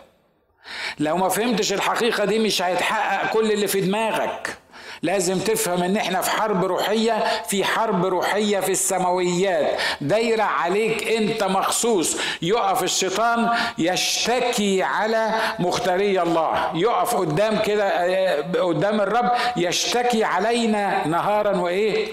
لو 0.98 1.16
ما 1.16 1.28
فهمتش 1.28 1.72
الحقيقة 1.72 2.24
دي 2.24 2.38
مش 2.38 2.62
هيتحقق 2.62 3.32
كل 3.32 3.52
اللي 3.52 3.66
في 3.66 3.80
دماغك. 3.80 4.57
لازم 5.02 5.38
تفهم 5.38 5.82
إن 5.82 5.96
إحنا 5.96 6.20
في 6.20 6.30
حرب 6.30 6.64
روحية 6.64 7.24
في 7.48 7.64
حرب 7.64 8.04
روحية 8.06 8.60
في 8.60 8.72
السماويات. 8.72 9.80
دايرة 10.00 10.42
عليك 10.42 11.08
أنت 11.08 11.44
مخصوص. 11.44 12.16
يقف 12.42 12.82
الشيطان 12.82 13.48
يشتكي 13.78 14.82
على 14.82 15.30
مختاري 15.58 16.22
الله. 16.22 16.70
يقف 16.74 17.16
قدام 17.16 17.58
كده 17.58 17.84
آه، 17.88 18.40
قدام 18.62 19.00
الرب 19.00 19.30
يشتكي 19.56 20.24
علينا 20.24 21.06
نهارا 21.06 21.56
وإيه؟ 21.56 22.08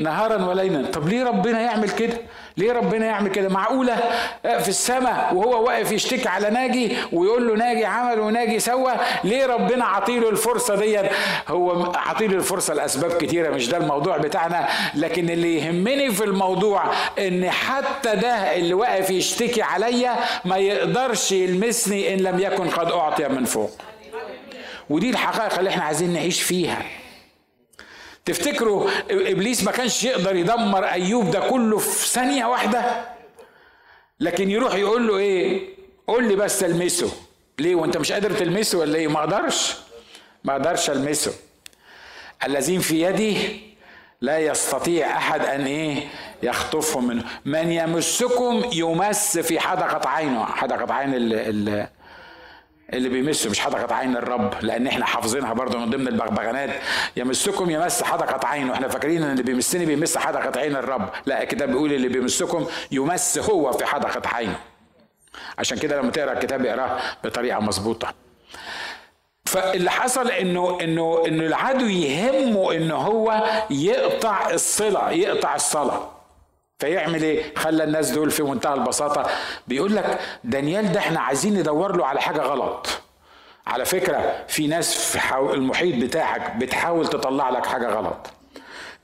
نهارا 0.00 0.44
وليلا. 0.44 0.90
طب 0.90 1.08
ليه 1.08 1.24
ربنا 1.24 1.60
يعمل 1.60 1.90
كده؟ 1.90 2.16
ليه 2.56 2.72
ربنا 2.72 3.06
يعمل 3.06 3.30
كده؟ 3.30 3.48
معقولة؟ 3.48 3.96
في 4.42 4.68
السماء 4.68 5.34
وهو 5.34 5.64
واقف 5.66 5.92
يشتكي 5.92 6.28
على 6.28 6.50
ناجي 6.50 6.96
ويقول 7.12 7.48
له 7.48 7.54
ناجي 7.56 7.84
عمل 7.84 8.20
وناجي 8.20 8.58
سوى 8.60 8.92
ليه 9.24 9.46
ربنا 9.46 9.84
عطيله 9.84 10.28
الفرصة 10.30 10.74
دي 10.76 10.98
هو 11.48 11.92
عطيله 11.96 12.36
الفرصة 12.36 12.74
لأسباب 12.74 13.10
كتيرة 13.12 13.50
مش 13.50 13.68
ده 13.68 13.76
الموضوع 13.76 14.16
بتاعنا 14.16 14.68
لكن 14.94 15.30
اللي 15.30 15.58
يهمني 15.58 16.10
في 16.10 16.24
الموضوع 16.24 16.82
إن 17.18 17.50
حتى 17.50 18.16
ده 18.16 18.56
اللي 18.56 18.74
واقف 18.74 19.10
يشتكي 19.10 19.62
عليا 19.62 20.14
ما 20.44 20.56
يقدرش 20.56 21.32
يلمسني 21.32 22.14
إن 22.14 22.18
لم 22.20 22.38
يكن 22.38 22.68
قد 22.70 22.90
أعطي 22.92 23.28
من 23.28 23.44
فوق. 23.44 23.70
ودي 24.90 25.10
الحقائق 25.10 25.58
اللي 25.58 25.70
إحنا 25.70 25.84
عايزين 25.84 26.12
نعيش 26.12 26.42
فيها. 26.42 26.82
تفتكروا 28.24 28.90
إبليس 29.10 29.64
ما 29.64 29.72
كانش 29.72 30.04
يقدر 30.04 30.36
يدمر 30.36 30.84
أيوب 30.84 31.30
ده 31.30 31.40
كله 31.40 31.78
في 31.78 32.08
ثانية 32.08 32.46
واحدة؟ 32.46 33.04
لكن 34.20 34.50
يروح 34.50 34.74
يقول 34.74 35.08
له 35.08 35.16
إيه؟ 35.18 35.68
قول 36.06 36.28
لي 36.28 36.36
بس 36.36 36.64
المسه 36.64 37.12
ليه؟ 37.58 37.74
وأنت 37.74 37.96
مش 37.96 38.12
قادر 38.12 38.32
تلمسه 38.32 38.78
ولا 38.78 38.98
إيه؟ 38.98 39.08
ما 39.08 39.18
أقدرش. 39.20 39.74
ما 40.44 40.52
أقدرش 40.52 40.90
ألمسه. 40.90 41.32
الذين 42.46 42.80
في 42.80 43.02
يدي 43.02 43.60
لا 44.20 44.38
يستطيع 44.38 45.16
أحد 45.16 45.40
أن 45.44 45.66
إيه؟ 45.66 46.08
يخطفهم 46.42 47.06
منه. 47.06 47.24
من 47.44 47.72
يمسكم 47.72 48.62
يمس 48.72 49.38
في 49.38 49.60
حدقة 49.60 50.08
عينه. 50.08 50.44
حدقة 50.44 50.94
عين 50.94 51.14
ال 51.14 51.32
ال 51.34 51.88
اللي 52.94 53.08
بيمسه 53.08 53.50
مش 53.50 53.60
حدقة 53.60 53.94
عين 53.94 54.16
الرب 54.16 54.54
لأن 54.62 54.86
إحنا 54.86 55.06
حافظينها 55.06 55.52
برضه 55.52 55.78
من 55.78 55.90
ضمن 55.90 56.08
البغبغانات. 56.08 56.70
يمسكم 57.16 57.70
يمس 57.70 58.02
حدقة 58.02 58.48
عينه 58.48 58.72
إحنا 58.72 58.88
فاكرين 58.88 59.22
إن 59.22 59.30
اللي 59.30 59.42
بيمسني 59.42 59.86
بيمس 59.86 60.18
حدقة 60.18 60.60
عين 60.60 60.76
الرب. 60.76 61.08
لا 61.26 61.42
الكتاب 61.42 61.68
بيقول 61.68 61.92
اللي 61.92 62.08
بيمسكم 62.08 62.66
يمس 62.90 63.38
هو 63.38 63.72
في 63.72 63.84
حدقة 63.84 64.22
عينه 64.36 64.58
عشان 65.58 65.78
كده 65.78 66.00
لما 66.00 66.10
تقرأ 66.10 66.32
الكتاب 66.32 66.66
اقرأه 66.66 66.98
بطريقة 67.24 67.60
مظبوطة. 67.60 68.14
فاللي 69.44 69.90
حصل 69.90 70.30
إنه 70.30 70.78
إنه 70.80 71.22
إنه 71.26 71.46
العدو 71.46 71.86
يهمه 71.86 72.72
إن 72.72 72.90
هو 72.90 73.44
يقطع 73.70 74.50
الصلة 74.50 75.10
يقطع 75.10 75.54
الصلاة. 75.54 76.13
فيعمل 76.84 77.22
إيه؟ 77.22 77.54
خلى 77.56 77.84
الناس 77.84 78.10
دول 78.10 78.30
في 78.30 78.42
منتهى 78.42 78.74
البساطة 78.74 79.26
بيقول 79.68 79.96
لك 79.96 80.18
دانيال 80.44 80.92
ده 80.92 81.00
إحنا 81.00 81.20
عايزين 81.20 81.58
ندور 81.58 81.96
له 81.96 82.06
على 82.06 82.20
حاجة 82.20 82.40
غلط. 82.42 82.86
على 83.66 83.84
فكرة 83.84 84.44
في 84.48 84.66
ناس 84.66 85.16
في 85.16 85.34
المحيط 85.54 86.04
بتاعك 86.04 86.56
بتحاول 86.56 87.06
تطلع 87.06 87.50
لك 87.50 87.66
حاجة 87.66 87.86
غلط. 87.88 88.26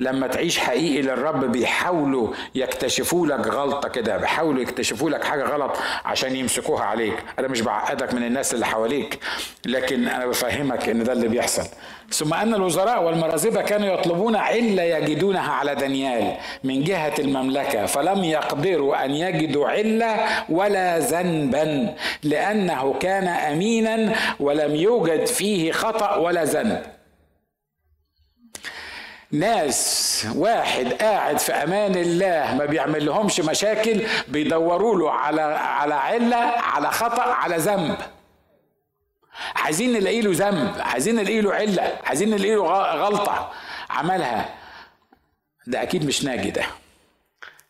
لما 0.01 0.27
تعيش 0.27 0.59
حقيقي 0.59 1.03
للرب 1.03 1.53
بيحاولوا 1.53 2.29
يكتشفوا 2.55 3.27
لك 3.27 3.47
غلطة 3.47 3.89
كده 3.89 4.17
بيحاولوا 4.17 4.63
يكتشفوا 4.63 5.11
لك 5.11 5.25
حاجة 5.25 5.43
غلط 5.45 5.77
عشان 6.05 6.37
يمسكوها 6.37 6.85
عليك. 6.85 7.15
أنا 7.39 7.49
مش 7.49 7.61
بعقدك 7.61 8.15
من 8.15 8.23
الناس 8.23 8.55
اللي 8.55 8.67
حواليك 8.67 9.19
لكن 9.67 10.09
أنا 10.09 10.27
بفهمك 10.27 10.89
إن 10.89 11.05
ده 11.05 11.13
اللي 11.13 11.29
بيحصل. 11.29 11.63
ثم 12.11 12.35
أن 12.35 12.55
الوزراء 12.55 13.03
والمرازبه 13.03 13.63
كانوا 13.63 13.89
يطلبون 13.95 14.37
علة 14.37 14.83
يجدونها 14.83 15.53
على 15.53 15.75
دانيال 15.75 16.37
من 16.65 16.85
جهة 16.85 17.15
المملكة 17.19 17.87
فلم 17.87 18.25
يقدروا 18.25 19.05
أن 19.05 19.11
يجدوا 19.11 19.69
علة 19.69 20.17
ولا 20.49 20.99
ذنبا 20.99 21.95
لأنه 22.23 22.95
كان 23.01 23.29
امينا 23.29 24.15
ولم 24.41 24.75
يوجد 24.77 25.27
فيه 25.27 25.73
خطأ 25.73 26.17
ولا 26.17 26.45
ذنب. 26.45 26.83
ناس 29.33 30.27
واحد 30.35 30.93
قاعد 30.93 31.39
في 31.39 31.53
أمان 31.53 31.95
الله 31.97 32.55
ما 32.55 32.65
بيعمل 32.65 33.07
لهمش 33.07 33.41
مشاكل 33.41 34.03
بيدوروا 34.29 34.99
له 34.99 35.11
على 35.11 35.43
على 35.43 35.95
علة 35.95 36.37
على 36.37 36.91
خطأ 36.91 37.23
على 37.23 37.57
ذنب. 37.57 37.97
عايزين 39.57 39.93
نلاقي 39.93 40.21
له 40.21 40.31
ذنب 40.35 40.75
عايزين 40.81 41.17
نلاقي 41.17 41.41
له 41.41 41.55
علة 41.55 41.99
عايزين 42.05 42.31
نلاقي 42.31 42.55
له 42.55 42.63
غلطة. 42.95 43.53
عملها. 43.91 44.55
ده 45.67 45.83
أكيد 45.83 46.07
مش 46.07 46.25
ناجي 46.25 46.51
ده. 46.51 46.65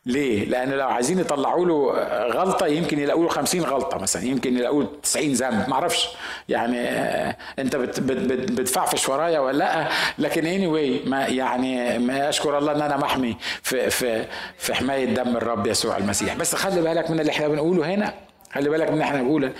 ليه؟ 0.06 0.44
لأن 0.44 0.70
لو 0.70 0.88
عايزين 0.88 1.18
يطلعوا 1.18 1.66
له 1.66 1.92
غلطة 2.28 2.66
يمكن 2.66 2.98
يلاقوا 2.98 3.22
له 3.22 3.28
50 3.28 3.60
غلطة 3.64 3.98
مثلا 3.98 4.24
يمكن 4.24 4.58
يلاقوا 4.58 4.82
له 4.82 4.88
90 5.02 5.32
ذنب 5.32 5.68
ما 5.68 5.74
أعرفش. 5.74 6.08
يعني 6.48 6.80
آه، 6.80 7.36
أنت 7.58 7.76
بت 7.76 8.00
بت 8.00 8.52
بتفعفش 8.52 9.08
ورايا 9.08 9.38
ولا 9.40 9.58
لأ؟ 9.58 9.88
لكن 10.18 10.42
anyway 10.42 11.08
ما 11.08 11.26
يعني 11.26 11.98
ما 11.98 12.28
أشكر 12.28 12.58
الله 12.58 12.72
إن 12.72 12.82
أنا 12.82 12.96
محمي 12.96 13.36
في 13.62 13.90
في 13.90 14.26
في 14.58 14.74
حماية 14.74 15.04
دم 15.14 15.36
الرب 15.36 15.66
يسوع 15.66 15.96
المسيح. 15.96 16.34
بس 16.36 16.54
خلي 16.54 16.80
بالك 16.82 17.10
من 17.10 17.20
اللي 17.20 17.32
إحنا 17.32 17.48
بنقوله 17.48 17.94
هنا. 17.94 18.14
خلي 18.52 18.68
بالك 18.68 18.86
من 18.86 18.92
اللي 18.92 19.04
إحنا 19.04 19.22
بنقوله. 19.22 19.52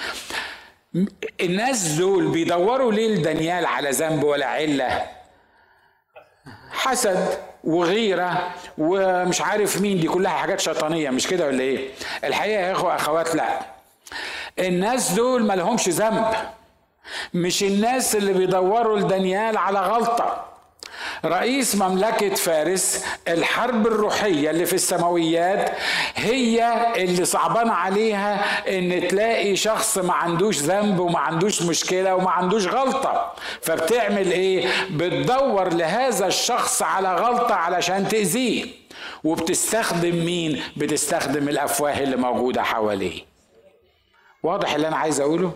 الناس 1.41 1.93
دول 1.93 2.29
بيدوروا 2.29 2.93
ليه 2.93 3.15
لدانيال 3.15 3.67
على 3.67 3.91
ذنب 3.91 4.25
ولا 4.25 4.47
علة؟ 4.47 5.03
حسد. 6.71 7.50
وغيرة 7.65 8.51
ومش 8.79 9.41
عارف 9.41 9.81
مين 9.81 10.01
دي 10.01 10.09
كلها 10.09 10.31
حاجات 10.33 10.61
شيطانية 10.61 11.11
مش 11.11 11.27
كده 11.27 11.47
ولا 11.47 11.61
إيه؟ 11.61 11.89
الحقيقة 12.25 12.61
يا 12.61 12.73
إخوة 12.73 12.95
أخوات 12.97 13.35
لأ. 13.35 13.61
الناس 14.59 15.13
دول 15.13 15.43
ما 15.45 15.55
لهمش 15.55 15.89
ذنب. 15.89 16.27
مش 17.35 17.63
الناس 17.63 18.17
اللي 18.17 18.33
بيدوروا 18.33 18.99
لدانيال 18.99 19.57
على 19.57 19.81
غلطة. 19.81 20.45
رئيس 21.25 21.75
مملكة 21.77 22.35
فارس 22.35 23.05
الحرب 23.29 23.87
الروحية 23.87 24.51
اللي 24.51 24.67
في 24.67 24.73
السماويات 24.73 25.71
هي 26.17 26.87
اللي 27.05 27.25
صعبان 27.25 27.69
عليها 27.69 28.35
إن 28.79 29.09
تلاقي 29.09 29.57
شخص 29.57 29.99
ما 29.99 30.13
عندوش 30.15 30.59
ذنب 30.59 30.99
وما 31.01 31.19
عندوش 31.19 31.63
مشكلة 31.63 32.15
وما 32.15 32.31
عندوش 32.31 32.67
غلطة. 32.67 33.33
فبتعمل 33.63 34.31
إيه؟ 34.33 34.69
بتدور 34.91 35.69
لهذا 35.75 36.27
الشخص 36.27 36.83
على 36.83 37.15
غلطة 37.17 37.55
علشان 37.55 38.09
تأذيه. 38.09 38.67
وبتستخدم 39.25 40.25
مين؟ 40.25 40.63
بتستخدم 40.77 41.49
الأفواه 41.49 41.99
اللي 41.99 42.17
موجودة 42.17 42.63
حواليه. 42.63 43.23
واضح 44.43 44.75
اللي 44.75 44.89
أنا 44.89 44.97
عايز 44.97 45.21
أقوله؟ 45.21 45.53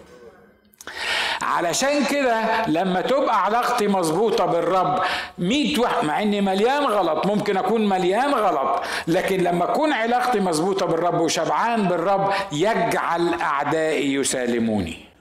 علشان 1.45 2.05
كده 2.05 2.67
لما 2.67 3.01
تبقى 3.01 3.45
علاقتي 3.45 3.87
مظبوطة 3.89 4.47
بالرب 4.47 5.01
ميت 5.39 5.79
واحد 5.79 6.05
مع 6.05 6.23
إني 6.23 6.41
مليان 6.41 6.85
غلط 6.85 7.27
ممكن 7.27 7.57
أكون 7.57 7.89
مليان 7.89 8.35
غلط 8.35 8.83
لكن 9.07 9.41
لما 9.41 9.65
أكون 9.65 9.93
علاقتي 9.93 10.41
مظبوطة 10.41 10.87
بالرب 10.87 11.21
وشبعان 11.21 11.83
بالرب 11.89 12.31
يجعل 12.53 13.35
أعدائي 13.41 14.15
يسالموني. 14.15 15.14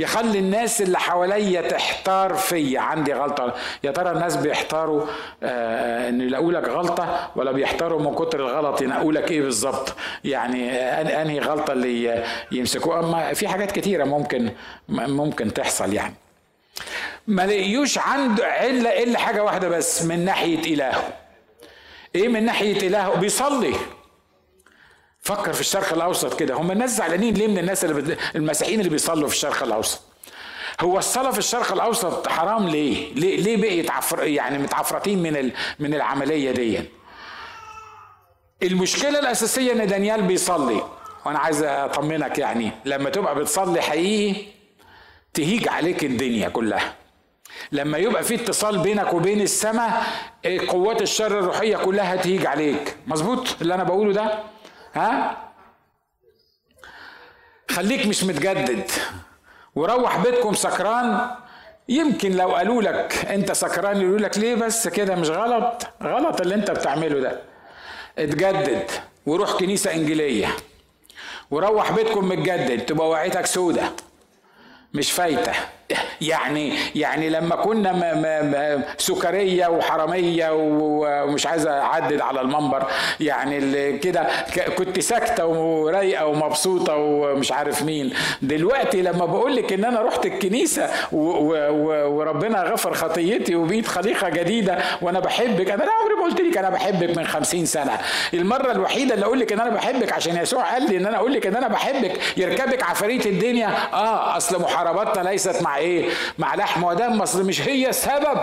يخلي 0.00 0.38
الناس 0.38 0.82
اللي 0.82 0.98
حواليا 0.98 1.60
تحتار 1.60 2.34
فيا. 2.34 2.80
عندي 2.80 3.12
غلطة. 3.12 3.54
يا 3.84 3.90
ترى 3.90 4.10
الناس 4.10 4.36
بيحتاروا 4.36 5.06
آه 5.42 6.08
إن 6.08 6.20
يلاقوا 6.20 6.52
لك 6.52 6.68
غلطة 6.68 7.30
ولا 7.36 7.52
بيحتاروا 7.52 8.00
من 8.00 8.14
كتر 8.14 8.40
الغلط 8.40 8.82
ينقوا 8.82 9.12
لك 9.12 9.30
إيه 9.30 9.42
بالظبط؟ 9.42 9.94
يعني 10.24 10.72
أنهي 11.22 11.38
غلطة 11.38 11.72
اللي 11.72 12.24
يمسكوها. 12.52 13.00
أما 13.00 13.32
في 13.34 13.48
حاجات 13.48 13.72
كتيرة 13.72 14.04
ممكن 14.04 14.50
ممكن 14.88 15.54
تحصل 15.54 15.92
يعني. 15.92 16.14
ما 17.26 17.46
لقيوش 17.46 17.98
عنده 17.98 18.46
عله 18.46 19.02
إلا 19.02 19.18
حاجة 19.18 19.44
واحدة 19.44 19.68
بس 19.68 20.02
من 20.02 20.24
ناحية 20.24 20.74
إلهه. 20.74 21.02
إيه 22.14 22.28
من 22.28 22.44
ناحية 22.44 22.88
إلهه؟ 22.88 23.14
بيصلي. 23.14 23.74
فكر 25.22 25.52
في 25.52 25.60
الشرق 25.60 25.92
الأوسط 25.92 26.38
كده 26.38 26.54
هم 26.54 26.70
الناس 26.70 26.90
زعلانين 26.96 27.34
ليه 27.34 27.48
من 27.48 27.58
الناس 27.58 27.84
اللي 27.84 28.02
بت... 28.02 28.18
المسيحيين 28.36 28.78
اللي 28.80 28.90
بيصلوا 28.90 29.28
في 29.28 29.34
الشرق 29.34 29.62
الأوسط 29.62 30.00
هو 30.80 30.98
الصلاة 30.98 31.30
في 31.30 31.38
الشرق 31.38 31.72
الأوسط 31.72 32.28
حرام 32.28 32.68
ليه؟ 32.68 33.14
ليه, 33.14 33.36
ليه 33.40 33.56
بقي 33.56 33.82
تعفر 33.82 34.24
يعني 34.24 34.58
متعفرتين 34.58 35.22
من 35.22 35.36
ال... 35.36 35.52
من 35.78 35.94
العملية 35.94 36.50
دي؟ 36.50 36.80
المشكلة 38.62 39.18
الأساسية 39.18 39.72
إن 39.72 39.86
دانيال 39.86 40.22
بيصلي 40.22 40.82
وأنا 41.26 41.38
عايز 41.38 41.62
أطمنك 41.62 42.38
يعني 42.38 42.70
لما 42.84 43.10
تبقى 43.10 43.34
بتصلي 43.34 43.80
حقيقي 43.82 44.42
تهيج 45.34 45.68
عليك 45.68 46.04
الدنيا 46.04 46.48
كلها 46.48 46.94
لما 47.72 47.98
يبقى 47.98 48.22
في 48.22 48.34
اتصال 48.34 48.78
بينك 48.78 49.12
وبين 49.14 49.40
السماء 49.40 50.02
قوات 50.68 51.02
الشر 51.02 51.38
الروحية 51.38 51.76
كلها 51.76 52.16
تهيج 52.16 52.46
عليك 52.46 52.96
مظبوط 53.06 53.46
اللي 53.62 53.74
أنا 53.74 53.84
بقوله 53.84 54.12
ده؟ 54.12 54.38
ها؟ 54.94 55.36
خليك 57.70 58.06
مش 58.06 58.24
متجدد. 58.24 58.90
وروح 59.74 60.16
بيتكم 60.22 60.54
سكران. 60.54 61.30
يمكن 61.88 62.32
لو 62.32 62.48
قالوا 62.54 62.82
لك 62.82 63.26
انت 63.30 63.52
سكران 63.52 64.00
يقولوا 64.00 64.18
لك 64.18 64.38
ليه 64.38 64.54
بس 64.54 64.88
كده؟ 64.88 65.14
مش 65.14 65.30
غلط. 65.30 65.82
غلط 66.02 66.40
اللي 66.40 66.54
انت 66.54 66.70
بتعمله 66.70 67.20
ده. 67.20 67.40
اتجدد 68.18 68.90
وروح 69.26 69.52
كنيسة 69.52 69.94
إنجيلية. 69.94 70.48
وروح 71.50 71.92
بيتكم 71.92 72.28
متجدد 72.28 72.86
تبقى 72.86 73.08
وعيتك 73.08 73.46
سودة. 73.46 73.92
مش 74.94 75.12
فايتة. 75.12 75.52
يعني 76.20 76.72
يعني 76.94 77.28
لما 77.28 77.56
كنا 77.56 77.92
ما 77.92 78.14
ما 78.42 78.82
سكرية 78.98 79.66
وحرامية 79.66 80.48
ومش 80.52 81.46
عايز 81.46 81.66
أعدد 81.66 82.20
على 82.20 82.40
المنبر 82.40 82.86
يعني 83.20 83.98
كده 83.98 84.26
كنت 84.78 85.00
ساكتة 85.00 85.46
ورايقة 85.46 86.26
ومبسوطة 86.26 86.96
ومش 86.96 87.52
عارف 87.52 87.82
مين. 87.82 88.12
دلوقتي 88.42 89.02
لما 89.02 89.24
بقول 89.26 89.56
لك 89.56 89.72
إن 89.72 89.84
أنا 89.84 90.02
رحت 90.02 90.26
الكنيسة 90.26 90.90
وربنا 91.12 92.62
غفر 92.62 92.94
خطيتي 92.94 93.54
وبيت 93.56 93.86
خليقة 93.86 94.28
جديدة 94.28 94.78
وأنا 95.02 95.20
بحبك 95.20 95.70
أنا 95.70 95.82
عمري 95.82 96.14
ما 96.14 96.22
قلت 96.24 96.40
لك 96.40 96.58
أنا 96.58 96.70
بحبك 96.70 97.16
من 97.18 97.26
خمسين 97.26 97.66
سنة. 97.66 97.98
المرة 98.34 98.72
الوحيدة 98.72 99.14
اللي 99.14 99.26
أقول 99.26 99.40
لك 99.40 99.52
إن 99.52 99.60
أنا 99.60 99.70
بحبك 99.70 100.12
عشان 100.12 100.36
يسوع 100.36 100.72
قال 100.72 100.90
لي 100.90 100.96
إن 100.96 101.06
أنا 101.06 101.16
أقول 101.16 101.32
لك 101.32 101.46
إن 101.46 101.56
أنا 101.56 101.68
بحبك 101.68 102.20
يركبك 102.36 102.82
عفاريت 102.82 103.26
الدنيا. 103.26 103.68
آه 103.92 104.36
أصل 104.36 104.62
محارباتنا 104.62 105.28
ليست 105.30 105.62
مع 105.62 105.78
إيه؟ 105.80 106.08
مع 106.38 106.54
لحم 106.54 106.84
ودم 106.84 107.22
أصل 107.22 107.44
مش 107.46 107.68
هي 107.68 107.88
السبب. 107.88 108.38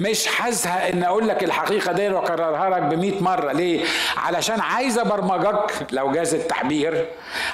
مش 0.00 0.28
هزهق 0.40 0.86
ان 0.86 1.02
أقول 1.02 1.28
لك 1.28 1.44
الحقيقة 1.44 1.92
دي 1.92 2.08
واكررها 2.08 2.70
لك 2.70 2.82
ب 2.82 3.22
مرة. 3.22 3.52
ليه؟ 3.52 3.84
علشان 4.16 4.60
عايز 4.60 4.98
ابرمجك 4.98 5.72
لو 5.92 6.12
جاز 6.12 6.34
التعبير 6.34 7.06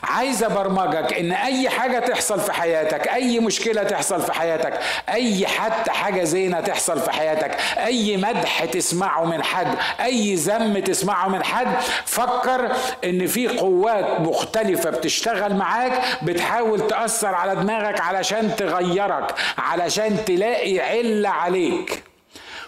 عايز 0.03 0.43
ابرمجك 0.45 1.13
ان 1.13 1.33
اي 1.33 1.69
حاجة 1.69 1.99
تحصل 1.99 2.41
في 2.41 2.53
حياتك 2.53 3.09
اي 3.09 3.41
مشكلة 3.41 3.83
تحصل 3.83 4.23
في 4.23 4.33
حياتك 4.33 4.79
اي 5.09 5.47
حتى 5.47 5.91
حاجة 5.91 6.25
زينة 6.25 6.61
تحصل 6.61 7.01
في 7.01 7.11
حياتك 7.11 7.57
اي 7.85 8.17
مدح 8.17 8.65
تسمعه 8.65 9.25
من 9.25 9.43
حد 9.43 9.75
اي 10.01 10.35
ذم 10.35 10.79
تسمعه 10.79 11.29
من 11.29 11.45
حد 11.45 11.77
فكر 12.05 12.73
ان 13.05 13.27
في 13.27 13.49
قوات 13.49 14.21
مختلفة 14.21 14.91
بتشتغل 14.91 15.55
معاك 15.57 15.93
بتحاول 16.23 16.87
تأثر 16.87 17.35
على 17.35 17.57
دماغك 17.57 18.01
علشان 18.01 18.57
تغيرك 18.57 19.35
علشان 19.59 20.25
تلاقي 20.25 20.81
علة 20.81 21.29
عليك. 21.29 22.08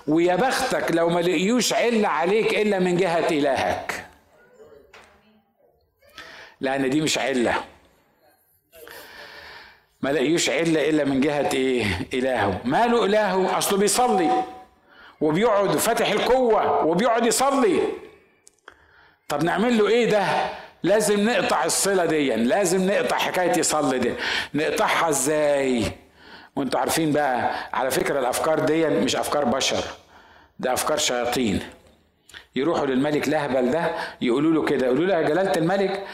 ويا 0.09 0.37
بختك 0.37 0.87
لو 0.91 1.09
ما 1.09 1.21
لقيوش 1.21 1.73
علة 1.73 2.09
عليك 2.09 2.55
إلا 2.55 2.79
من 2.79 2.97
جهة 2.97 3.29
إلهك. 3.29 4.07
لأن 6.61 6.91
دي 6.91 7.01
مش 7.01 7.19
علة. 7.19 7.55
ما 10.03 10.11
لقيوش 10.11 10.51
علة 10.51 10.89
إلا 10.89 11.05
من 11.05 11.21
جهة 11.21 11.51
إيه؟ 11.55 11.85
إلهه. 12.15 12.61
ماله 12.65 13.05
إلهه؟ 13.05 13.59
أصله 13.59 13.79
بيصلي 13.79 14.31
وبيقعد 15.21 15.77
فاتح 15.77 16.11
القوة 16.11 16.85
وبيقعد 16.87 17.27
يصلي. 17.27 17.81
طب 19.29 19.45
نعمل 19.45 19.79
له 19.79 19.89
إيه 19.89 20.11
ده؟ 20.11 20.25
لازم 20.83 21.31
نقطع 21.31 21.65
الصلة 21.65 22.05
دي 22.05 22.35
لازم 22.37 22.87
نقطع 22.91 23.17
حكاية 23.19 23.59
يصلي 23.59 23.99
دي. 23.99 24.15
نقطعها 24.55 25.09
إزاي؟ 25.09 25.93
وانتوا 26.57 26.81
عارفين 26.81 27.13
بقى 27.13 27.51
على 27.73 27.91
فكرة 27.91 28.19
الأفكار 28.21 28.59
دي 28.61 28.87
مش 28.87 29.17
أفكار 29.17 29.45
بشر 29.45 29.85
ده 30.59 30.73
أفكار 30.73 30.99
شياطين. 30.99 31.61
يروحوا 32.57 32.87
للملك 32.87 33.29
لهبل 33.29 33.71
ده 33.71 33.91
يقولوا 34.21 34.53
له 34.53 34.65
كده 34.65 34.87
يقولوا 34.87 35.07
له 35.07 35.15
يا 35.15 35.23
جلالة 35.23 35.53
الملك 35.57 36.07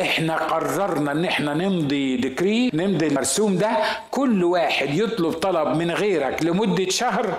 إحنا 0.00 0.36
قررنا 0.36 1.12
إن 1.12 1.24
إحنا 1.24 1.54
نمضي 1.54 2.16
ديكري 2.16 2.70
نمضي 2.74 3.06
المرسوم 3.06 3.58
ده 3.58 3.76
كل 4.10 4.44
واحد 4.44 4.94
يطلب 4.94 5.32
طلب 5.32 5.68
من 5.76 5.90
غيرك 5.90 6.42
لمدة 6.42 6.88
شهر 6.90 7.38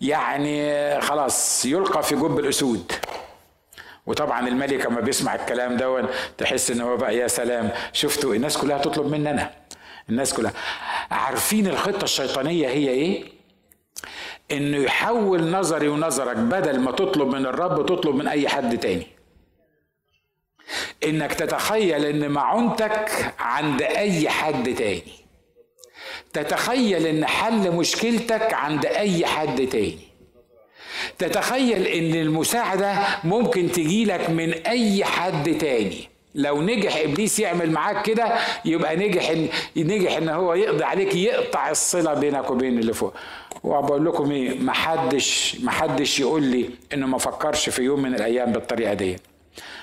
يعني 0.00 1.00
خلاص 1.00 1.66
يلقى 1.66 2.02
في 2.02 2.14
جب 2.14 2.38
الأسود. 2.38 2.92
وطبعا 4.06 4.48
الملك 4.48 4.86
أما 4.86 5.00
بيسمع 5.00 5.34
الكلام 5.34 5.76
ده 5.76 6.04
تحس 6.38 6.70
إن 6.70 6.80
هو 6.80 6.96
بقى 6.96 7.16
يا 7.16 7.28
سلام 7.28 7.70
شفتوا 7.92 8.34
الناس 8.34 8.58
كلها 8.58 8.78
تطلب 8.78 9.06
مننا 9.06 9.50
الناس 10.10 10.34
كلها. 10.34 10.52
عارفين 11.10 11.66
الخطة 11.66 12.04
الشيطانية 12.04 12.68
هي 12.68 12.90
إيه؟ 12.90 13.24
إنه 14.50 14.76
يحول 14.76 15.50
نظري 15.50 15.88
ونظرك 15.88 16.36
بدل 16.36 16.80
ما 16.80 16.92
تطلب 16.92 17.28
من 17.28 17.46
الرب 17.46 17.86
تطلب 17.86 18.14
من 18.14 18.28
أي 18.28 18.48
حد 18.48 18.78
تاني. 18.78 19.06
إنك 21.04 21.34
تتخيل 21.34 22.04
إن 22.04 22.30
معونتك 22.30 23.34
عند 23.38 23.82
أي 23.82 24.28
حد 24.28 24.74
تاني. 24.74 25.12
تتخيل 26.32 27.06
إن 27.06 27.26
حل 27.26 27.70
مشكلتك 27.70 28.54
عند 28.54 28.86
أي 28.86 29.26
حد 29.26 29.66
تاني. 29.66 29.98
تتخيل 31.18 31.86
إن 31.86 32.14
المساعدة 32.14 33.06
ممكن 33.24 33.72
تجيلك 33.72 34.30
من 34.30 34.52
أي 34.52 35.04
حد 35.04 35.58
تاني. 35.58 36.08
لو 36.34 36.62
نجح 36.62 36.96
إبليس 36.96 37.38
يعمل 37.38 37.70
معاك 37.70 38.02
كده 38.06 38.32
يبقى 38.64 38.96
نجح 38.96 39.30
ان 39.30 39.48
نجح 39.76 40.16
إن 40.16 40.28
هو 40.28 40.54
يقضي 40.54 40.84
عليك 40.84 41.14
يقطع 41.14 41.70
الصلة 41.70 42.14
بينك 42.14 42.50
وبين 42.50 42.78
اللي 42.78 42.94
فوق. 42.94 43.14
وبقول 43.64 44.06
لكم 44.06 44.30
إيه 44.30 44.58
ما 44.60 44.72
حدش 44.72 45.56
ما 45.62 45.70
حدش 45.70 46.20
يقول 46.20 46.42
لي 46.42 46.70
إنه 46.94 47.06
ما 47.06 47.18
فكرش 47.18 47.68
في 47.68 47.82
يوم 47.82 48.02
من 48.02 48.14
الأيام 48.14 48.52
بالطريقة 48.52 48.94
دي. 48.94 49.16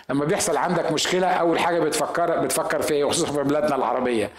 لما 0.10 0.26
بيحصل 0.26 0.58
عندك 0.58 0.92
مشكلة 0.92 1.28
أول 1.28 1.60
حاجة 1.60 1.80
بتفكر 1.80 2.40
بتفكر 2.40 2.82
فيها 2.82 3.10
خصوصا 3.10 3.32
في 3.32 3.44
بلادنا 3.44 3.76
العربية. 3.76 4.30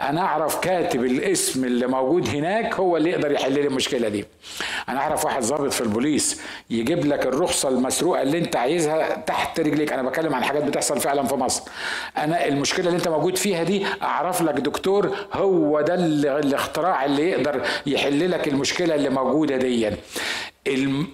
أنا 0.00 0.20
أعرف 0.20 0.60
كاتب 0.60 1.04
الاسم 1.04 1.64
اللي 1.64 1.86
موجود 1.86 2.28
هناك 2.28 2.74
هو 2.74 2.96
اللي 2.96 3.10
يقدر 3.10 3.32
يحل 3.32 3.52
لي 3.52 3.66
المشكلة 3.66 4.08
دي. 4.08 4.24
أنا 4.88 5.00
أعرف 5.00 5.24
واحد 5.24 5.42
ضابط 5.42 5.72
في 5.72 5.80
البوليس 5.80 6.40
يجيب 6.70 7.06
لك 7.06 7.26
الرخصة 7.26 7.68
المسروقة 7.68 8.22
اللي 8.22 8.38
أنت 8.38 8.56
عايزها 8.56 9.16
تحت 9.16 9.60
رجليك. 9.60 9.92
أنا 9.92 10.02
بتكلم 10.02 10.34
عن 10.34 10.44
حاجات 10.44 10.64
بتحصل 10.64 11.00
فعلا 11.00 11.22
في 11.26 11.34
مصر. 11.34 11.62
أنا 12.18 12.46
المشكلة 12.48 12.86
اللي 12.86 12.96
أنت 12.96 13.08
موجود 13.08 13.36
فيها 13.36 13.62
دي 13.62 13.86
أعرف 14.02 14.42
لك 14.42 14.54
دكتور 14.54 15.16
هو 15.32 15.80
ده 15.80 15.94
الاختراع 15.94 17.04
اللي 17.04 17.30
يقدر 17.30 17.62
يحل 17.86 18.30
لك 18.30 18.48
المشكلة 18.48 18.94
اللي 18.94 19.08
موجودة 19.08 19.56
دي. 19.56 19.90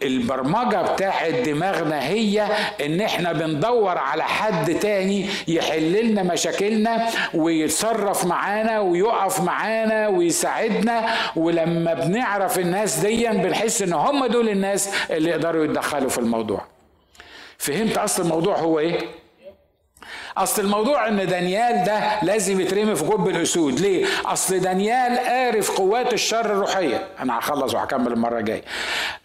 البرمجة 0.03 0.93
بتاعت 0.93 1.35
دماغنا 1.35 2.09
هي 2.09 2.49
إن 2.85 3.01
إحنا 3.01 3.33
بندور 3.33 3.99
على 3.99 4.23
حد 4.25 4.75
تاني 4.75 5.27
يحل 5.49 6.07
لنا 6.07 6.23
مشاكلنا 6.23 7.09
ويتصرف 7.35 8.25
معانا 8.25 8.81
ويقف 8.81 9.41
معانا 9.41 10.09
ويساعدنا. 10.09 11.15
ولما 11.37 11.95
بنعرف 11.95 12.59
الناس 12.59 12.99
دي 12.99 13.29
بنحس 13.29 13.83
إن 13.83 13.93
هم 13.93 14.27
دول 14.27 14.49
الناس 14.49 14.91
اللي 15.11 15.31
يقدروا 15.31 15.65
يتدخلوا 15.65 16.11
في 16.11 16.19
الموضوع. 16.19 16.65
فهمت 17.59 17.99
أصل 17.99 18.23
الموضوع 18.23 18.57
هو 18.59 18.79
إيه؟ 18.79 18.99
أصل 20.43 20.63
الموضوع 20.63 21.09
إن 21.09 21.27
دانيال 21.27 21.85
ده 21.85 22.21
لازم 22.23 22.61
يترمي 22.61 22.97
في 22.97 23.05
جب 23.05 23.29
الأسود. 23.29 23.81
ليه؟ 23.81 24.07
أصل 24.27 24.59
دانيال 24.59 25.19
عارف 25.19 25.71
قوات 25.71 26.13
الشر 26.13 26.41
الروحية. 26.47 27.07
أنا 27.21 27.39
هخلص 27.39 27.75
وهكمل 27.75 28.13
المرة 28.13 28.39
الجاية. 28.39 28.63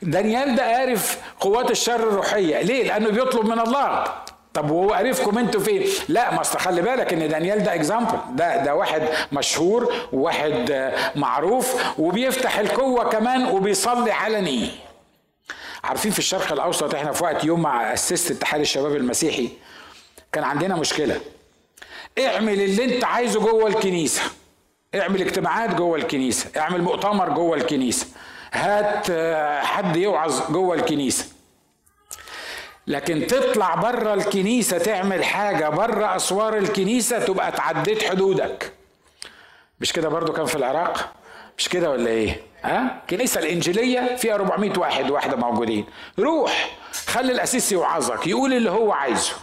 دانيال 0.01 0.55
ده 0.55 0.63
عارف 0.63 1.17
قوات 1.39 1.71
الشر 1.71 1.95
الروحية. 1.95 2.61
ليه؟ 2.61 2.83
لأنه 2.83 3.09
بيطلب 3.09 3.45
من 3.45 3.59
الله. 3.59 4.03
طب 4.53 4.71
وهو 4.71 4.93
عرفكم 4.93 5.37
أنتوا 5.37 5.61
فين؟ 5.61 5.83
لا 6.09 6.33
ما 6.33 6.41
أصل 6.41 6.59
خلي 6.59 6.81
بالك 6.81 7.13
إن 7.13 7.29
دانيال 7.29 7.63
ده 7.63 7.73
example 7.73 8.17
ده 8.35 8.63
ده 8.63 8.75
واحد 8.75 9.01
مشهور 9.31 9.93
وواحد 10.13 10.91
معروف 11.15 11.99
وبيفتح 11.99 12.59
الكوة 12.59 13.03
كمان 13.09 13.45
وبيصلي 13.45 14.11
علني. 14.11 14.69
عارفين 15.83 16.11
في 16.11 16.19
الشرق 16.19 16.51
الأوسط 16.51 16.95
إحنا 16.95 17.11
في 17.11 17.23
وقت 17.23 17.43
يوم 17.43 17.61
ما 17.61 17.93
اسست 17.93 18.31
اتحاد 18.31 18.61
الشباب 18.61 18.95
المسيحي 18.95 19.49
كان 20.33 20.43
عندنا 20.43 20.75
مشكلة. 20.75 21.21
اعمل 22.19 22.61
اللي 22.61 22.83
انت 22.83 23.03
عايزه 23.03 23.39
جوه 23.39 23.67
الكنيسة. 23.67 24.21
اعمل 24.95 25.21
اجتماعات 25.21 25.75
جوه 25.75 25.97
الكنيسة. 25.97 26.49
اعمل 26.57 26.81
مؤتمر 26.81 27.29
جوه 27.29 27.57
الكنيسة. 27.57 28.07
هات 28.53 29.07
آه، 29.09 29.61
حد 29.61 29.95
يوعظ 29.95 30.51
جوه 30.51 30.75
الكنيسة. 30.75 31.25
لكن 32.87 33.27
تطلع 33.27 33.75
بره 33.75 34.13
الكنيسة 34.13 34.77
تعمل 34.77 35.23
حاجة 35.23 35.69
بره 35.69 36.15
أسوار 36.15 36.57
الكنيسة 36.57 37.19
تبقى 37.25 37.51
تعديت 37.51 38.03
حدودك. 38.03 38.71
مش 39.79 39.93
كده 39.93 40.09
برضو 40.09 40.33
كان 40.33 40.45
في 40.45 40.55
العراق؟ 40.55 41.13
مش 41.57 41.69
كده 41.69 41.89
ولا 41.91 42.09
إيه؟ 42.09 42.41
ها؟ 42.63 43.01
الكنيسة 43.01 43.39
الإنجيلية 43.39 44.15
فيها 44.15 44.35
400 44.35 44.79
واحد 44.79 45.11
واحدة 45.11 45.37
موجودين. 45.37 45.85
روح 46.19 46.77
خلي 47.07 47.31
الأسيس 47.31 47.71
يوعظك 47.71 48.27
يقول 48.27 48.53
اللي 48.53 48.71
هو 48.71 48.91
عايزه. 48.91 49.33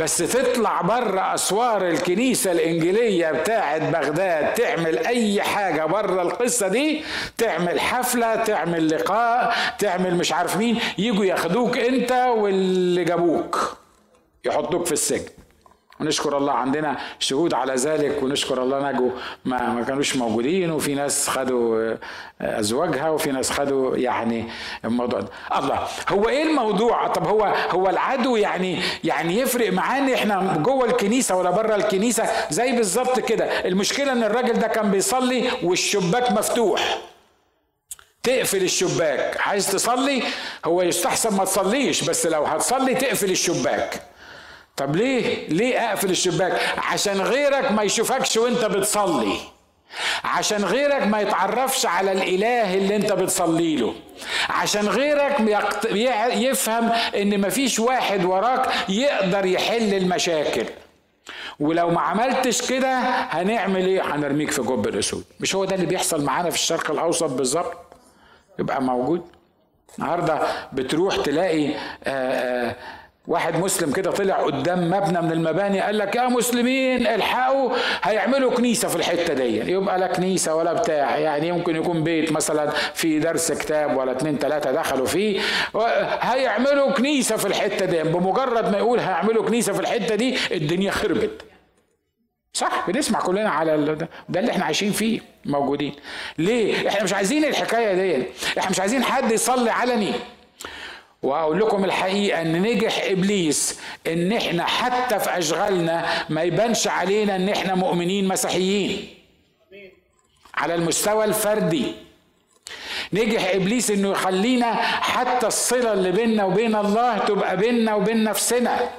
بس 0.00 0.16
تطلع 0.16 0.80
بره 0.80 1.34
أسوار 1.34 1.88
الكنيسة 1.88 2.52
الإنجيلية 2.52 3.30
بتاعه 3.30 3.90
بغداد 3.90 4.54
تعمل 4.54 4.98
أي 4.98 5.42
حاجة 5.42 5.84
بره 5.86 6.22
القصة 6.22 6.68
دي 6.68 7.02
تعمل 7.38 7.80
حفلة 7.80 8.36
تعمل 8.44 8.88
لقاء 8.90 9.54
تعمل 9.78 10.14
مش 10.14 10.32
عارف 10.32 10.56
مين 10.56 10.78
يجوا 10.98 11.24
ياخدوك 11.24 11.78
أنت 11.78 12.12
واللي 12.12 13.04
جابوك 13.04 13.76
يحطوك 14.44 14.86
في 14.86 14.92
السجن. 14.92 15.28
ونشكر 16.00 16.36
الله 16.36 16.52
عندنا 16.52 16.96
شهود 17.18 17.54
على 17.54 17.74
ذلك 17.74 18.22
ونشكر 18.22 18.62
الله 18.62 18.90
نجوا 18.92 19.10
ما, 19.44 19.68
ما 19.72 19.82
كانوش 19.84 20.16
موجودين 20.16 20.70
وفي 20.70 20.94
ناس 20.94 21.28
خدوا 21.28 21.92
آه، 21.92 21.98
أزواجها 22.60 23.10
وفي 23.10 23.32
ناس 23.32 23.50
خدوا 23.50 23.96
يعني 23.96 24.44
الموضوع 24.84 25.20
ده. 25.20 25.28
الله 25.56 25.78
هو 26.08 26.28
إيه 26.28 26.42
الموضوع؟ 26.42 27.06
طب 27.08 27.26
هو 27.26 27.54
هو 27.70 27.88
العدو 27.88 28.36
يعني 28.36 28.82
يعني 29.04 29.38
يفرق 29.38 29.72
معاه 29.72 29.98
إن 29.98 30.12
إحنا 30.12 30.56
جوه 30.62 30.84
الكنيسة 30.84 31.36
ولا 31.36 31.50
بره 31.50 31.74
الكنيسة؟ 31.74 32.24
زي 32.50 32.72
بالظبط 32.72 33.20
كده. 33.20 33.44
المشكلة 33.44 34.12
إن 34.12 34.22
الراجل 34.24 34.52
ده 34.58 34.66
كان 34.68 34.90
بيصلي 34.90 35.50
والشباك 35.62 36.32
مفتوح. 36.32 36.98
تقفل 38.22 38.62
الشباك. 38.62 39.40
عايز 39.40 39.72
تصلي؟ 39.72 40.22
هو 40.64 40.82
يستحسن 40.82 41.36
ما 41.36 41.44
تصليش 41.44 42.04
بس 42.04 42.26
لو 42.26 42.44
هتصلي 42.44 42.94
تقفل 42.94 43.30
الشباك. 43.30 44.02
طب 44.80 44.96
ليه؟ 44.96 45.48
ليه 45.48 45.78
أقفل 45.90 46.10
الشباك؟ 46.10 46.60
عشان 46.78 47.20
غيرك 47.20 47.72
ما 47.72 47.82
يشوفكش 47.82 48.36
وأنت 48.36 48.64
بتصلي. 48.64 49.36
عشان 50.24 50.64
غيرك 50.64 51.06
ما 51.06 51.20
يتعرفش 51.20 51.86
على 51.86 52.12
الإله 52.12 52.74
اللي 52.74 52.96
أنت 52.96 53.12
بتصلي 53.12 53.76
له. 53.76 53.94
عشان 54.48 54.88
غيرك 54.88 55.36
يفهم 56.34 56.92
إن 57.16 57.40
مفيش 57.40 57.78
واحد 57.78 58.24
وراك 58.24 58.68
يقدر 58.88 59.46
يحل 59.46 59.94
المشاكل. 59.94 60.64
ولو 61.60 61.90
ما 61.90 62.00
عملتش 62.00 62.70
كده 62.70 62.98
هنعمل 63.08 63.86
إيه؟ 63.86 64.14
هنرميك 64.14 64.50
في 64.50 64.62
جب 64.62 64.88
الأسود. 64.88 65.24
مش 65.40 65.54
هو 65.54 65.64
ده 65.64 65.74
اللي 65.74 65.86
بيحصل 65.86 66.24
معانا 66.24 66.50
في 66.50 66.56
الشرق 66.56 66.90
الأوسط 66.90 67.30
بالظبط؟ 67.30 67.76
يبقى 68.58 68.82
موجود. 68.82 69.22
النهارده 69.98 70.40
بتروح 70.72 71.16
تلاقي 71.16 71.68
آآ 71.68 71.74
آآ 72.04 72.76
واحد 73.26 73.56
مسلم 73.56 73.92
كده 73.92 74.10
طلع 74.10 74.34
قدام 74.36 74.90
مبنى 74.90 75.22
من 75.22 75.32
المباني 75.32 75.80
قال 75.80 75.98
لك 75.98 76.16
يا 76.16 76.28
مسلمين 76.28 77.06
الحقوا 77.06 77.70
هيعملوا 78.02 78.50
كنيسة 78.50 78.88
في 78.88 78.96
الحتة 78.96 79.34
دي. 79.34 79.72
يبقى 79.72 79.98
لا 79.98 80.06
كنيسة 80.06 80.54
ولا 80.54 80.72
بتاع. 80.72 81.18
يعني 81.18 81.48
يمكن 81.48 81.76
يكون 81.76 82.04
بيت 82.04 82.32
مثلا 82.32 82.70
في 82.94 83.18
درس 83.18 83.52
كتاب 83.52 83.96
ولا 83.96 84.12
اتنين 84.12 84.38
تلاتة 84.38 84.72
دخلوا 84.72 85.06
فيه. 85.06 85.40
هيعملوا 86.20 86.90
كنيسة 86.92 87.36
في 87.36 87.46
الحتة 87.46 87.86
دي. 87.86 88.02
بمجرد 88.02 88.72
ما 88.72 88.78
يقول 88.78 88.98
هيعملوا 88.98 89.44
كنيسة 89.44 89.72
في 89.72 89.80
الحتة 89.80 90.14
دي 90.14 90.36
الدنيا 90.52 90.90
خربت. 90.90 91.42
صح؟ 92.52 92.90
بنسمع 92.90 93.20
كلنا 93.20 93.50
على 93.50 93.96
ده 94.28 94.40
اللي 94.40 94.52
إحنا 94.52 94.64
عايشين 94.64 94.92
فيه 94.92 95.20
موجودين. 95.44 95.92
ليه؟ 96.38 96.88
إحنا 96.88 97.02
مش 97.04 97.12
عايزين 97.12 97.44
الحكاية 97.44 97.94
دي. 97.94 98.24
إحنا 98.58 98.70
مش 98.70 98.80
عايزين 98.80 99.02
حد 99.04 99.32
يصلي 99.32 99.70
علني. 99.70 100.12
وأقول 101.22 101.60
لكم 101.60 101.84
الحقيقة 101.84 102.42
إن 102.42 102.62
نجح 102.62 103.02
إبليس 103.04 103.80
إن 104.06 104.32
إحنا 104.32 104.64
حتى 104.66 105.18
في 105.18 105.38
أشغالنا 105.38 106.06
ما 106.28 106.42
يبانش 106.42 106.88
علينا 106.88 107.36
إن 107.36 107.48
إحنا 107.48 107.74
مؤمنين 107.74 108.28
مسيحيين. 108.28 109.08
على 110.54 110.74
المستوى 110.74 111.24
الفردي. 111.24 111.92
نجح 113.12 113.54
إبليس 113.54 113.90
إنه 113.90 114.10
يخلينا 114.10 114.72
حتى 114.84 115.46
الصلة 115.46 115.92
اللي 115.92 116.10
بيننا 116.12 116.44
وبين 116.44 116.76
الله 116.76 117.18
تبقى 117.18 117.56
بيننا 117.56 117.94
وبين 117.94 118.24
نفسنا. 118.24 118.90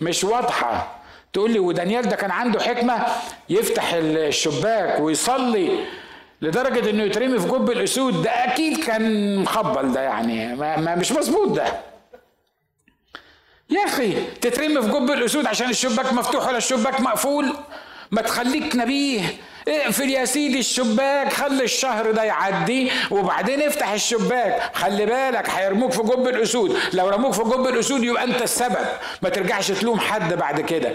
مش 0.00 0.24
واضحة. 0.24 1.02
تقول 1.32 1.50
لي 1.50 1.58
ودانيال 1.58 2.08
ده 2.08 2.16
كان 2.16 2.30
عنده 2.30 2.60
حكمة 2.60 3.06
يفتح 3.48 3.92
الشباك 3.94 5.00
ويصلي. 5.00 5.70
لدرجة 6.42 6.90
إنه 6.90 7.02
يترمي 7.02 7.38
في 7.38 7.48
جب 7.48 7.70
الأسود 7.70 8.22
ده 8.22 8.30
أكيد 8.30 8.84
كان 8.84 9.36
مخبل 9.36 9.92
ده 9.92 10.00
يعني 10.00 10.56
ما, 10.56 10.94
مش 10.94 11.12
مظبوط 11.12 11.48
ده. 11.48 11.64
يا 13.70 13.84
أخي 13.84 14.12
تترمي 14.40 14.82
في 14.82 14.88
جب 14.88 15.10
الأسود 15.10 15.46
عشان 15.46 15.70
الشباك 15.70 16.12
مفتوح 16.12 16.48
ولا 16.48 16.56
الشباك 16.56 17.00
مقفول؟ 17.00 17.52
ما 18.10 18.22
تخليك 18.22 18.76
نبيه. 18.76 19.22
اقفل 19.68 20.10
يا 20.10 20.24
سيدي 20.24 20.58
الشباك 20.58 21.32
خلي 21.32 21.64
الشهر 21.64 22.10
ده 22.10 22.22
يعدي 22.22 22.90
وبعدين 23.10 23.62
افتح 23.62 23.90
الشباك. 23.92 24.70
خلي 24.76 25.06
بالك 25.06 25.50
هيرموك 25.50 25.92
في 25.92 26.02
جب 26.02 26.28
الأسود. 26.28 26.76
لو 26.92 27.08
رموك 27.08 27.32
في 27.32 27.42
جب 27.42 27.66
الأسود 27.66 28.02
يبقى 28.04 28.24
أنت 28.24 28.42
السبب. 28.42 28.86
ما 29.22 29.28
ترجعش 29.28 29.68
تلوم 29.70 30.00
حد 30.00 30.34
بعد 30.34 30.60
كده. 30.60 30.92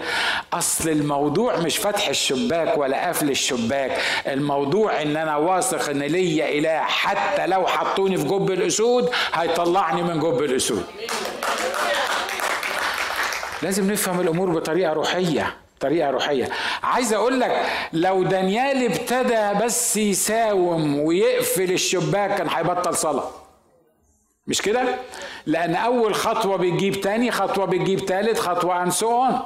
أصل 0.52 0.88
الموضوع 0.88 1.56
مش 1.56 1.78
فتح 1.78 2.08
الشباك 2.08 2.78
ولا 2.78 3.08
قفل 3.08 3.30
الشباك. 3.30 3.98
الموضوع 4.26 5.02
إن 5.02 5.16
أنا 5.16 5.36
واثق 5.36 5.90
إن 5.90 5.98
ليا 6.02 6.48
إله 6.58 6.78
حتى 6.80 7.46
لو 7.46 7.66
حطوني 7.66 8.16
في 8.16 8.24
جب 8.24 8.50
الأسود 8.50 9.10
هيطلعني 9.34 10.02
من 10.02 10.20
جب 10.20 10.42
الأسود. 10.42 10.84
لازم 13.62 13.90
نفهم 13.92 14.20
الأمور 14.20 14.50
بطريقة 14.50 14.92
روحية. 14.92 15.54
طريقة 15.80 16.10
روحية. 16.10 16.48
عايز 16.82 17.12
أقول 17.12 17.40
لك 17.40 17.66
لو 17.92 18.22
دانيال 18.22 18.84
ابتدى 18.84 19.64
بس 19.64 19.96
يساوم 19.96 20.98
ويقفل 21.00 21.72
الشباك 21.72 22.34
كان 22.38 22.48
هيبطل 22.48 22.94
صلاة. 22.96 23.30
مش 24.46 24.62
كده؟ 24.62 24.82
لأن 25.46 25.74
أول 25.74 26.14
خطوة 26.14 26.56
بتجيب 26.56 27.00
تاني 27.00 27.30
خطوة 27.30 27.64
بتجيب 27.66 28.06
تالت 28.06 28.38
خطوة 28.38 28.74
عن 28.74 28.90
سؤال 28.90 29.40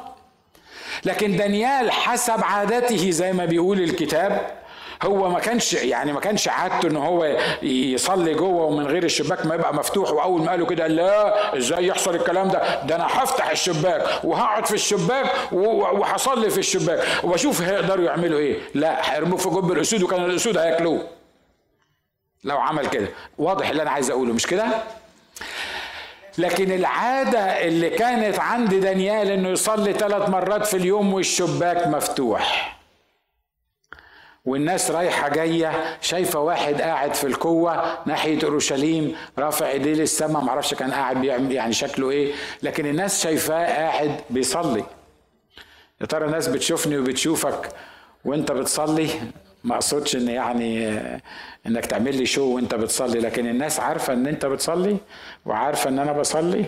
لكن 1.04 1.36
دانيال 1.36 1.90
حسب 1.92 2.44
عادته 2.44 3.10
زي 3.10 3.32
ما 3.32 3.44
بيقول 3.44 3.80
الكتاب 3.82 4.61
هو 5.03 5.28
ما 5.28 5.40
كانش 5.40 5.74
يعني 5.74 6.12
ما 6.12 6.20
كانش 6.20 6.48
عادته 6.48 6.88
إن 6.88 6.96
هو 6.96 7.36
يصلي 7.62 8.34
جوه 8.34 8.64
ومن 8.64 8.86
غير 8.86 9.05
الشباك 9.05 9.46
ما 9.46 9.55
يبقى 9.55 9.74
مفتوح. 9.74 10.11
وأول 10.12 10.42
ما 10.42 10.50
قالوا 10.50 10.66
كده 10.66 10.86
لا 10.86 11.57
إزاي 11.59 11.86
يحصل 11.86 12.14
الكلام 12.14 12.48
ده؟ 12.48 12.82
ده 12.84 12.96
أنا 12.96 13.07
هفتح 13.07 13.50
الشباك 13.50 14.24
وهقعد 14.24 14.66
في 14.66 14.74
الشباك 14.74 15.26
وهصلي 15.53 16.50
في 16.50 16.59
الشباك 16.59 17.05
وأشوف 17.24 17.62
هيقدروا 17.62 18.05
يعملوا 18.05 18.38
إيه. 18.38 18.59
لا 18.74 19.14
هيرموه 19.14 19.36
في 19.38 19.48
جب 19.48 19.72
الأسود 19.72 20.03
وكان 20.03 20.24
الأسود 20.24 20.57
هياكلوه. 20.59 21.03
لو 22.44 22.59
عمل 22.59 22.86
كده. 22.86 23.09
واضح 23.38 23.68
اللي 23.70 23.82
أنا 23.82 23.90
عايز 23.90 24.11
أقوله 24.11 24.32
مش 24.32 24.46
كده؟ 24.46 24.66
لكن 26.38 26.72
العادة 26.72 27.38
اللي 27.40 27.90
كانت 27.90 28.38
عند 28.38 28.74
دانيال 28.74 29.30
إنه 29.30 29.48
يصلي 29.48 29.92
ثلاث 29.92 30.28
مرات 30.28 30.66
في 30.66 30.76
اليوم 30.76 31.14
والشباك 31.14 31.86
مفتوح. 31.86 32.76
والناس 34.45 34.90
رايحة 34.90 35.28
جاية 35.28 35.99
شايفة 36.01 36.38
واحد 36.40 36.80
قاعد 36.80 37.14
في 37.14 37.26
الكوة 37.26 37.99
ناحية 38.07 38.38
أورشليم 38.45 39.16
رافع 39.38 39.68
إيديه 39.70 39.95
للسماء 39.95 40.43
معرفش 40.45 40.74
كان 40.74 40.90
قاعد 40.93 41.20
بيعمل 41.20 41.53
يعني 41.53 41.72
شكله 41.72 42.11
إيه 42.11 42.32
لكن 42.62 42.86
الناس 42.86 43.22
شايفاه 43.22 43.66
قاعد 43.66 44.20
بيصلي. 44.30 44.84
يا 46.01 46.07
ترى 46.07 46.26
الناس 46.26 46.49
بتشوفني 46.49 46.99
وبتشوفك 46.99 47.68
وأنت 48.24 48.53
بتصلي؟ 48.53 49.09
ما 49.64 49.74
أقصدش 49.74 50.16
إن 50.16 50.28
يعني 50.28 50.99
إنك 51.66 51.86
تعمل 51.86 52.16
لي 52.16 52.26
شو 52.26 52.45
وأنت 52.55 52.74
بتصلي 52.74 53.20
لكن 53.20 53.47
الناس 53.47 53.80
عارفة 53.80 54.12
إن 54.12 54.26
أنت 54.26 54.47
بتصلي 54.47 54.97
وعارفة 55.47 55.90
إن 55.90 55.99
أنا 55.99 56.12
بصلي. 56.12 56.64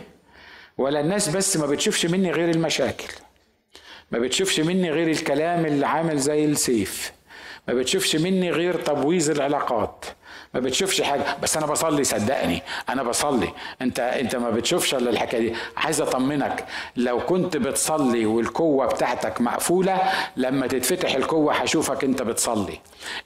ولا 0.79 1.01
الناس 1.01 1.29
بس 1.29 1.57
ما 1.57 1.67
بتشوفش 1.67 2.07
مني 2.07 2.31
غير 2.33 2.51
المشاكل 2.51 3.13
ما 4.11 4.19
بتشوفش 4.19 4.61
مني 4.61 4.91
غير 4.91 5.09
الكلام 5.11 5.67
اللي 5.67 5.87
عامل 5.87 6.19
زي 6.19 6.45
السيف. 6.45 7.13
ما 7.69 7.75
بتشوفش 7.75 8.17
مني 8.17 8.51
غير 8.51 8.75
تبويظ 8.81 9.31
العلاقات. 9.31 10.05
ما 10.55 10.61
بتشوفش 10.61 11.01
حاجة. 11.03 11.25
بس 11.43 11.57
أنا 11.57 11.67
بصلي 11.67 12.05
صدقني. 12.05 12.63
أنا 12.89 13.03
بصلي. 13.03 13.49
أنت 13.83 14.01
أنت 14.01 14.37
ما 14.37 14.51
بتشوفش 14.51 14.95
إلا 14.95 15.11
الحكاية 15.11 15.41
دي. 15.41 15.55
عايز 15.77 16.01
أطمنك. 16.01 16.65
لو 16.97 17.21
كنت 17.21 17.57
بتصلي 17.57 18.27
والقوة 18.27 18.87
بتاعتك 18.87 19.41
مقفولة 19.41 19.99
لما 20.37 20.67
تتفتح 20.67 21.15
القوة 21.15 21.55
هشوفك 21.55 22.05
أنت 22.05 22.23
بتصلي. 22.23 22.81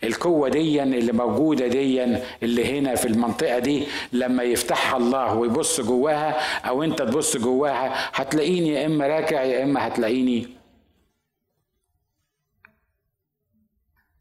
القوة 0.05 0.49
دي 0.49 0.83
اللي 0.83 1.13
موجودة 1.13 1.67
دي 1.67 2.05
اللي 2.43 2.79
هنا 2.79 2.95
في 2.95 3.09
المنطقة 3.09 3.59
دي 3.59 3.87
لما 4.13 4.43
يفتحها 4.43 4.97
الله 4.97 5.35
ويبص 5.35 5.81
جواها 5.81 6.37
أو 6.69 6.83
أنت 6.83 6.99
تبص 7.03 7.37
جواها 7.37 7.95
هتلاقيني 8.15 8.69
يا 8.69 8.87
إما 8.87 9.07
راكع 9.07 9.43
يا 9.43 9.63
إما 9.65 9.87
هتلاقيني 9.87 10.58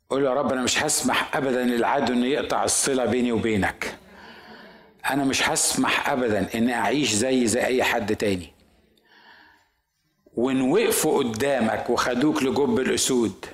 قول 0.10 0.26
يا 0.26 0.34
رب 0.34 0.52
أنا 0.52 0.62
مش 0.62 0.84
هسمح 0.84 1.38
ابدا 1.38 1.64
للعدو 1.64 2.14
إنه 2.14 2.26
يقطع 2.26 2.64
الصلة 2.64 3.06
بيني 3.06 3.32
وبينك. 3.32 3.98
أنا 5.10 5.24
مش 5.24 5.50
هسمح 5.50 6.10
ابدا 6.10 6.48
إني 6.56 6.74
أعيش 6.74 7.12
زي 7.14 7.48
زي 7.48 7.66
أي 7.66 7.84
حد 7.84 8.16
تاني. 8.16 8.54
وإن 10.36 10.62
وقفوا 10.62 11.18
قدامك 11.24 11.90
وخدوك 11.90 12.44
لجب 12.44 12.80
الأسود 12.80 13.46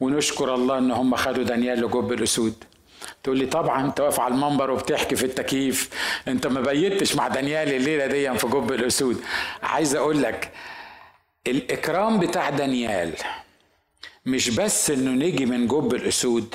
ونشكر 0.00 0.54
الله 0.54 0.78
إن 0.78 0.90
هم 0.90 1.16
خدوا 1.16 1.44
دانيال 1.44 1.78
لجب 1.80 2.12
الأسود. 2.12 2.64
تقول 3.22 3.38
لي 3.38 3.46
طبعا 3.46 3.84
أنت 3.86 4.00
واقف 4.00 4.20
على 4.20 4.34
المنبر 4.34 4.70
وبتحكي 4.70 5.16
في 5.16 5.24
التكييف 5.26 5.90
أنت 6.28 6.46
ما 6.46 6.60
بيتش 6.60 7.16
مع 7.16 7.28
دانيال 7.28 7.74
الليلة 7.74 8.06
دي 8.06 8.38
في 8.38 8.46
جب 8.46 8.72
الأسود. 8.72 9.24
عايز 9.62 9.94
أقول 9.94 10.22
لك 10.22 10.52
الإكرام 11.46 12.18
بتاع 12.18 12.50
دانيال 12.50 13.12
مش 14.26 14.50
بس 14.50 14.90
إنه 14.90 15.10
نجي 15.26 15.46
من 15.46 15.66
جب 15.66 15.94
الأسود 15.94 16.54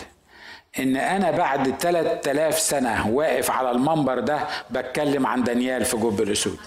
إن 0.80 0.95
أنا 0.97 1.32
بعد 1.32 1.76
3000 1.80 2.59
سنة 2.59 3.09
واقف 3.09 3.51
على 3.51 3.72
المنبر 3.72 4.19
ده 4.19 4.47
بتكلم 4.72 5.28
عن 5.28 5.43
دانيال 5.43 5.86
في 5.86 5.97
جب 5.97 6.22
الأسود. 6.22 6.57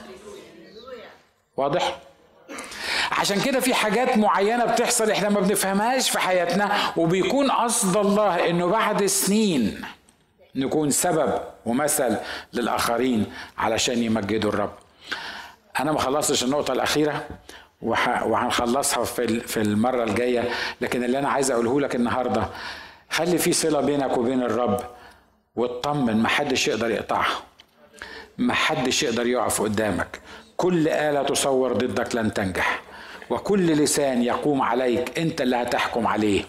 واضح؟ 1.56 1.98
عشان 3.12 3.40
كده 3.40 3.60
في 3.60 3.74
حاجات 3.74 4.16
معينة 4.18 4.64
بتحصل 4.64 5.10
إحنا 5.10 5.28
ما 5.28 5.40
بنفهمهاش 5.40 6.10
في 6.10 6.18
حياتنا 6.18 6.92
وبيكون 6.96 7.50
قصد 7.50 7.96
الله 7.96 8.50
إنه 8.50 8.66
بعد 8.66 9.06
سنين 9.06 9.80
نكون 10.54 10.90
سبب 10.90 11.40
ومثل 11.66 12.16
للآخرين 12.52 13.26
علشان 13.58 14.02
يمجدوا 14.02 14.50
الرب. 14.50 14.72
أنا 15.80 15.92
ما 15.92 15.98
خلصتش 15.98 16.44
النقطة 16.44 16.72
الأخيرة. 16.72 17.26
وهنخلصها 17.84 19.04
في 19.04 19.40
في 19.40 19.60
المرة 19.60 20.04
الجاية. 20.04 20.48
لكن 20.80 21.04
اللي 21.04 21.18
أنا 21.18 21.28
عايز 21.28 21.50
أقوله 21.50 21.80
لك 21.80 21.94
النهارده 21.94 22.46
خلي 23.10 23.38
في 23.38 23.52
صلة 23.52 23.80
بينك 23.80 24.16
وبين 24.18 24.42
الرب 24.42 24.80
واطمن 25.56 26.22
محدش 26.22 26.68
يقدر 26.68 26.90
يقطعها. 26.90 27.36
محدش 28.38 29.02
يقدر 29.02 29.26
يقف 29.26 29.62
قدامك. 29.62 30.20
كل 30.56 30.88
آلة 30.88 31.22
تصور 31.22 31.72
ضدك 31.72 32.14
لن 32.16 32.34
تنجح. 32.34 32.80
وكل 33.30 33.66
لسان 33.66 34.22
يقوم 34.22 34.62
عليك 34.62 35.18
أنت 35.18 35.40
اللي 35.40 35.56
هتحكم 35.56 36.06
عليه. 36.06 36.44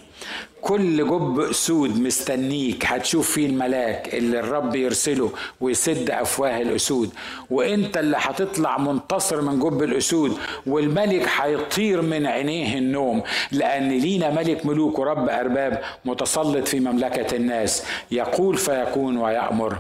كل 0.66 0.98
جب 0.98 1.40
اسود 1.40 2.00
مستنيك. 2.00 2.86
هتشوف 2.86 3.32
فيه 3.32 3.46
الملاك 3.46 4.14
اللي 4.14 4.40
الرب 4.40 4.76
يرسله 4.76 5.32
ويسد 5.62 6.10
أفواه 6.10 6.62
الأسود. 6.62 7.10
وإنت 7.50 7.98
اللي 7.98 8.18
هتطلع 8.20 8.78
منتصر 8.78 9.42
من 9.42 9.60
جب 9.60 9.84
الأسود 9.84 10.38
والملك 10.66 11.30
هيطير 11.42 12.02
من 12.02 12.26
عينيه 12.26 12.78
النوم. 12.78 13.24
لأن 13.52 13.90
لينا 13.90 14.30
ملك 14.30 14.66
ملوك 14.66 15.00
ورب 15.00 15.30
أرباب 15.30 15.82
متسلط 16.06 16.68
في 16.68 16.80
مملكة 16.80 17.36
الناس. 17.36 17.84
يقول 18.12 18.58
فيكون 18.58 19.18
ويأمر 19.18 19.78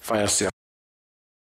فيصير. 0.00 0.55